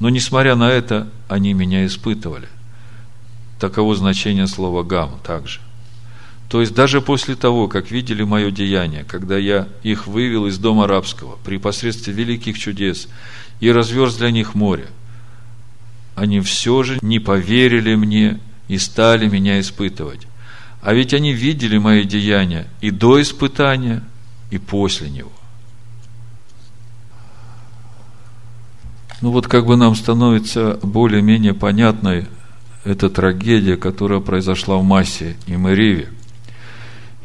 Но, 0.00 0.08
несмотря 0.08 0.56
на 0.56 0.72
это, 0.72 1.08
они 1.28 1.52
меня 1.52 1.86
испытывали. 1.86 2.48
Таково 3.60 3.94
значение 3.94 4.48
слова 4.48 4.82
«гам» 4.82 5.20
также. 5.22 5.60
То 6.48 6.62
есть, 6.62 6.74
даже 6.74 7.00
после 7.00 7.36
того, 7.36 7.68
как 7.68 7.92
видели 7.92 8.24
мое 8.24 8.50
деяние, 8.50 9.04
когда 9.04 9.38
я 9.38 9.68
их 9.84 10.08
вывел 10.08 10.46
из 10.46 10.58
дома 10.58 10.88
рабского 10.88 11.38
при 11.44 11.58
посредстве 11.58 12.12
великих 12.12 12.58
чудес 12.58 13.06
и 13.60 13.70
разверз 13.70 14.16
для 14.16 14.32
них 14.32 14.56
море, 14.56 14.88
они 16.16 16.40
все 16.40 16.82
же 16.82 16.98
не 17.02 17.20
поверили 17.20 17.94
мне 17.94 18.40
и 18.68 18.78
стали 18.78 19.28
меня 19.28 19.60
испытывать. 19.60 20.26
А 20.80 20.94
ведь 20.94 21.14
они 21.14 21.32
видели 21.32 21.78
мои 21.78 22.04
деяния 22.04 22.66
и 22.80 22.90
до 22.90 23.20
испытания, 23.20 24.02
и 24.50 24.58
после 24.58 25.10
него. 25.10 25.32
Ну 29.20 29.30
вот 29.30 29.46
как 29.46 29.66
бы 29.66 29.76
нам 29.76 29.94
становится 29.94 30.78
более-менее 30.82 31.54
понятной 31.54 32.26
эта 32.84 33.10
трагедия, 33.10 33.76
которая 33.76 34.20
произошла 34.20 34.76
в 34.76 34.84
Массе 34.84 35.36
и 35.46 35.56
Мэриве. 35.56 36.08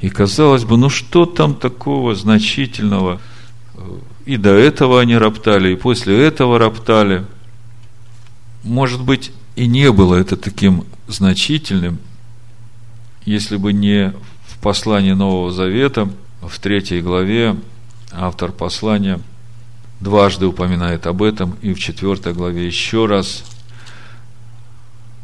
И 0.01 0.09
казалось 0.09 0.65
бы, 0.65 0.77
ну 0.77 0.89
что 0.89 1.25
там 1.25 1.55
такого 1.55 2.15
значительного? 2.15 3.21
И 4.25 4.37
до 4.37 4.49
этого 4.49 4.99
они 4.99 5.15
роптали, 5.15 5.73
и 5.73 5.77
после 5.77 6.25
этого 6.25 6.59
роптали– 6.59 7.25
может 8.63 9.01
быть, 9.03 9.31
и 9.55 9.67
не 9.67 9.91
было 9.91 10.15
это 10.15 10.37
таким 10.37 10.85
значительным, 11.07 11.99
если 13.25 13.57
бы 13.57 13.73
не 13.73 14.13
в 14.47 14.57
послании 14.59 15.13
Нового 15.13 15.51
Завета, 15.51 16.09
в 16.41 16.59
третьей 16.59 17.01
главе, 17.01 17.55
автор 18.11 18.51
послания 18.51 19.19
дважды 19.99 20.47
упоминает 20.47 21.05
об 21.05 21.21
этом, 21.21 21.55
и 21.61 21.73
в 21.73 21.79
четвертой 21.79 22.33
главе 22.33 22.65
еще 22.65 23.05
раз, 23.05 23.43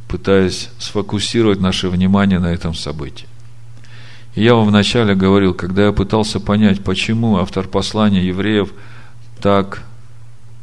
пытаясь 0.07 0.69
сфокусировать 0.77 1.59
наше 1.59 1.89
внимание 1.89 2.39
на 2.39 2.53
этом 2.53 2.75
событии. 2.75 3.27
И 4.35 4.43
я 4.43 4.53
вам 4.53 4.67
вначале 4.67 5.15
говорил, 5.15 5.53
когда 5.53 5.88
я 5.88 5.91
пытался 5.91 6.39
понять, 6.39 6.83
почему 6.83 7.38
автор 7.38 7.67
послания 7.67 8.25
евреев 8.25 8.71
так 9.41 9.83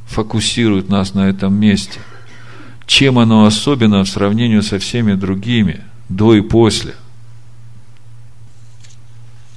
фокусирует 0.07 0.89
нас 0.89 1.15
на 1.15 1.29
этом 1.29 1.55
месте– 1.55 2.01
чем 2.87 3.19
оно 3.19 3.47
особенно 3.47 4.05
в 4.05 4.09
сравнении 4.09 4.61
со 4.61 4.79
всеми 4.79 5.15
другими, 5.15 5.83
до 6.09 6.35
и 6.35 6.41
после. 6.41 6.95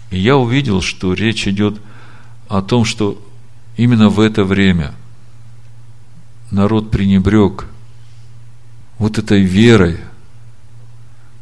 И 0.10 0.20
я 0.20 0.38
увидел, 0.38 0.82
что 0.82 1.14
речь 1.14 1.48
идет 1.48 1.80
о 2.48 2.62
том, 2.62 2.86
что 2.86 3.22
именно 3.76 4.10
в 4.10 4.20
это 4.20 4.46
время 4.46 4.94
народ 6.52 6.92
пренебрег 6.92 7.66
вот 8.98 9.18
этой 9.18 9.42
верой 9.42 10.00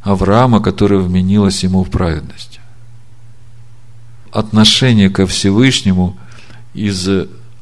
Авраама, 0.02 0.60
которая 0.60 1.00
вменилась 1.00 1.62
ему 1.62 1.84
в 1.84 1.90
праведность. 1.90 2.60
Отношение 4.32 5.10
ко 5.10 5.26
Всевышнему 5.26 6.16
из 6.74 7.08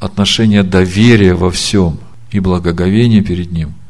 отношения 0.00 0.62
доверия 0.62 1.34
во 1.34 1.50
всем 1.50 1.98
и 2.30 2.40
благоговения 2.40 3.22
перед 3.22 3.52
Ним– 3.52 3.74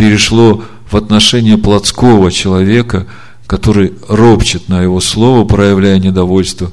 перешло 0.00 0.64
в 0.90 0.96
отношение 0.96 1.58
плотского 1.58 2.32
человека, 2.32 3.06
который 3.46 3.92
ропчет 4.08 4.70
на 4.70 4.80
его 4.80 4.98
слово, 4.98 5.44
проявляя 5.44 5.98
недовольство 5.98 6.72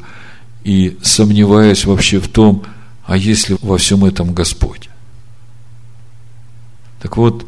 и 0.64 0.98
сомневаясь 1.02 1.84
вообще 1.84 2.22
в 2.22 2.30
том, 2.30 2.64
а 3.06 3.18
есть 3.18 3.50
ли 3.50 3.58
во 3.62 3.78
всем 3.78 4.06
этом 4.06 4.34
Господь. 4.34 4.90
Так 7.02 7.18
вот, 7.18 7.46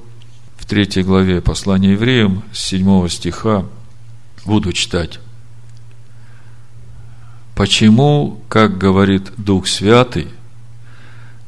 в 0.58 0.66
третьей 0.66 1.04
главе 1.04 1.40
послания 1.40 1.94
евреям, 1.94 2.44
с 2.52 2.60
7 2.60 3.08
стиха, 3.08 3.64
буду 4.46 4.74
читать. 4.74 5.22
Почему, 7.56 8.42
как 8.50 8.78
говорит 8.78 9.32
Дух 9.38 9.66
Святый, 9.66 10.28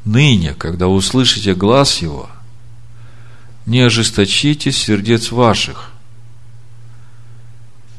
ныне, 0.06 0.54
когда 0.54 0.88
услышите 0.88 1.54
глаз 1.54 1.98
Его– 2.02 2.30
не 3.66 3.82
ожесточите 3.82 4.72
сердец 4.72 5.32
ваших, 5.32 5.92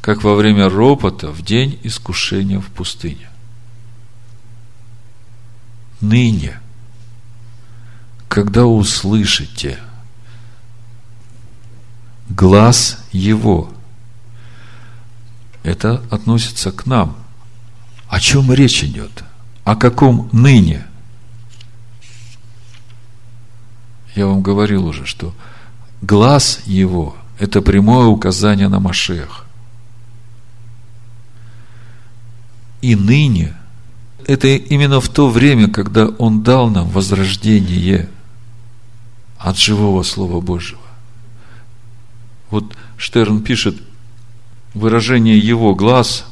как 0.00 0.22
во 0.22 0.34
время 0.34 0.68
ропота 0.68 1.28
в 1.28 1.42
день 1.42 1.78
искушения 1.82 2.58
в 2.58 2.66
пустыне. 2.66 3.28
Ныне, 6.00 6.60
когда 8.28 8.66
услышите 8.66 9.78
глаз 12.28 13.04
Его, 13.12 13.72
это 15.62 16.02
относится 16.10 16.72
к 16.72 16.86
нам. 16.86 17.16
О 18.08 18.18
чем 18.18 18.52
речь 18.52 18.82
идет? 18.82 19.22
О 19.64 19.76
каком 19.76 20.28
ныне? 20.32 20.86
Я 24.16 24.26
вам 24.26 24.42
говорил 24.42 24.86
уже, 24.86 25.06
что 25.06 25.32
глаз 26.02 26.60
его– 26.66 27.16
это 27.38 27.62
прямое 27.62 28.06
указание 28.06 28.68
на 28.68 28.80
Машех. 28.80 29.46
И 32.82 32.94
ныне– 32.96 33.56
это 34.26 34.48
именно 34.48 35.00
в 35.00 35.08
то 35.08 35.30
время, 35.30 35.68
когда 35.68 36.08
Он 36.08 36.42
дал 36.42 36.68
нам 36.68 36.88
возрождение 36.90 38.08
от 39.38 39.56
живого 39.56 40.02
Слова 40.02 40.40
Божьего. 40.40 40.80
Вот 42.50 42.76
Штерн 42.96 43.42
пишет, 43.42 43.76
выражение 44.74 45.38
его 45.38 45.74
глаз, 45.74 46.26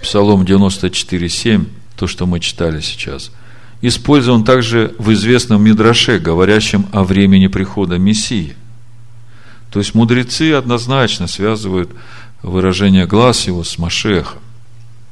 Псалом 0.00 0.42
94,7, 0.42 1.68
то, 1.96 2.06
что 2.06 2.26
мы 2.26 2.40
читали 2.40 2.80
сейчас– 2.80 3.32
использован 3.80 4.44
также 4.44 4.94
в 4.98 5.12
известном 5.12 5.62
Мидраше, 5.62 6.18
говорящем 6.18 6.86
о 6.92 7.04
времени 7.04 7.46
прихода 7.46 7.98
Мессии. 7.98 8.56
То 9.70 9.80
есть 9.80 9.94
мудрецы 9.94 10.52
однозначно 10.52 11.26
связывают 11.26 11.90
выражение 12.42 13.06
глаз 13.06 13.46
его 13.46 13.64
с 13.64 13.78
Машехом. 13.78 14.40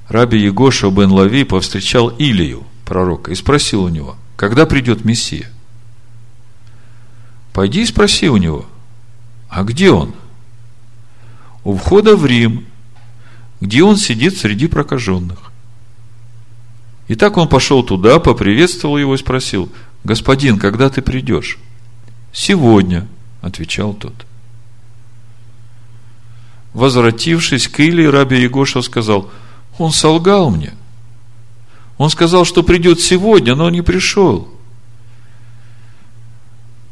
Раби 0.09 0.39
Егоша 0.39 0.91
бен 0.91 1.11
Лави 1.11 1.45
повстречал 1.45 2.09
Илию, 2.09 2.65
пророка, 2.85 3.31
и 3.33 3.35
спросил 3.35 3.85
у 3.85 3.89
него, 3.89 4.17
когда 4.37 4.67
придет 4.67 5.05
Мессия? 5.05 5.51
Пойди 7.53 7.83
и 7.83 7.87
спроси 7.87 8.29
у 8.29 8.37
него, 8.37 8.67
а 9.49 9.63
где 9.63 9.91
он? 9.91 10.15
У 11.63 11.77
входа 11.77 12.17
в 12.17 12.27
Рим, 12.27 12.67
где 13.61 13.83
он 13.83 13.97
сидит 13.97 14.37
среди 14.37 14.67
прокаженных. 14.67 15.44
И 17.09 17.15
так 17.15 17.37
он 17.37 17.49
пошел 17.49 17.83
туда, 17.83 18.19
поприветствовал 18.19 18.97
его 18.97 19.15
и 19.15 19.19
спросил, 19.19 19.71
господин, 20.05 20.59
когда 20.59 20.89
ты 20.89 21.03
придешь? 21.03 21.59
Сегодня, 22.33 23.07
отвечал 23.43 23.93
тот. 23.95 24.15
Возвратившись 26.73 27.69
к 27.69 27.79
Илии, 27.81 28.07
раби 28.07 28.41
Егоша 28.41 28.83
сказал, 28.83 29.31
он 29.79 29.93
солгал 29.93 30.51
мне. 30.51 30.73
Он 31.99 32.11
сказал, 32.11 32.45
что 32.45 32.63
придет 32.63 33.01
сегодня, 33.01 33.55
но 33.55 33.71
не 33.71 33.83
пришел. 33.83 34.49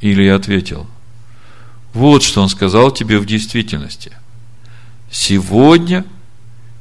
Илия 0.00 0.36
ответил, 0.36 0.86
вот 1.92 2.22
что 2.22 2.42
он 2.42 2.48
сказал 2.48 2.90
тебе 2.90 3.18
в 3.18 3.26
действительности. 3.26 4.12
Сегодня, 5.10 6.04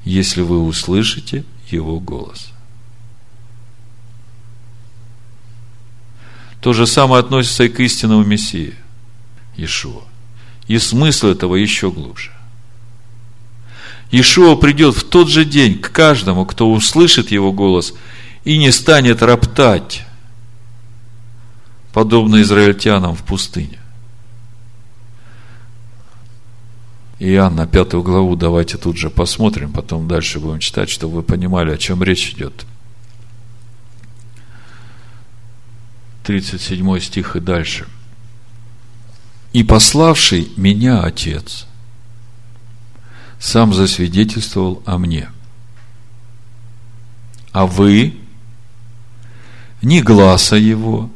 если 0.04 0.42
вы 0.42 0.64
услышите 0.64 1.44
его 1.70 2.00
голос. 2.00 2.51
То 6.62 6.74
же 6.74 6.86
самое 6.86 7.20
относится 7.22 7.64
и 7.64 7.70
к 7.70 7.80
истинному 7.80 8.24
Мессии, 8.24 8.76
Ишуа. 9.58 10.04
И 10.68 10.78
смысл 10.78 11.28
этого 11.28 11.56
еще 11.56 11.92
глубже. 11.92 12.32
Ишуа 14.12 14.56
придет 14.56 14.96
в 14.96 15.04
тот 15.04 15.28
же 15.28 15.44
день 15.44 15.80
к 15.80 15.92
каждому, 15.92 16.46
кто 16.46 16.72
услышит 16.72 17.32
его 17.32 17.52
голос 17.52 17.94
и 18.44 18.58
не 18.58 18.72
станет 18.72 19.24
роптать, 19.24 20.06
подобно 21.94 22.42
израильтянам 22.42 23.16
в 23.16 23.24
пустыне. 23.24 23.80
Иоанна, 27.20 27.68
пятую 27.68 28.04
главу, 28.04 28.36
давайте 28.36 28.78
тут 28.78 28.98
же 28.98 29.10
посмотрим, 29.10 29.72
потом 29.72 30.08
дальше 30.08 30.40
будем 30.40 30.60
читать, 30.60 30.90
чтобы 30.90 31.16
вы 31.16 31.24
понимали, 31.24 31.72
о 31.72 31.78
чем 31.78 32.04
речь 32.04 32.32
идет. 32.32 32.66
37 36.24 37.00
стих 37.00 37.36
и 37.36 37.40
дальше. 37.40 37.88
«И 39.54 39.64
пославший 39.64 40.52
меня 40.56 41.02
Отец, 41.02 41.66
сам 43.40 43.74
засвидетельствовал 43.74 44.84
о 44.86 44.98
мне. 44.98 45.30
А 47.52 47.66
вы 47.66 48.16
ни 49.82 50.00
глаза 50.00 50.56
его 50.56 51.10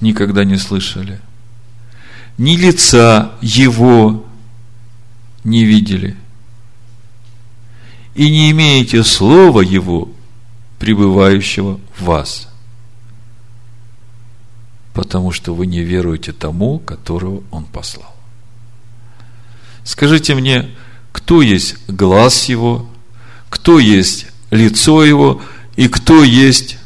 никогда 0.00 0.44
не 0.44 0.56
слышали, 0.56 1.20
ни 2.36 2.56
лица 2.56 3.32
его 3.40 4.26
не 5.44 5.64
видели, 5.64 6.16
и 8.14 8.28
не 8.28 8.50
имеете 8.50 9.04
слова 9.04 9.60
его, 9.60 10.10
пребывающего 10.80 11.80
в 11.96 12.04
вас, 12.04 12.47
потому 14.98 15.30
что 15.30 15.54
вы 15.54 15.68
не 15.68 15.84
веруете 15.84 16.32
тому, 16.32 16.80
которого 16.80 17.44
он 17.52 17.66
послал. 17.66 18.16
Скажите 19.84 20.34
мне, 20.34 20.70
кто 21.12 21.40
есть 21.40 21.76
глаз 21.86 22.48
его, 22.48 22.84
кто 23.48 23.78
есть 23.78 24.26
лицо 24.50 25.04
его 25.04 25.40
и 25.76 25.86
кто 25.86 26.24
есть 26.24 26.78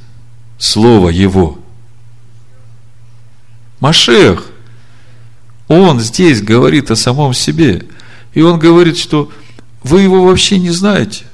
слово 0.58 1.08
его. 1.08 1.58
Машех, 3.80 4.44
он 5.68 5.98
здесь 5.98 6.42
говорит 6.42 6.90
о 6.90 6.96
самом 6.96 7.32
себе. 7.32 7.86
И 8.34 8.42
он 8.42 8.58
говорит, 8.58 8.98
что 8.98 9.32
вы 9.82 10.02
его 10.02 10.22
вообще 10.22 10.58
не 10.58 10.68
знаете. 10.68 11.24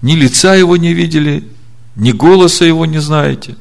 Ни 0.00 0.14
лица 0.14 0.54
его 0.54 0.78
не 0.78 0.94
видели, 0.94 1.46
ни 1.96 2.12
голоса 2.12 2.64
его 2.64 2.86
не 2.86 2.98
знаете. 2.98 3.54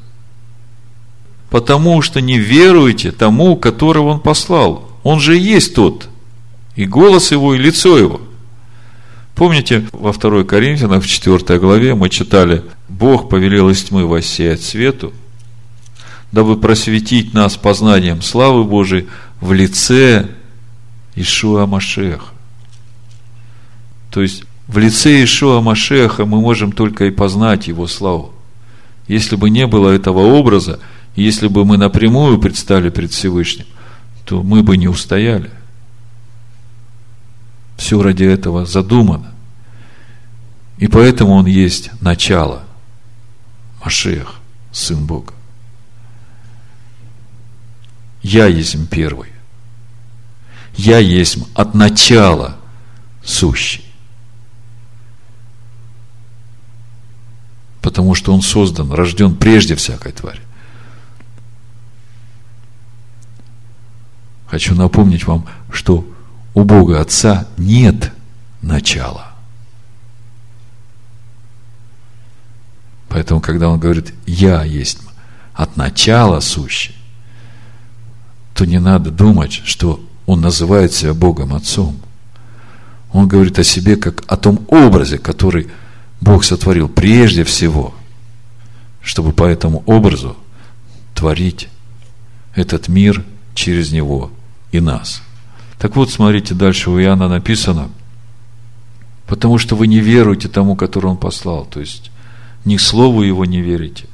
Потому 1.57 2.03
что 2.03 2.21
не 2.21 2.37
веруете 2.37 3.11
тому, 3.11 3.55
которого 3.55 4.09
он 4.09 4.19
послал. 4.19 4.91
Он 5.01 5.19
же 5.19 5.37
и 5.37 5.41
есть 5.41 5.73
тот– 5.73 6.09
и 6.77 6.85
голос 6.85 7.31
его, 7.31 7.55
и 7.55 7.57
лицо 7.57 7.97
его. 7.97 8.21
Помните, 9.35 9.87
во 9.91 10.13
2 10.13 10.43
Коринфянах, 10.43 11.03
в 11.03 11.07
4 11.07 11.59
главе 11.59 11.95
мы 11.95 12.09
читали, 12.09 12.63
Бог 12.87 13.29
повелел 13.29 13.69
из 13.69 13.83
тьмы 13.83 14.05
воссеять 14.05 14.61
свету, 14.61 15.11
дабы 16.31 16.55
просветить 16.55 17.33
нас 17.33 17.57
познанием 17.57 18.21
славы 18.21 18.63
Божией 18.63 19.07
в 19.41 19.53
лице 19.53 20.27
Ишуа 21.15 21.65
Машеха. 21.65 22.25
То 24.11 24.21
есть, 24.21 24.43
в 24.67 24.77
лице 24.77 25.23
Ишуа 25.23 25.61
Машеха 25.61 26.25
мы 26.25 26.39
можем 26.41 26.71
только 26.71 27.05
и 27.05 27.11
познать 27.11 27.67
Его 27.67 27.87
славу. 27.87 28.33
Если 29.07 29.35
бы 29.35 29.49
не 29.49 29.65
было 29.65 29.89
этого 29.89 30.19
образа, 30.19 30.79
если 31.24 31.47
бы 31.47 31.65
мы 31.65 31.78
напрямую 31.78 32.39
предстали 32.39 32.89
пред 32.89 33.11
Всевышним, 33.11 33.65
то 34.24 34.43
мы 34.43 34.61
бы 34.61 34.78
не 34.78 34.88
устояли. 34.88 35.49
Все 37.76 38.01
ради 38.01 38.24
этого 38.24 38.65
задумано. 38.65 39.34
И 40.78 40.88
поэтому 40.88 41.34
он 41.34 41.47
есть 41.47 41.89
начало. 42.01 42.63
Машех, 43.84 44.36
Сын 44.72 45.05
Бога. 45.05 45.34
Я 48.22 48.45
есть 48.45 48.78
первый. 48.89 49.30
Я 50.76 50.99
есть 50.99 51.39
от 51.55 51.74
начала 51.74 52.57
сущий. 53.24 53.84
Потому 57.82 58.13
что 58.13 58.34
он 58.34 58.41
создан, 58.41 58.91
рожден 58.91 59.36
прежде 59.36 59.76
всякой 59.76 60.11
твари. 60.11 60.41
Хочу 64.47 64.75
напомнить 64.75 65.25
вам, 65.25 65.45
что 65.71 66.05
у 66.53 66.63
Бога 66.63 67.01
Отца 67.01 67.47
нет 67.57 68.11
начала. 68.61 69.27
Поэтому, 73.09 73.41
когда 73.41 73.69
он 73.69 73.79
говорит, 73.79 74.13
я 74.25 74.63
есть 74.63 74.99
от 75.53 75.75
начала 75.77 76.39
сущий, 76.39 76.95
то 78.53 78.65
не 78.65 78.79
надо 78.79 79.11
думать, 79.11 79.61
что 79.65 80.03
он 80.25 80.41
называет 80.41 80.93
себя 80.93 81.13
Богом 81.13 81.53
Отцом. 81.53 81.97
Он 83.11 83.27
говорит 83.27 83.59
о 83.59 83.63
себе 83.63 83.95
как 83.95 84.23
о 84.27 84.37
том 84.37 84.65
образе, 84.67 85.17
который 85.17 85.69
Бог 86.21 86.43
сотворил 86.43 86.89
прежде 86.89 87.43
всего, 87.43 87.93
чтобы 89.01 89.31
по 89.31 89.43
этому 89.43 89.83
образу 89.85 90.35
творить 91.13 91.69
этот 92.55 92.87
мир 92.87 93.23
через 93.53 93.91
него 93.91 94.31
и 94.72 94.80
нас– 94.80 95.22
так 95.78 95.95
вот, 95.95 96.09
смотрите, 96.09 96.53
дальше 96.55 96.89
у 96.89 96.99
Иоанна 96.99 97.28
написано, 97.28 97.89
потому 99.28 99.57
что 99.57 99.76
вы 99.76 99.88
не 99.88 99.99
веруете 99.99 100.47
тому, 100.47 100.76
который 100.76 101.07
он 101.07 101.18
послал, 101.18 101.65
то 101.65 101.80
есть 101.80 102.11
ни 102.65 102.78
слову 102.78 103.22
его 103.22 103.45
не 103.45 103.61
верите. 103.61 104.05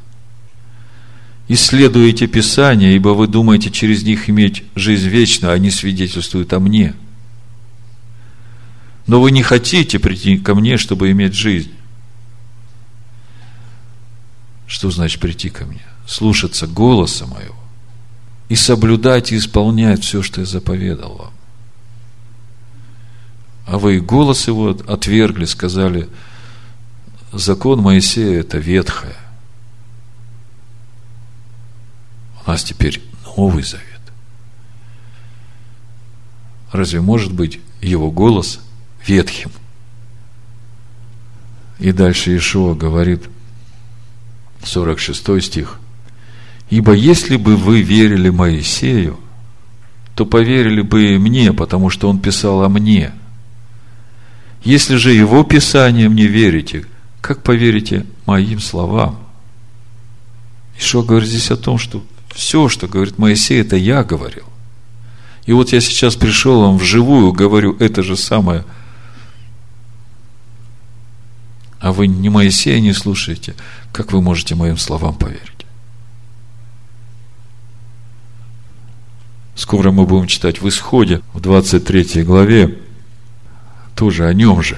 Исследуете 1.48 2.28
Писание, 2.28 2.96
ибо 2.96 3.10
вы 3.10 3.28
думаете 3.28 3.70
через 3.70 4.04
них 4.04 4.30
иметь 4.30 4.64
жизнь 4.76 5.08
вечную, 5.08 5.52
а 5.52 5.56
они 5.56 5.72
свидетельствуют 5.72 6.52
о 6.54 6.60
мне. 6.60 6.96
Но 9.08 9.22
вы 9.22 9.32
не 9.32 9.44
хотите 9.44 10.00
прийти 10.00 10.38
ко 10.38 10.56
мне, 10.56 10.78
чтобы 10.78 11.12
иметь 11.12 11.34
жизнь. 11.34 11.72
Что 14.68 14.90
значит 14.90 15.20
прийти 15.20 15.50
ко 15.50 15.66
мне? 15.66 15.82
Слушаться 16.08 16.66
голоса 16.66 17.26
моего 17.26 17.63
и 18.50 18.56
соблюдать 18.56 19.32
и 19.32 19.38
исполнять 19.38 20.04
все, 20.04 20.22
что 20.22 20.42
я 20.42 20.46
заповедал 20.46 21.16
вам 21.16 21.34
а 23.66 23.78
вы 23.78 24.00
голос 24.00 24.48
его 24.48 24.70
отвергли, 24.70 25.46
сказали, 25.46 26.10
закон 27.32 27.82
Моисея– 27.82 28.40
это 28.42 28.58
ветхое. 28.58 29.16
У 32.46 32.52
нас 32.52 32.64
теперь 32.64 33.02
Новый 33.38 33.64
Завет. 33.64 33.84
Разве 36.72 37.00
может 37.00 37.32
быть 37.32 37.62
его 37.82 38.12
голос 38.12 38.60
ветхим? 39.06 39.52
И 41.80 41.92
дальше 41.92 42.36
Ишуа 42.36 42.76
говорит, 42.76 43.24
46 44.64 45.44
стих, 45.44 45.80
«Ибо 46.74 46.94
если 46.94 47.38
бы 47.38 47.56
вы 47.56 47.84
верили 47.84 48.32
Моисею, 48.32 49.20
то 50.16 50.26
поверили 50.26 50.82
бы 50.82 51.20
мне, 51.20 51.54
потому 51.54 51.92
что 51.92 52.10
он 52.10 52.18
писал 52.18 52.64
о 52.64 52.68
мне. 52.68 53.12
Если 54.64 54.96
же 54.96 55.14
его 55.14 55.44
писанием 55.44 56.16
не 56.16 56.26
верите, 56.26 56.88
как 57.22 57.44
поверите 57.44 58.08
моим 58.26 58.60
словам? 58.60 59.20
Ишо 60.76 61.04
говорит 61.04 61.30
здесь 61.30 61.52
о 61.52 61.58
том, 61.58 61.78
что 61.78 62.04
все, 62.34 62.68
что 62.70 62.88
говорит 62.88 63.20
Моисей, 63.20 63.62
это 63.62 63.76
я 63.76 64.04
говорил. 64.04 64.46
И 65.46 65.54
вот 65.54 65.74
я 65.74 65.80
сейчас 65.80 66.16
пришел 66.16 66.62
вам 66.62 66.80
вживую, 66.80 67.34
говорю 67.34 67.78
это 67.78 68.02
же 68.02 68.18
самое. 68.18 68.66
А 71.80 71.92
вы 71.92 72.08
не 72.08 72.30
Моисея 72.30 72.80
не 72.80 72.94
слушаете. 72.94 73.54
Как 73.92 74.12
вы 74.12 74.24
можете 74.24 74.56
моим 74.56 74.78
словам 74.78 75.14
поверить? 75.14 75.53
Скоро 79.56 79.92
мы 79.92 80.06
будем 80.06 80.28
читать 80.28 80.62
в 80.62 80.68
Исходе, 80.68 81.22
в 81.34 81.40
23 81.40 82.24
главе, 82.24 82.80
тоже 83.96 84.26
о 84.26 84.34
нем 84.34 84.62
же. 84.64 84.78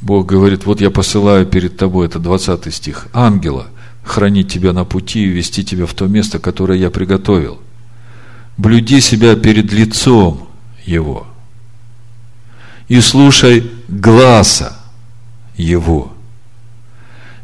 Бог 0.00 0.26
говорит, 0.26 0.64
вот 0.64 0.80
я 0.80 0.90
посылаю 0.90 1.44
перед 1.44 1.76
тобой, 1.76 2.06
это 2.06 2.18
20 2.18 2.72
стих, 2.72 3.08
ангела, 3.12 3.66
хранить 4.04 4.50
тебя 4.50 4.72
на 4.72 4.84
пути 4.84 5.24
и 5.24 5.28
вести 5.28 5.64
тебя 5.64 5.86
в 5.86 5.94
то 5.94 6.06
место, 6.06 6.38
которое 6.38 6.78
я 6.78 6.90
приготовил. 6.90 7.58
Блюди 8.56 9.00
себя 9.00 9.36
перед 9.36 9.72
лицом 9.72 10.48
его 10.84 11.26
и 12.88 13.00
слушай 13.00 13.70
гласа 13.88 14.76
его. 15.56 16.12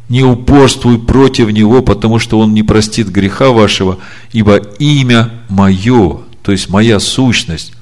Не 0.07 0.23
упорствуй 0.23 0.99
против 0.99 1.51
него, 1.51 1.81
потому 1.81 2.19
что 2.19 2.39
он 2.39 2.53
не 2.53 2.61
простит 2.61 3.07
греха 3.07 3.49
вашего, 3.49 3.99
ибо 4.31 4.57
имя 4.57 5.31
мое, 5.49 6.19
то 6.43 6.51
есть 6.51 6.69
моя 6.69 6.99
сущность 6.99 7.73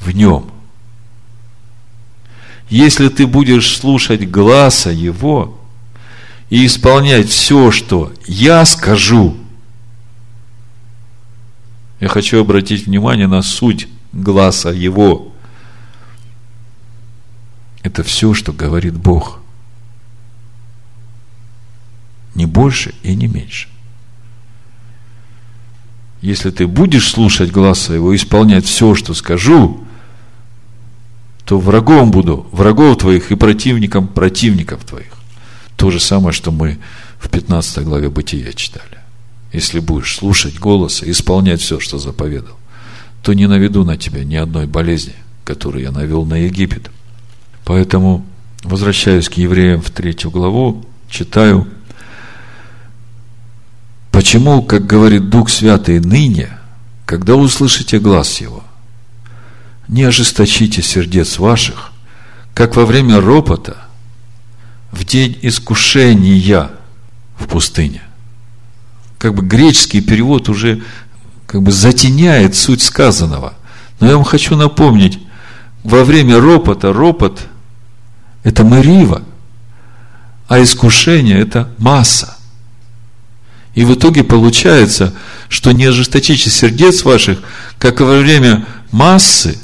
в 0.00 0.10
нем. 0.12 0.46
Если 2.70 3.08
ты 3.08 3.26
будешь 3.26 3.76
слушать 3.76 4.28
гласа 4.28 4.90
его 4.90 5.58
и 6.48 6.64
исполнять 6.64 7.28
все, 7.28 7.70
что 7.70 8.12
я 8.26 8.64
скажу, 8.64 9.36
я 12.00 12.08
хочу 12.08 12.40
обратить 12.40 12.86
внимание 12.86 13.26
на 13.26 13.42
суть 13.42 13.86
гласа 14.12 14.70
его. 14.70 15.32
Это 17.82 18.02
все, 18.02 18.34
что 18.34 18.52
говорит 18.52 18.94
Бог– 18.94 19.40
не 22.36 22.46
больше 22.46 22.94
и 23.02 23.14
не 23.16 23.26
меньше. 23.26 23.68
Если 26.20 26.50
ты 26.50 26.66
будешь 26.66 27.08
слушать 27.08 27.50
глаз 27.50 27.80
своего, 27.80 28.14
исполнять 28.14 28.66
все, 28.66 28.94
что 28.94 29.14
скажу, 29.14 29.84
то 31.44 31.58
врагом 31.58 32.10
буду, 32.10 32.46
врагов 32.52 32.98
твоих 32.98 33.30
и 33.30 33.36
противником 33.36 34.06
противников 34.06 34.84
твоих. 34.84 35.12
То 35.76 35.90
же 35.90 36.00
самое, 36.00 36.32
что 36.32 36.50
мы 36.50 36.78
в 37.18 37.28
15 37.28 37.84
главе 37.84 38.10
Бытия 38.10 38.52
читали. 38.52 38.98
Если 39.52 39.78
будешь 39.78 40.16
слушать 40.16 40.58
голос 40.58 41.02
и 41.02 41.10
исполнять 41.10 41.60
все, 41.60 41.80
что 41.80 41.98
заповедал, 41.98 42.56
то 43.22 43.32
не 43.32 43.46
наведу 43.46 43.84
на 43.84 43.96
тебя 43.96 44.24
ни 44.24 44.36
одной 44.36 44.66
болезни, 44.66 45.14
которую 45.44 45.82
я 45.82 45.92
навел 45.92 46.24
на 46.26 46.34
Египет. 46.34 46.90
Поэтому, 47.64 48.26
возвращаюсь 48.62 49.28
к 49.28 49.34
евреям 49.34 49.80
в 49.80 49.90
третью 49.90 50.30
главу, 50.30 50.84
читаю 51.08 51.66
Почему, 54.16 54.62
как 54.62 54.86
говорит 54.86 55.28
Дух 55.28 55.50
Святый, 55.50 56.00
ныне, 56.00 56.48
когда 57.04 57.34
услышите 57.34 57.98
глаз 57.98 58.40
Его, 58.40 58.64
не 59.88 60.04
ожесточите 60.04 60.80
сердец 60.80 61.38
ваших, 61.38 61.92
как 62.54 62.76
во 62.76 62.86
время 62.86 63.20
ропота, 63.20 63.76
в 64.90 65.04
день 65.04 65.38
искушения 65.42 66.70
в 67.38 67.46
пустыне. 67.46 68.00
Как 69.18 69.34
бы 69.34 69.44
греческий 69.44 70.00
перевод 70.00 70.48
уже 70.48 70.82
как 71.46 71.62
бы 71.62 71.70
затеняет 71.70 72.56
суть 72.56 72.80
сказанного. 72.80 73.52
Но 74.00 74.06
я 74.06 74.14
вам 74.14 74.24
хочу 74.24 74.56
напомнить, 74.56 75.18
во 75.84 76.04
время 76.04 76.40
ропота, 76.40 76.90
ропот– 76.90 77.42
это 78.44 78.64
мэрива, 78.64 79.20
а 80.48 80.62
искушение– 80.62 81.38
это 81.38 81.68
масса. 81.76 82.35
И 83.76 83.84
в 83.84 83.94
итоге 83.94 84.24
получается, 84.24 85.12
что 85.50 85.70
не 85.70 85.84
ожесточите 85.84 86.48
сердец 86.48 87.04
ваших, 87.04 87.42
как 87.78 88.00
во 88.00 88.18
время 88.18 88.64
массы 88.90 89.58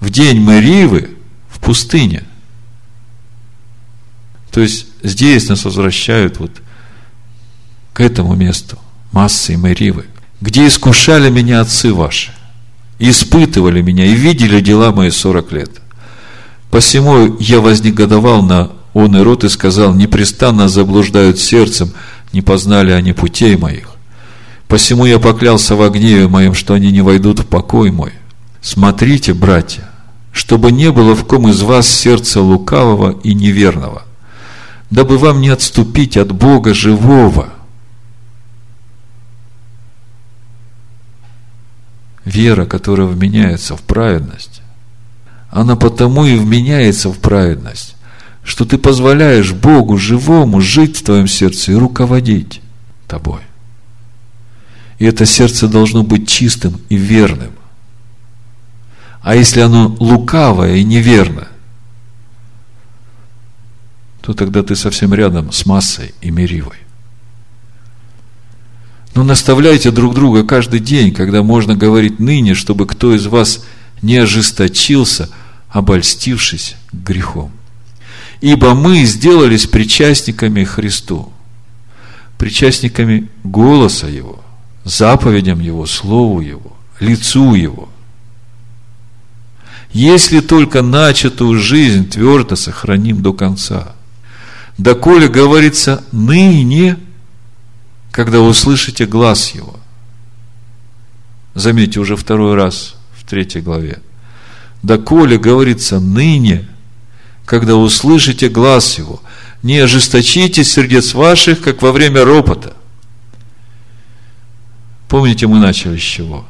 в 0.00 0.10
день 0.10 0.38
Маривы 0.38 1.16
в 1.48 1.58
пустыне. 1.58 2.24
То 4.52 4.60
есть 4.60 4.86
здесь 5.02 5.48
нас 5.48 5.64
возвращают 5.64 6.38
вот 6.38 6.60
к 7.94 8.02
этому 8.02 8.36
месту, 8.36 8.78
массы 9.12 9.54
и 9.54 9.56
Маривы, 9.56 10.04
где 10.42 10.66
искушали 10.66 11.30
меня 11.30 11.62
отцы 11.62 11.94
ваши, 11.94 12.32
испытывали 12.98 13.80
меня 13.80 14.04
и 14.04 14.14
видели 14.14 14.60
дела 14.60 14.92
мои 14.92 15.08
сорок 15.08 15.52
лет. 15.52 15.70
Посему 16.70 17.38
я 17.40 17.60
вознегодовал 17.60 18.42
на 18.42 18.72
он 18.96 19.14
и 19.14 19.20
рот 19.20 19.44
и 19.44 19.50
сказал, 19.50 19.92
непрестанно 19.94 20.68
заблуждают 20.70 21.38
сердцем, 21.38 21.92
не 22.36 22.42
познали 22.42 22.90
они 22.90 23.14
путей 23.14 23.56
моих. 23.56 23.88
Посему 24.68 25.06
я 25.06 25.18
поклялся 25.18 25.74
в 25.74 25.90
гневе 25.90 26.28
моем, 26.28 26.52
что 26.52 26.74
они 26.74 26.92
не 26.92 27.00
войдут 27.00 27.40
в 27.40 27.46
покой 27.46 27.90
мой. 27.90 28.12
Смотрите, 28.60 29.32
братья, 29.32 29.88
чтобы 30.32 30.70
не 30.70 30.92
было 30.92 31.14
в 31.14 31.24
ком 31.24 31.48
из 31.48 31.62
вас 31.62 31.88
сердца 31.88 32.42
лукавого 32.42 33.18
и 33.20 33.32
неверного, 33.32 34.02
дабы 34.90 35.16
вам 35.16 35.40
не 35.40 35.48
отступить 35.48 36.18
от 36.18 36.32
Бога 36.32 36.74
живого. 36.74 37.48
Вера, 42.26 42.66
которая 42.66 43.06
вменяется 43.06 43.76
в 43.76 43.80
праведность, 43.80 44.60
она 45.48 45.74
потому 45.74 46.26
и 46.26 46.36
вменяется 46.36 47.08
в 47.08 47.16
праведность, 47.18 47.95
что 48.46 48.64
ты 48.64 48.78
позволяешь 48.78 49.52
Богу 49.52 49.98
живому 49.98 50.60
жить 50.60 50.96
в 50.96 51.02
твоем 51.02 51.26
сердце 51.26 51.72
и 51.72 51.74
руководить 51.74 52.60
тобой. 53.08 53.40
И 54.98 55.04
это 55.04 55.26
сердце 55.26 55.66
должно 55.66 56.04
быть 56.04 56.28
чистым 56.28 56.80
и 56.88 56.96
верным. 56.96 57.50
А 59.20 59.34
если 59.34 59.60
оно 59.60 59.96
лукавое 59.98 60.76
и 60.76 60.84
неверно, 60.84 61.48
то 64.22 64.32
тогда 64.32 64.62
ты 64.62 64.76
совсем 64.76 65.12
рядом 65.12 65.50
с 65.50 65.66
массой 65.66 66.14
и 66.20 66.30
меривой. 66.30 66.78
Но 69.16 69.24
наставляйте 69.24 69.90
друг 69.90 70.14
друга 70.14 70.44
каждый 70.44 70.78
день, 70.78 71.12
когда 71.12 71.42
можно 71.42 71.74
говорить 71.74 72.20
ныне, 72.20 72.54
чтобы 72.54 72.86
кто 72.86 73.12
из 73.12 73.26
вас 73.26 73.64
не 74.02 74.18
ожесточился, 74.18 75.30
обольстившись 75.68 76.76
грехом 76.92 77.55
ибо 78.40 78.74
мы 78.74 79.04
сделались 79.04 79.66
причастниками 79.66 80.64
Христу, 80.64 81.32
причастниками 82.38 83.28
голоса 83.44 84.08
Его, 84.08 84.42
заповедям 84.84 85.60
Его, 85.60 85.86
Слову 85.86 86.40
Его, 86.40 86.76
лицу 87.00 87.54
Его. 87.54 87.88
Если 89.92 90.40
только 90.40 90.82
начатую 90.82 91.58
жизнь 91.58 92.08
твердо 92.08 92.56
сохраним 92.56 93.22
до 93.22 93.32
конца, 93.32 93.94
доколе 94.76 95.28
говорится 95.28 96.04
ныне, 96.12 96.98
когда 98.10 98.40
услышите 98.40 99.06
глаз 99.06 99.52
Его. 99.54 99.76
Заметьте, 101.54 102.00
уже 102.00 102.16
второй 102.16 102.54
раз 102.54 102.96
в 103.18 103.24
третьей 103.24 103.62
главе. 103.62 104.00
Доколе 104.82 105.38
говорится 105.38 106.00
ныне– 106.00 106.68
когда 107.46 107.76
услышите 107.76 108.48
глаз 108.48 108.98
его. 108.98 109.22
Не 109.62 109.78
ожесточите 109.78 110.64
сердец 110.64 111.14
ваших, 111.14 111.62
как 111.62 111.80
во 111.80 111.92
время 111.92 112.24
ропота. 112.24 112.74
Помните, 115.08 115.46
мы 115.46 115.58
начали 115.58 115.96
с 115.96 116.02
чего? 116.02 116.44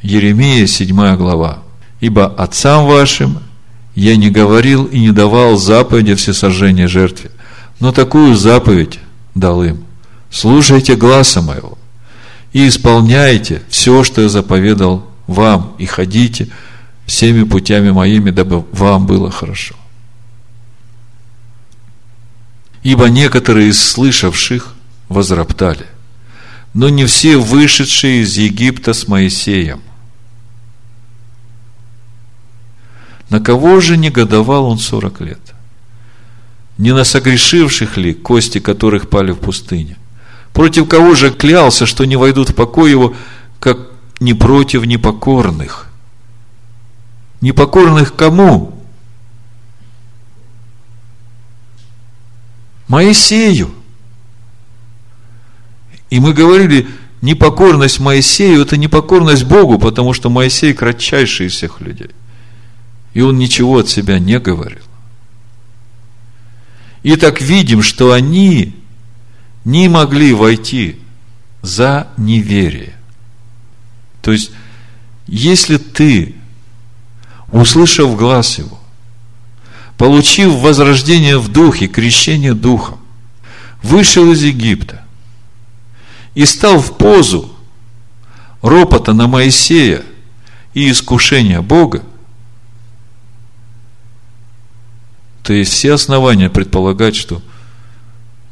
Еремия, 0.00 0.66
7 0.66 1.16
глава. 1.16 1.58
«Ибо 2.00 2.26
отцам 2.26 2.86
вашим 2.86 3.38
я 3.94 4.16
не 4.16 4.30
говорил 4.30 4.86
и 4.86 4.98
не 4.98 5.12
давал 5.12 5.56
заповеди 5.56 6.14
всесожжения 6.14 6.88
жертве, 6.88 7.30
но 7.78 7.92
такую 7.92 8.34
заповедь 8.34 8.98
дал 9.36 9.62
им. 9.62 9.84
Слушайте 10.30 10.96
гласа 10.96 11.42
моего 11.42 11.78
и 12.52 12.66
исполняйте 12.66 13.62
все, 13.68 14.02
что 14.02 14.22
я 14.22 14.28
заповедал 14.28 15.06
вам, 15.28 15.74
и 15.78 15.86
ходите 15.86 16.48
всеми 17.06 17.44
путями 17.44 17.90
моими, 17.90 18.30
дабы 18.30 18.64
вам 18.72 19.06
было 19.06 19.30
хорошо. 19.30 19.76
Ибо 22.82 23.08
некоторые 23.08 23.68
из 23.68 23.80
слышавших 23.82 24.74
возроптали, 25.08 25.86
но 26.74 26.88
не 26.88 27.04
все 27.06 27.36
вышедшие 27.36 28.22
из 28.22 28.36
Египта 28.36 28.92
с 28.92 29.06
Моисеем. 29.06 29.80
На 33.28 33.40
кого 33.40 33.80
же 33.80 33.96
негодовал 33.96 34.66
он 34.66 34.78
сорок 34.78 35.20
лет? 35.20 35.40
Не 36.76 36.92
на 36.92 37.04
согрешивших 37.04 37.96
ли, 37.96 38.14
кости 38.14 38.58
которых 38.58 39.08
пали 39.08 39.32
в 39.32 39.38
пустыне? 39.38 39.96
Против 40.52 40.88
кого 40.88 41.14
же 41.14 41.30
клялся, 41.30 41.86
что 41.86 42.04
не 42.04 42.16
войдут 42.16 42.50
в 42.50 42.54
покой 42.54 42.90
его, 42.90 43.14
как 43.60 43.78
не 44.20 44.34
против 44.34 44.84
непокорных? 44.84 45.86
Непокорных 47.40 48.14
кому? 48.14 48.81
Моисею. 52.92 53.70
И 56.10 56.20
мы 56.20 56.34
говорили, 56.34 56.86
непокорность 57.22 58.00
Моисею– 58.00 58.60
это 58.62 58.76
непокорность 58.76 59.44
Богу, 59.44 59.78
потому 59.78 60.12
что 60.12 60.28
Моисей 60.28 60.74
кратчайший 60.74 61.46
из 61.46 61.54
всех 61.54 61.80
людей. 61.80 62.10
И 63.14 63.22
он 63.22 63.38
ничего 63.38 63.78
от 63.78 63.88
себя 63.88 64.18
не 64.18 64.38
говорил. 64.38 64.82
И 67.02 67.16
так 67.16 67.40
видим, 67.40 67.82
что 67.82 68.12
они 68.12 68.76
не 69.64 69.88
могли 69.88 70.34
войти 70.34 70.98
за 71.62 72.08
неверие. 72.18 72.92
То 74.20 74.32
есть, 74.32 74.50
если 75.26 75.78
ты, 75.78 76.34
услышав 77.50 78.18
глаз 78.18 78.58
его, 78.58 78.81
получив 80.02 80.54
возрождение 80.54 81.38
в 81.38 81.46
духе, 81.46 81.86
крещение 81.86 82.54
духом, 82.54 82.98
вышел 83.84 84.32
из 84.32 84.42
Египта 84.42 85.04
и 86.34 86.44
стал 86.44 86.80
в 86.80 86.98
позу 86.98 87.52
ропота 88.62 89.12
на 89.12 89.28
Моисея 89.28 90.02
и 90.74 90.90
искушения 90.90 91.60
Бога, 91.60 92.02
то 95.44 95.52
есть 95.52 95.70
все 95.70 95.92
основания 95.92 96.50
предполагать, 96.50 97.14
что 97.14 97.40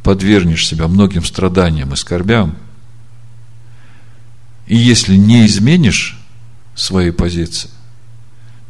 подвергнешь 0.04 0.68
себя 0.68 0.86
многим 0.86 1.24
страданиям 1.24 1.92
и 1.92 1.96
скорбям, 1.96 2.54
и 4.68 4.76
если 4.76 5.16
не 5.16 5.46
изменишь 5.46 6.16
своей 6.76 7.10
позиции, 7.10 7.70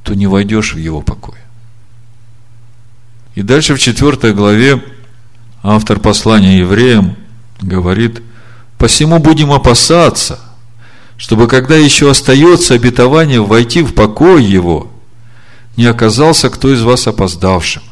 то 0.03 0.15
не 0.15 0.27
войдешь 0.27 0.73
в 0.73 0.79
его 0.79 1.03
покой. 1.03 1.37
И 3.41 3.43
дальше 3.43 3.75
в 3.75 3.79
четвертой 3.79 4.35
главе 4.35 4.85
автор 5.63 5.99
послания 5.99 6.59
евреям 6.59 7.17
говорит, 7.63 8.21
«Посему 8.77 9.19
будем 9.19 9.51
опасаться, 9.51 10.39
чтобы, 11.17 11.49
когда 11.49 11.75
еще 11.75 12.11
остается 12.11 12.75
обетование 12.75 13.41
войти 13.41 13.81
в 13.81 13.95
покой 13.95 14.45
его, 14.45 14.93
не 15.79 15.87
оказался 15.87 16.51
кто 16.51 16.71
из 16.71 16.83
вас 16.83 17.07
опоздавшим. 17.07 17.83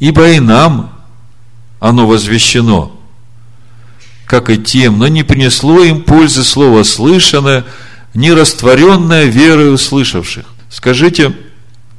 Ибо 0.00 0.30
и 0.30 0.40
нам 0.40 0.98
оно 1.78 2.06
возвещено, 2.06 2.98
как 4.24 4.48
и 4.48 4.56
тем, 4.56 4.98
но 4.98 5.06
не 5.06 5.22
принесло 5.22 5.84
им 5.84 6.00
пользы 6.02 6.44
слово 6.44 6.82
слышанное, 6.84 7.66
не 8.14 8.32
растворенное 8.32 9.24
верой 9.24 9.74
услышавших. 9.74 10.46
Скажите, 10.70 11.36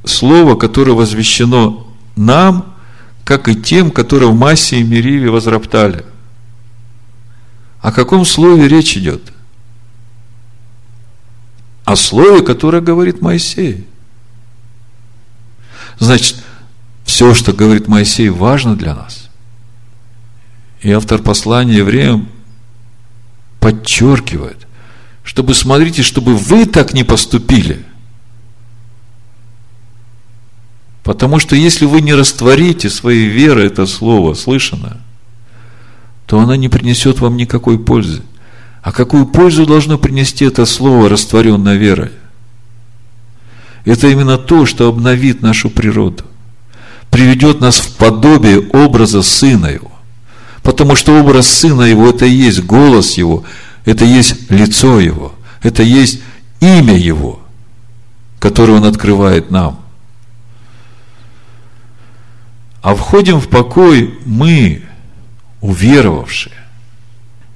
слово, 0.04 0.56
которое 0.56 0.94
возвещено 0.94 1.83
нам, 2.16 2.74
как 3.24 3.48
и 3.48 3.56
тем, 3.56 3.90
которые 3.90 4.30
в 4.30 4.34
массе 4.34 4.80
и 4.80 4.84
Мериве 4.84 5.30
возроптали. 5.30 6.04
О 7.80 7.92
каком 7.92 8.24
слове 8.24 8.68
речь 8.68 8.96
идет? 8.96 9.32
О 11.84 11.96
слове, 11.96 12.42
которое 12.42 12.80
говорит 12.80 13.20
Моисей. 13.20 13.86
Значит, 15.98 16.42
все, 17.04 17.34
что 17.34 17.52
говорит 17.52 17.88
Моисей, 17.88 18.30
важно 18.30 18.76
для 18.76 18.94
нас. 18.94 19.28
И 20.80 20.90
автор 20.90 21.20
послания 21.20 21.76
евреям 21.76 22.28
подчеркивает, 23.60 24.66
чтобы, 25.22 25.54
смотрите, 25.54 26.02
чтобы 26.02 26.36
вы 26.36 26.66
так 26.66 26.92
не 26.92 27.04
поступили. 27.04 27.84
Потому 31.04 31.38
что 31.38 31.54
если 31.54 31.84
вы 31.84 32.00
не 32.00 32.14
растворите 32.14 32.90
своей 32.90 33.26
верой 33.26 33.68
это 33.68 33.86
слово, 33.86 34.34
слышанное, 34.34 34.96
то 36.26 36.40
она 36.40 36.56
не 36.56 36.68
принесет 36.68 37.20
вам 37.20 37.36
никакой 37.36 37.78
пользы. 37.78 38.22
А 38.82 38.90
какую 38.90 39.26
пользу 39.26 39.66
должно 39.66 39.98
принести 39.98 40.44
это 40.44 40.66
слово, 40.66 41.08
растворенное 41.08 41.76
верой? 41.76 42.10
Это 43.84 44.08
именно 44.08 44.38
то, 44.38 44.66
что 44.66 44.88
обновит 44.88 45.42
нашу 45.42 45.70
природу 45.70 46.24
приведет 47.14 47.60
нас 47.60 47.76
в 47.76 47.94
подобие 47.94 48.58
образа 48.72 49.22
Сына 49.22 49.66
Его. 49.66 49.92
Потому 50.64 50.96
что 50.96 51.20
образ 51.20 51.46
Сына 51.46 51.82
Его– 51.82 52.08
это 52.10 52.26
и 52.26 52.30
есть 52.30 52.64
голос 52.64 53.16
Его, 53.16 53.44
это 53.84 54.04
и 54.04 54.08
есть 54.08 54.50
лицо 54.50 54.98
Его, 54.98 55.32
это 55.62 55.84
и 55.84 55.88
есть 55.88 56.22
имя 56.58 56.98
Его, 56.98 57.38
которое 58.40 58.72
Он 58.72 58.84
открывает 58.84 59.52
нам. 59.52 59.78
А 62.84 62.94
входим 62.94 63.40
в 63.40 63.48
покой 63.48 64.14
мы, 64.24 64.82
уверовавшие. 65.60 66.54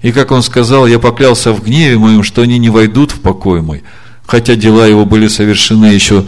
И 0.02 0.10
как 0.10 0.32
он 0.32 0.42
сказал, 0.42 0.88
я 0.88 0.98
поклялся 0.98 1.52
в 1.52 1.62
гневе 1.62 1.98
моем, 1.98 2.24
что 2.24 2.42
они 2.42 2.58
не 2.58 2.70
войдут 2.70 3.12
в 3.12 3.20
покой 3.20 3.62
мой, 3.62 3.84
хотя 4.26 4.56
дела 4.56 4.86
его 4.86 5.04
были 5.04 5.28
совершены 5.28 5.86
еще 5.86 6.24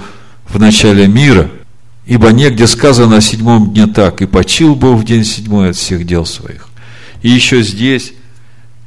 в 0.47 0.61
начале 0.61 1.09
мира– 1.09 1.51
Ибо 2.11 2.33
негде 2.33 2.67
сказано 2.67 3.19
о 3.19 3.21
седьмом 3.21 3.73
дне 3.73 3.87
так, 3.87 4.21
и 4.21 4.27
почил 4.27 4.75
Бог 4.75 4.99
в 4.99 5.05
день 5.05 5.25
седьмой 5.25 5.71
от 5.71 5.77
всех 5.77 6.05
дел 6.05 6.27
своих. 6.27 6.69
И 7.23 7.29
еще 7.29 7.63
здесь 7.63 8.15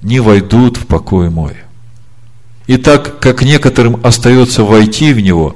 не 0.01 0.19
войдут 0.19 0.75
в 0.75 0.87
покой 0.87 1.29
мой. 1.29 1.53
И 2.67 2.75
так, 2.75 3.19
как 3.19 3.41
некоторым 3.41 3.97
остается 4.03 4.63
войти 4.63 5.13
в 5.13 5.21
него, 5.21 5.55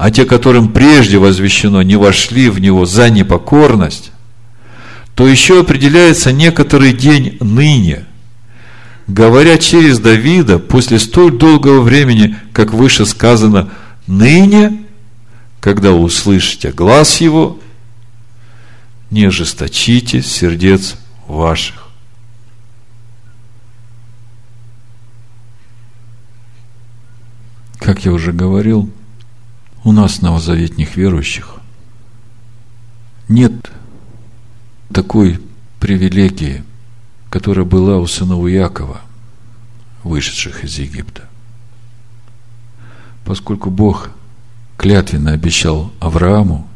а 0.00 0.10
те, 0.10 0.24
которым 0.24 0.72
прежде 0.72 1.18
возвещено, 1.18 1.82
не 1.82 1.94
вошли 1.94 2.48
в 2.48 2.58
него 2.58 2.86
за 2.86 3.10
непокорность, 3.10 4.12
то 5.14 5.28
еще 5.28 5.60
определяется 5.60 6.32
некоторый 6.32 6.94
день 6.94 7.36
ныне, 7.40 8.06
говоря 9.06 9.58
через 9.58 9.98
Давида 9.98 10.58
после 10.58 10.98
столь 10.98 11.36
долгого 11.36 11.82
времени, 11.82 12.34
как 12.54 12.72
выше 12.72 13.04
сказано, 13.04 13.72
ныне 14.06 14.86
когда 15.60 15.92
услышите 15.92 16.72
глаз 16.72 17.20
его, 17.20 17.58
не 19.10 19.26
ожесточите 19.26 20.22
сердец 20.22 20.96
ваших. 21.26 21.88
Как 27.78 28.06
я 28.06 28.12
уже 28.12 28.32
говорил, 28.32 28.90
у 29.84 29.92
нас, 29.92 30.22
новозаветних 30.22 30.96
верующих, 30.96 31.56
нет 33.28 33.70
такой 34.92 35.40
привилегии, 35.78 36.64
которая 37.30 37.64
была 37.64 37.98
у 37.98 38.06
сынов 38.06 38.46
Якова, 38.48 39.00
вышедших 40.02 40.64
из 40.64 40.78
Египта. 40.78 41.24
Поскольку 43.24 43.70
Бог 43.70 44.10
клятвенно 44.76 45.32
обещал 45.32 45.92
Аврааму, 46.00 46.66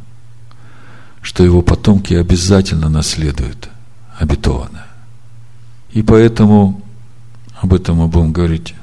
что 1.23 1.43
его 1.43 1.63
потомки 1.63 2.15
обязательно 2.15 2.89
наследуют 2.89 3.71
обетованное. 4.19 4.87
И 5.91 6.03
поэтому 6.03 6.83
об 7.61 7.73
этом 7.73 7.97
мы 7.97 8.09
будем 8.09 8.33
говорить, 8.33 8.75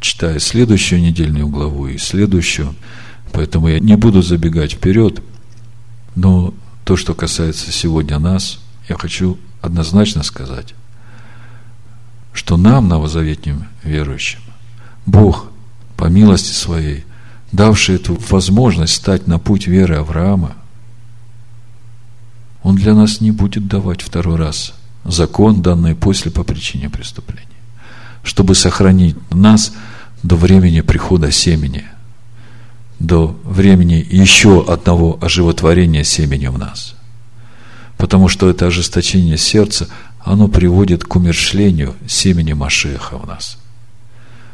читая 0.00 0.38
следующую 0.40 1.00
недельную 1.00 1.46
главу 1.46 1.86
и 1.86 1.96
следующую. 1.96 2.74
Поэтому 3.32 3.68
я 3.68 3.80
не 3.80 3.96
буду 3.96 4.22
забегать 4.22 4.72
вперед. 4.72 5.22
Но 6.14 6.54
то, 6.84 6.96
что 6.96 7.14
касается 7.14 7.70
сегодня 7.72 8.18
нас, 8.18 8.60
я 8.88 8.96
хочу 8.96 9.38
однозначно 9.60 10.22
сказать, 10.22 10.74
что 12.32 12.56
нам, 12.56 12.88
новозаветним 12.88 13.66
верующим, 13.82 14.40
Бог 15.06 15.46
по 15.96 16.06
милости 16.06 16.52
своей 16.52 17.04
давший 17.52 17.96
эту 17.96 18.18
возможность 18.28 18.94
стать 18.94 19.26
на 19.26 19.38
путь 19.38 19.66
веры 19.66 19.96
Авраама, 19.96 20.54
он 22.62 22.76
для 22.76 22.94
нас 22.94 23.20
не 23.20 23.30
будет 23.30 23.68
давать 23.68 24.02
второй 24.02 24.36
раз 24.36 24.74
закон, 25.04 25.62
данный 25.62 25.94
после 25.94 26.30
по 26.30 26.44
причине 26.44 26.90
преступления, 26.90 27.46
чтобы 28.22 28.54
сохранить 28.54 29.16
нас 29.30 29.72
до 30.22 30.36
времени 30.36 30.82
прихода 30.82 31.30
семени, 31.30 31.84
до 33.00 33.36
времени 33.44 34.06
еще 34.08 34.64
одного 34.64 35.18
оживотворения 35.20 36.04
семени 36.04 36.46
в 36.46 36.58
нас. 36.58 36.94
Потому 37.98 38.28
что 38.28 38.48
это 38.48 38.66
ожесточение 38.66 39.36
сердца, 39.36 39.88
оно 40.20 40.46
приводит 40.46 41.02
к 41.02 41.16
умершлению 41.16 41.94
семени 42.06 42.52
Машеха 42.52 43.18
в 43.18 43.26
нас– 43.26 43.56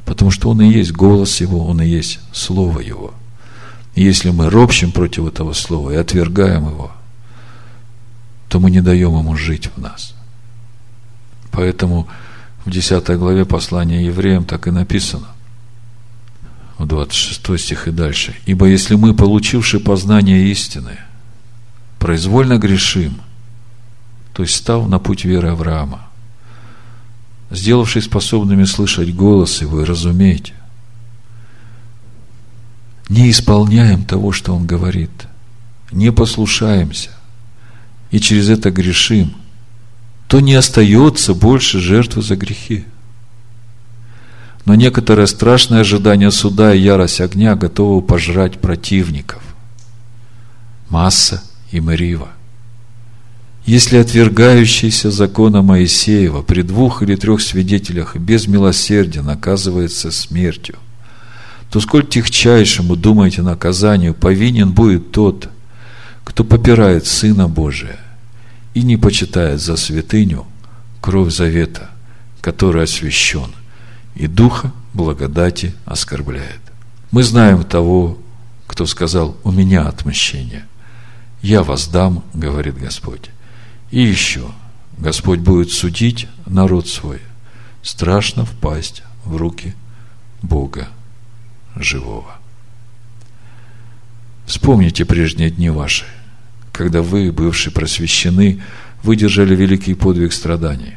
Потому 0.06 0.30
что 0.30 0.50
Он 0.50 0.62
и 0.62 0.70
есть 0.70 0.92
голос 0.92 1.40
Его, 1.40 1.66
Он 1.66 1.82
и 1.82 1.86
есть 1.86 2.20
Слово 2.32 2.80
Его. 2.80 3.12
И 3.96 4.02
если 4.02 4.30
мы 4.30 4.48
ропщим 4.48 4.92
против 4.92 5.26
этого 5.26 5.52
слова 5.52 5.90
и 5.90 5.96
отвергаем 5.96 6.68
его, 6.68 6.92
то 8.48 8.60
мы 8.60 8.70
не 8.70 8.80
даем 8.80 9.18
ему 9.18 9.36
жить 9.36 9.70
в 9.74 9.80
нас. 9.80 10.14
Поэтому 11.50 12.06
в 12.64 12.70
10 12.70 13.08
главе 13.18 13.44
послания 13.46 14.04
евреям 14.04 14.44
так 14.44 14.68
и 14.68 14.70
написано, 14.70 15.28
26 16.84 17.58
стих 17.58 17.88
и 17.88 17.90
дальше. 17.90 18.34
«Ибо 18.44 18.66
если 18.66 18.96
мы, 18.96 19.14
получивши 19.14 19.80
познание 19.80 20.50
истины, 20.50 20.98
произвольно 21.98 22.58
грешим, 22.58 23.20
то 24.32 24.42
есть 24.42 24.54
став 24.54 24.86
на 24.88 24.98
путь 24.98 25.24
веры 25.24 25.48
Авраама, 25.48 26.06
сделавшись 27.50 28.04
способными 28.04 28.64
слышать 28.64 29.14
голос 29.14 29.62
его 29.62 29.80
и 29.80 29.84
разуметь, 29.84 30.52
не 33.08 33.30
исполняем 33.30 34.04
того, 34.04 34.32
что 34.32 34.54
он 34.54 34.66
говорит, 34.66 35.10
не 35.92 36.12
послушаемся, 36.12 37.10
и 38.10 38.20
через 38.20 38.48
это 38.48 38.70
грешим, 38.70 39.34
то 40.28 40.40
не 40.40 40.54
остается 40.54 41.34
больше 41.34 41.80
жертвы 41.80 42.22
за 42.22 42.36
грехи. 42.36 42.84
Но 44.66 44.74
некоторое 44.74 45.26
страшное 45.26 45.80
ожидание 45.80 46.30
суда 46.30 46.74
и 46.74 46.80
ярость 46.80 47.20
огня 47.20 47.54
готовы 47.54 48.02
пожрать 48.02 48.60
противников. 48.60 49.42
Масса 50.90 51.42
и 51.70 51.80
Марива. 51.80 52.28
Если 53.64 53.96
отвергающийся 53.96 55.10
закона 55.10 55.62
Моисеева 55.62 56.42
при 56.42 56.62
двух 56.62 57.02
или 57.02 57.16
трех 57.16 57.40
свидетелях 57.40 58.16
без 58.16 58.46
милосердия 58.46 59.22
наказывается 59.22 60.10
смертью, 60.10 60.76
то 61.70 61.80
сколь 61.80 62.06
тихчайшему, 62.06 62.96
думаете, 62.96 63.42
наказанию 63.42 64.14
повинен 64.14 64.72
будет 64.72 65.10
тот, 65.10 65.48
кто 66.24 66.44
попирает 66.44 67.06
Сына 67.06 67.48
Божия 67.48 67.98
и 68.74 68.82
не 68.82 68.96
почитает 68.96 69.60
за 69.60 69.76
святыню 69.76 70.46
кровь 71.00 71.32
завета, 71.32 71.90
который 72.40 72.84
освящен, 72.84 73.50
и 74.16 74.26
Духа 74.26 74.72
благодати 74.94 75.74
оскорбляет. 75.84 76.60
Мы 77.10 77.22
знаем 77.22 77.62
того, 77.64 78.18
кто 78.66 78.86
сказал, 78.86 79.36
у 79.44 79.52
меня 79.52 79.86
отмщение. 79.86 80.66
Я 81.42 81.62
воздам, 81.62 82.24
говорит 82.34 82.78
Господь. 82.78 83.30
И 83.90 84.00
еще, 84.00 84.46
Господь 84.98 85.40
будет 85.40 85.70
судить 85.70 86.26
народ 86.46 86.88
свой. 86.88 87.20
Страшно 87.82 88.44
впасть 88.44 89.02
в 89.24 89.36
руки 89.36 89.74
Бога 90.42 90.88
живого. 91.76 92.36
Вспомните 94.46 95.04
прежние 95.04 95.50
дни 95.50 95.70
ваши, 95.70 96.04
когда 96.72 97.02
вы, 97.02 97.30
бывшие 97.32 97.72
просвещены, 97.72 98.62
выдержали 99.02 99.54
великий 99.54 99.94
подвиг 99.94 100.32
страданий. 100.32 100.94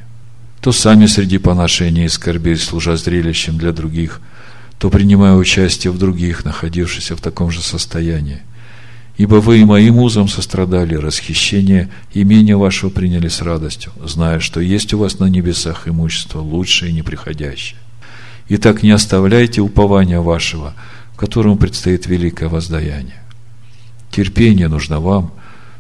То 0.69 0.73
сами 0.73 1.07
среди 1.07 1.39
поношений 1.39 2.05
и 2.05 2.09
скорбей, 2.09 2.55
служа 2.55 2.95
зрелищем 2.95 3.57
для 3.57 3.71
других, 3.71 4.21
то 4.77 4.91
принимая 4.91 5.33
участие 5.33 5.91
в 5.91 5.97
других, 5.97 6.45
находившихся 6.45 7.15
в 7.15 7.21
таком 7.21 7.49
же 7.49 7.63
состоянии. 7.63 8.41
Ибо 9.17 9.37
вы 9.37 9.61
и 9.61 9.65
моим 9.65 9.97
узом 9.97 10.27
сострадали, 10.27 10.93
расхищение 10.93 11.89
имения 12.13 12.55
вашего 12.55 12.91
приняли 12.91 13.29
с 13.29 13.41
радостью, 13.41 13.93
зная, 14.05 14.39
что 14.39 14.59
есть 14.59 14.93
у 14.93 14.99
вас 14.99 15.17
на 15.17 15.25
небесах 15.25 15.87
имущество 15.87 16.39
лучшее 16.39 16.91
и 16.91 16.93
неприходящее. 16.93 17.79
Итак, 18.49 18.83
не 18.83 18.91
оставляйте 18.91 19.61
упования 19.61 20.19
вашего, 20.19 20.75
которому 21.15 21.55
предстоит 21.55 22.05
великое 22.05 22.47
воздаяние. 22.47 23.23
Терпение 24.11 24.67
нужно 24.67 24.99
вам, 24.99 25.33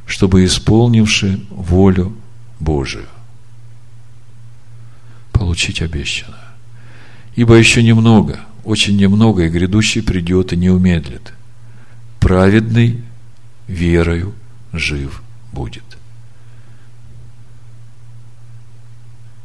чтобы 0.07 0.45
исполнивши 0.45 1.41
волю 1.51 2.15
Божию, 2.59 3.05
получить 5.39 5.81
обещанное. 5.81 6.49
Ибо 7.35 7.55
еще 7.55 7.81
немного, 7.81 8.41
очень 8.65 8.97
немного, 8.97 9.45
и 9.45 9.49
грядущий 9.49 10.03
придет 10.03 10.51
и 10.51 10.57
не 10.57 10.69
умедлит. 10.69 11.33
Праведный 12.19 13.01
верою 13.65 14.35
жив 14.73 15.23
будет. 15.53 15.85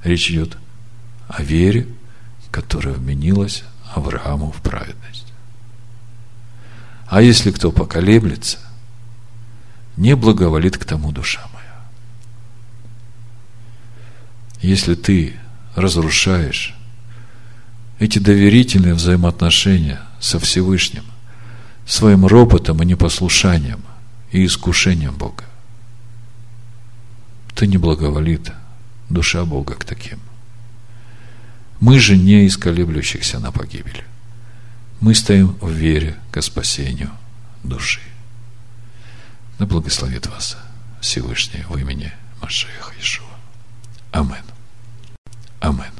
Речь 0.02 0.30
идет 0.30 0.58
о 1.28 1.44
вере, 1.44 1.86
которая 2.50 2.94
вменилась 2.94 3.62
Аврааму 3.94 4.50
в 4.50 4.60
праведность. 4.62 5.32
А 7.06 7.22
если 7.22 7.52
кто 7.52 7.70
поколеблется, 7.70 8.58
не 9.96 10.16
благоволит 10.16 10.76
к 10.76 10.84
тому 10.84 11.12
душа 11.12 11.46
моя. 11.52 11.86
Если 14.60 14.96
ты 14.96 15.34
разрушаешь 15.74 16.74
эти 17.98 18.18
доверительные 18.18 18.94
взаимоотношения 18.94 20.00
со 20.20 20.38
Всевышним, 20.38 21.04
своим 21.86 22.26
ропотом 22.26 22.82
и 22.82 22.86
непослушанием 22.86 23.82
и 24.32 24.44
искушением 24.44 25.14
Бога, 25.14 25.44
то 27.54 27.66
не 27.66 27.76
благоволит 27.76 28.52
душа 29.10 29.44
Бога 29.44 29.74
к 29.74 29.84
таким– 29.84 30.20
мы 31.84 31.98
же 31.98 32.16
не 32.16 32.46
из 32.46 32.56
колеблющихся 32.56 33.38
на 33.38 33.52
погибель. 33.52 34.04
Мы 35.00 35.14
стоим 35.14 35.56
в 35.60 35.70
вере 35.70 36.16
к 36.30 36.40
спасению 36.40 37.10
души. 37.62 38.00
Да 39.58 39.66
благословит 39.66 40.26
вас 40.26 40.56
Всевышний 41.02 41.62
в 41.68 41.76
имени 41.76 42.10
Машеха 42.40 42.92
Ишуа. 42.98 43.26
Амен. 44.12 44.53
Амен. 45.64 45.92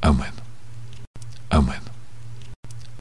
Амен. 0.00 0.32
Амен. 1.50 1.85